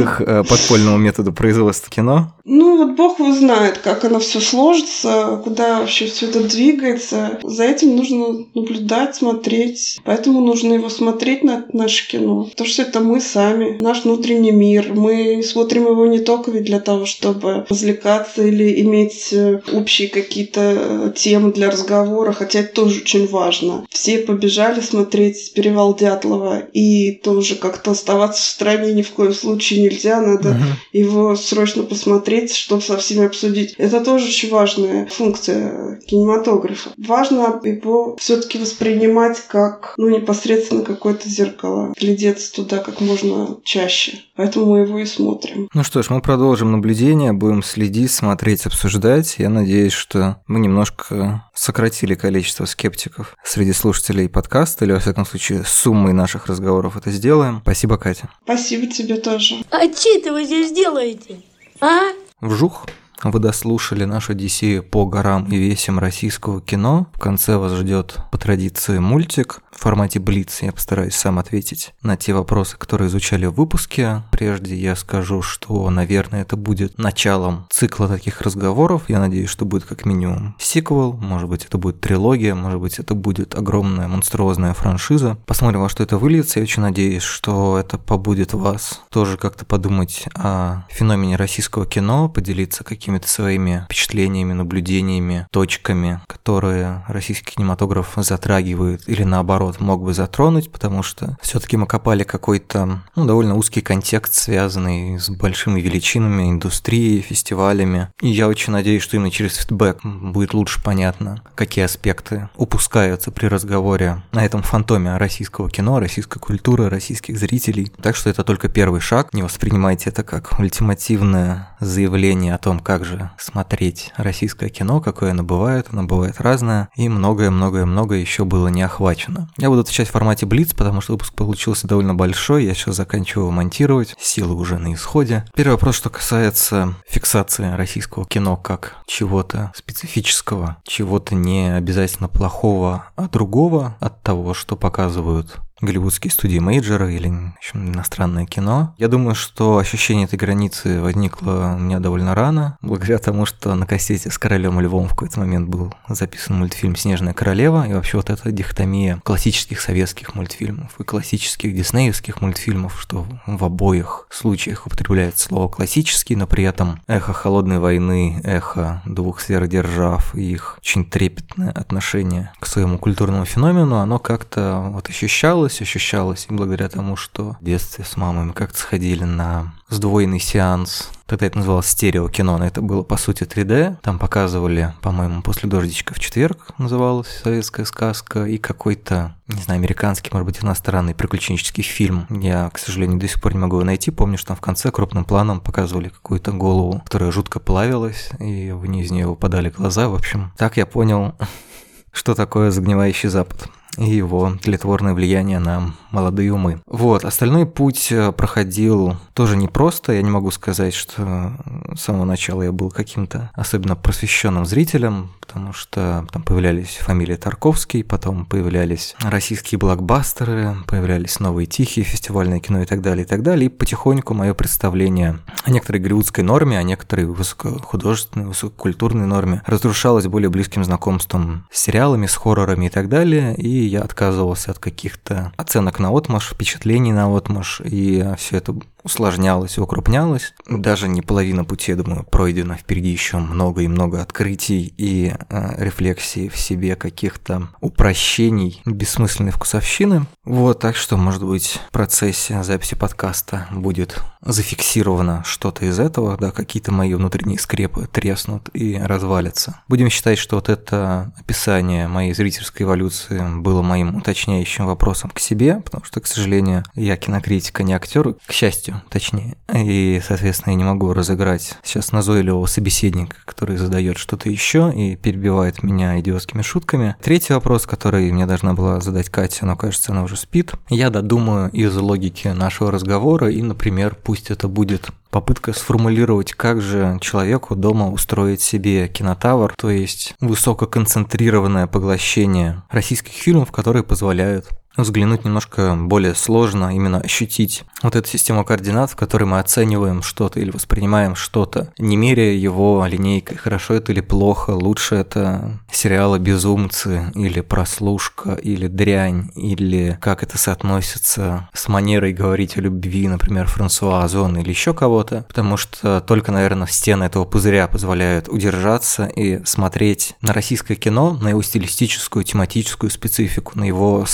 [0.01, 2.33] их э, подпольному методу производства кино.
[2.49, 7.39] Ну, вот бог его знает, как оно все сложится, куда вообще все это двигается.
[7.43, 9.99] За этим нужно наблюдать, смотреть.
[10.05, 12.45] Поэтому нужно его смотреть на наше кино.
[12.45, 14.93] Потому что это мы сами, наш внутренний мир.
[14.93, 20.61] Мы смотрим его не только ведь для того, чтобы развлекаться или иметь э, общие какие-то
[20.61, 23.85] э, темы для разговора, хотя это тоже очень важно.
[23.89, 29.86] Все побежали смотреть «Перевал Дятлова», и тоже как-то оставаться в стране ни в коем случае
[29.89, 30.21] нельзя.
[30.21, 30.99] Надо uh-huh.
[30.99, 33.75] его срочно посмотреть посмотреть, чтобы со всеми обсудить.
[33.77, 36.91] Это тоже очень важная функция кинематографа.
[36.97, 44.19] Важно его все-таки воспринимать как ну, непосредственно какое-то зеркало, глядеться туда как можно чаще.
[44.37, 45.67] Поэтому мы его и смотрим.
[45.73, 49.35] Ну что ж, мы продолжим наблюдение, будем следить, смотреть, обсуждать.
[49.39, 55.63] Я надеюсь, что мы немножко сократили количество скептиков среди слушателей подкаста, или, во всяком случае,
[55.65, 57.59] суммой наших разговоров это сделаем.
[57.63, 58.29] Спасибо, Катя.
[58.43, 59.55] Спасибо тебе тоже.
[59.71, 61.41] А что это вы здесь делаете?
[61.81, 62.11] А?
[62.39, 62.85] Вжух.
[63.23, 67.07] Вы дослушали нашу Одиссею по горам и весям российского кино.
[67.15, 70.61] В конце вас ждет по традиции мультик в формате Блиц.
[70.61, 74.23] Я постараюсь сам ответить на те вопросы, которые изучали в выпуске.
[74.31, 79.03] Прежде я скажу, что, наверное, это будет началом цикла таких разговоров.
[79.07, 83.13] Я надеюсь, что будет как минимум сиквел, может быть, это будет трилогия, может быть, это
[83.15, 85.37] будет огромная монструозная франшиза.
[85.45, 86.59] Посмотрим, во что это выльется.
[86.59, 92.83] Я очень надеюсь, что это побудет вас тоже как-то подумать о феномене российского кино, поделиться
[92.83, 100.13] какими какими-то своими впечатлениями, наблюдениями, точками, которые российский кинематограф затрагивает или наоборот наоборот, мог бы
[100.13, 106.49] затронуть, потому что все-таки мы копали какой-то ну, довольно узкий контекст, связанный с большими величинами
[106.49, 108.09] индустрии, фестивалями.
[108.21, 113.47] И я очень надеюсь, что именно через фидбэк будет лучше понятно, какие аспекты упускаются при
[113.47, 117.91] разговоре на этом фантоме российского кино, российской культуры, российских зрителей.
[118.01, 119.33] Так что это только первый шаг.
[119.33, 125.43] Не воспринимайте это как ультимативное заявление о том, как же смотреть российское кино, какое оно
[125.43, 125.87] бывает.
[125.91, 126.89] Оно бывает разное.
[126.95, 129.49] И многое-многое-многое еще было не охвачено.
[129.57, 132.65] Я буду отвечать в формате Блиц, потому что выпуск получился довольно большой.
[132.65, 134.15] Я сейчас заканчиваю монтировать.
[134.19, 135.45] Силы уже на исходе.
[135.55, 143.27] Первый вопрос, что касается фиксации российского кино как чего-то специфического, чего-то не обязательно плохого, а
[143.27, 147.27] другого от того, что показывают голливудские студии мейджора или
[147.57, 148.93] общем, иностранное кино.
[148.97, 153.85] Я думаю, что ощущение этой границы возникло у меня довольно рано, благодаря тому, что на
[153.85, 158.29] кассете с королем львом в какой-то момент был записан мультфильм «Снежная королева», и вообще вот
[158.29, 165.67] эта дихотомия классических советских мультфильмов и классических диснеевских мультфильмов, что в обоих случаях употребляется слово
[165.67, 172.51] «классический», но при этом эхо «Холодной войны», эхо двух сверхдержав и их очень трепетное отношение
[172.59, 177.63] к своему культурному феномену, оно как-то вот ощущалось ощущалось, ощущалось, и благодаря тому, что в
[177.63, 181.09] детстве с мамой мы как-то сходили на сдвоенный сеанс.
[181.25, 183.97] Тогда это называлось стереокино, но это было по сути 3D.
[184.01, 190.29] Там показывали, по-моему, «После дождичка в четверг» называлась советская сказка, и какой-то, не знаю, американский,
[190.31, 192.25] может быть, иностранный приключенческий фильм.
[192.29, 194.11] Я, к сожалению, до сих пор не могу его найти.
[194.11, 199.11] Помню, что там в конце крупным планом показывали какую-то голову, которая жутко плавилась, и из
[199.11, 200.07] нее выпадали глаза.
[200.07, 201.35] В общем, так я понял,
[202.11, 206.81] что такое загнивающий Запад и его тлетворное влияние на молодые умы.
[206.85, 210.13] Вот, остальной путь э, проходил тоже непросто.
[210.13, 211.53] Я не могу сказать, что
[211.95, 218.03] с самого начала я был каким-то особенно просвещенным зрителем, потому что там появлялись фамилии Тарковский,
[218.03, 223.67] потом появлялись российские блокбастеры, появлялись новые тихие, фестивальное кино и так далее, и так далее.
[223.67, 230.49] И потихоньку мое представление о некоторой голливудской норме, о некоторой высокохудожественной, высококультурной норме разрушалось более
[230.49, 233.55] близким знакомством с сериалами, с хоррорами и так далее.
[233.55, 238.75] И я отказывался от каких-то оценок на отмаш, впечатлений на отмаш, и все это
[239.07, 240.53] усложнялось и укрупнялось.
[240.67, 242.75] Даже не половина пути, я думаю, пройдена.
[242.75, 250.25] Впереди еще много и много открытий и э, рефлексий в себе каких-то упрощений бессмысленной вкусовщины.
[250.43, 256.51] Вот, так что, может быть, в процессе записи подкаста будет зафиксировано что-то из этого, да,
[256.51, 259.81] какие-то мои внутренние скрепы треснут и развалятся.
[259.87, 265.79] Будем считать, что вот это описание моей зрительской эволюции было моим уточняющим вопросом к себе,
[265.79, 269.55] потому что, к сожалению, я кинокритика, не актер, к счастью, точнее.
[269.73, 275.83] И, соответственно, я не могу разыграть сейчас назойливого собеседника, который задает что-то еще и перебивает
[275.83, 277.15] меня идиотскими шутками.
[277.21, 280.73] Третий вопрос, который мне должна была задать Катя, но кажется, она уже спит.
[280.89, 287.17] Я додумаю из логики нашего разговора и, например, пусть это будет попытка сформулировать, как же
[287.21, 294.67] человеку дома устроить себе кинотавр, то есть высококонцентрированное поглощение российских фильмов, которые позволяют
[294.97, 300.59] взглянуть немножко более сложно, именно ощутить вот эту систему координат, в которой мы оцениваем что-то
[300.59, 307.31] или воспринимаем что-то, не меряя его линейкой, хорошо это или плохо, лучше это сериалы «Безумцы»
[307.33, 314.23] или «Прослушка» или «Дрянь», или как это соотносится с манерой говорить о любви, например, Франсуа
[314.23, 320.35] Озон или еще кого-то, потому что только, наверное, стены этого пузыря позволяют удержаться и смотреть
[320.41, 324.25] на российское кино, на его стилистическую, тематическую специфику, на его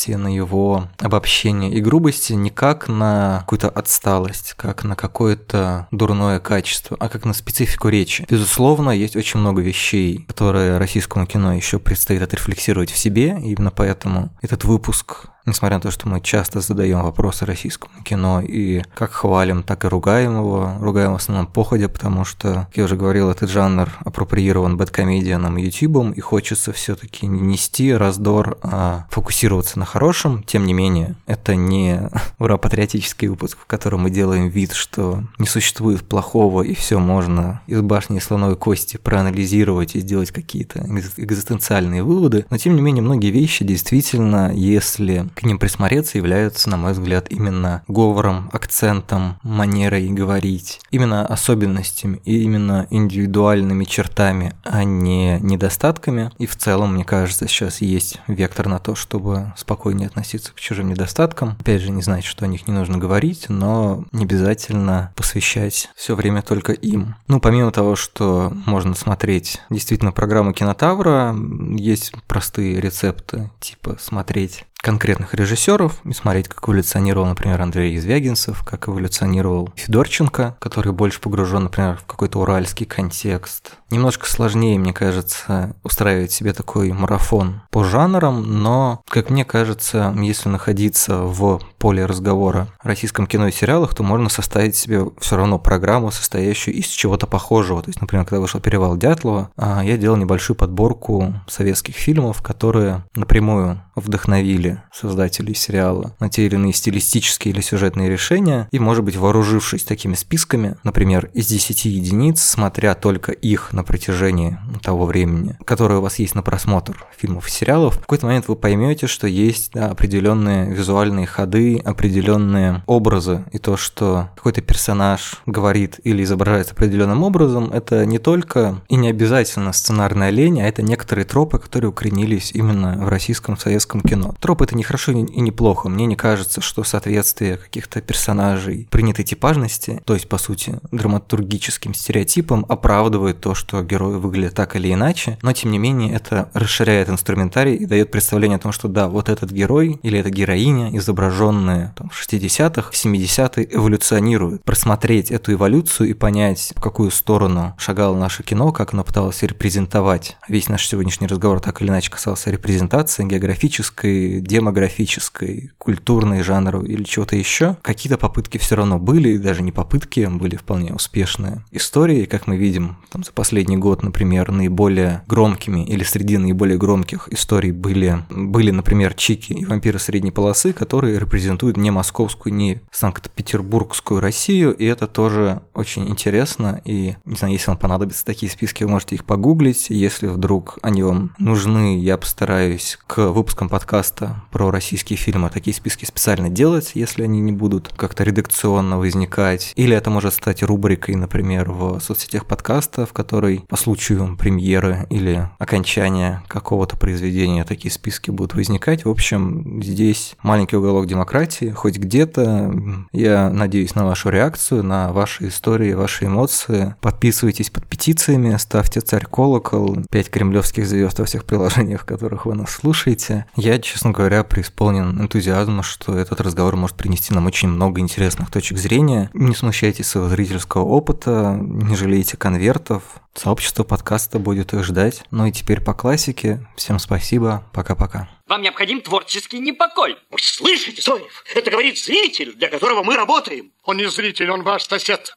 [0.00, 6.40] слабости, на его обобщение и грубости, не как на какую-то отсталость, как на какое-то дурное
[6.40, 8.26] качество, а как на специфику речи.
[8.28, 14.30] Безусловно, есть очень много вещей, которые российскому кино еще предстоит отрефлексировать в себе, именно поэтому
[14.42, 19.62] этот выпуск Несмотря на то, что мы часто задаем вопросы российскому кино и как хвалим,
[19.62, 23.50] так и ругаем его, ругаем в основном походя, потому что, как я уже говорил, этот
[23.50, 29.86] жанр апроприирован бэткомедианом и ютубом, и хочется все таки не нести раздор, а фокусироваться на
[29.86, 30.42] хорошем.
[30.42, 36.06] Тем не менее, это не ура-патриотический выпуск, в котором мы делаем вид, что не существует
[36.06, 40.80] плохого, и все можно из башни слоновой кости проанализировать и сделать какие-то
[41.16, 42.44] экзистенциальные выводы.
[42.50, 47.26] Но, тем не менее, многие вещи действительно, если к ним присмотреться являются, на мой взгляд,
[47.30, 56.30] именно говором, акцентом, манерой говорить, именно особенностями и именно индивидуальными чертами, а не недостатками.
[56.38, 60.88] И в целом, мне кажется, сейчас есть вектор на то, чтобы спокойнее относиться к чужим
[60.88, 61.56] недостаткам.
[61.60, 66.14] Опять же, не знать, что о них не нужно говорить, но не обязательно посвящать все
[66.14, 67.16] время только им.
[67.28, 71.36] Ну, помимо того, что можно смотреть действительно программу Кинотавра,
[71.76, 78.88] есть простые рецепты, типа смотреть конкретных режиссеров и смотреть, как эволюционировал, например, Андрей Извягинцев, как
[78.88, 83.72] эволюционировал Федорченко, который больше погружен, например, в какой-то уральский контекст.
[83.90, 90.48] Немножко сложнее, мне кажется, устраивать себе такой марафон по жанрам, но, как мне кажется, если
[90.48, 95.58] находиться в поле разговора о российском кино и сериалах, то можно составить себе все равно
[95.58, 97.82] программу, состоящую из чего-то похожего.
[97.82, 103.04] То есть, например, когда вышел «Перевал Дятлова», а, я делал небольшую подборку советских фильмов, которые
[103.14, 109.16] напрямую вдохновили создателей сериала на те или иные стилистические или сюжетные решения, и, может быть,
[109.16, 115.98] вооружившись такими списками, например, из 10 единиц, смотря только их на протяжении того времени, которое
[115.98, 119.72] у вас есть на просмотр фильмов и сериалов, в какой-то момент вы поймете, что есть
[119.72, 127.22] да, определенные визуальные ходы, определенные образы, и то, что какой-то персонаж говорит или изображается определенным
[127.22, 132.52] образом, это не только и не обязательно сценарная лень, а это некоторые тропы, которые укоренились
[132.52, 134.34] именно в российском советском кино.
[134.40, 135.88] Троп это не хорошо и не плохо.
[135.88, 142.66] Мне не кажется, что соответствие каких-то персонажей принятой типажности, то есть, по сути, драматургическим стереотипам,
[142.68, 147.74] оправдывает то, что герои выглядят так или иначе, но, тем не менее, это расширяет инструментарий
[147.74, 152.10] и дает представление о том, что да, вот этот герой или эта героиня, изображенная там,
[152.10, 154.64] в 60-х, 70-е, эволюционирует.
[154.64, 160.36] Просмотреть эту эволюцию и понять, в какую сторону шагало наше кино, как оно пыталось репрезентовать.
[160.48, 167.36] Весь наш сегодняшний разговор так или иначе касался репрезентации географической, демографической, культурной, жанровой или чего-то
[167.36, 167.76] еще.
[167.82, 171.64] Какие-то попытки все равно были, и даже не попытки, были вполне успешные.
[171.70, 177.28] Истории, как мы видим, там за последний год, например, наиболее громкими или среди наиболее громких
[177.30, 184.20] историй были, были например, Чики и вампиры средней полосы, которые репрезентуют не московскую, не Санкт-Петербургскую
[184.20, 188.90] Россию, и это тоже очень интересно, и, не знаю, если вам понадобятся такие списки, вы
[188.90, 195.16] можете их погуглить, если вдруг они вам нужны, я постараюсь к выпускам подкаста про российские
[195.16, 200.34] фильмы такие списки специально делать, если они не будут как-то редакционно возникать, или это может
[200.34, 207.64] стать рубрикой, например, в соцсетях подкаста, в которой по случаю премьеры или окончания какого-то произведения
[207.64, 209.04] такие списки будут возникать.
[209.04, 212.74] В общем, здесь маленький уголок демократии, хоть где-то.
[213.12, 216.94] Я надеюсь на вашу реакцию, на ваши истории, ваши эмоции.
[217.00, 222.54] Подписывайтесь под петициями, ставьте царь колокол, 5 кремлевских звезд во всех приложениях, в которых вы
[222.54, 223.46] нас слушаете.
[223.56, 228.78] Я, честно говоря, преисполнен энтузиазма, что этот разговор может принести нам очень много интересных точек
[228.78, 229.30] зрения.
[229.32, 233.02] Не смущайтесь своего зрительского опыта, не жалейте конвертов.
[233.34, 235.22] Сообщество подкаста будет их ждать.
[235.30, 236.66] Ну и теперь по классике.
[236.76, 237.64] Всем спасибо.
[237.72, 238.28] Пока-пока.
[238.48, 240.16] Вам необходим творческий непокой.
[240.30, 241.44] Вы слышите, Зоев?
[241.54, 243.70] Это говорит зритель, для которого мы работаем.
[243.84, 245.28] Он не зритель, он ваш сосед.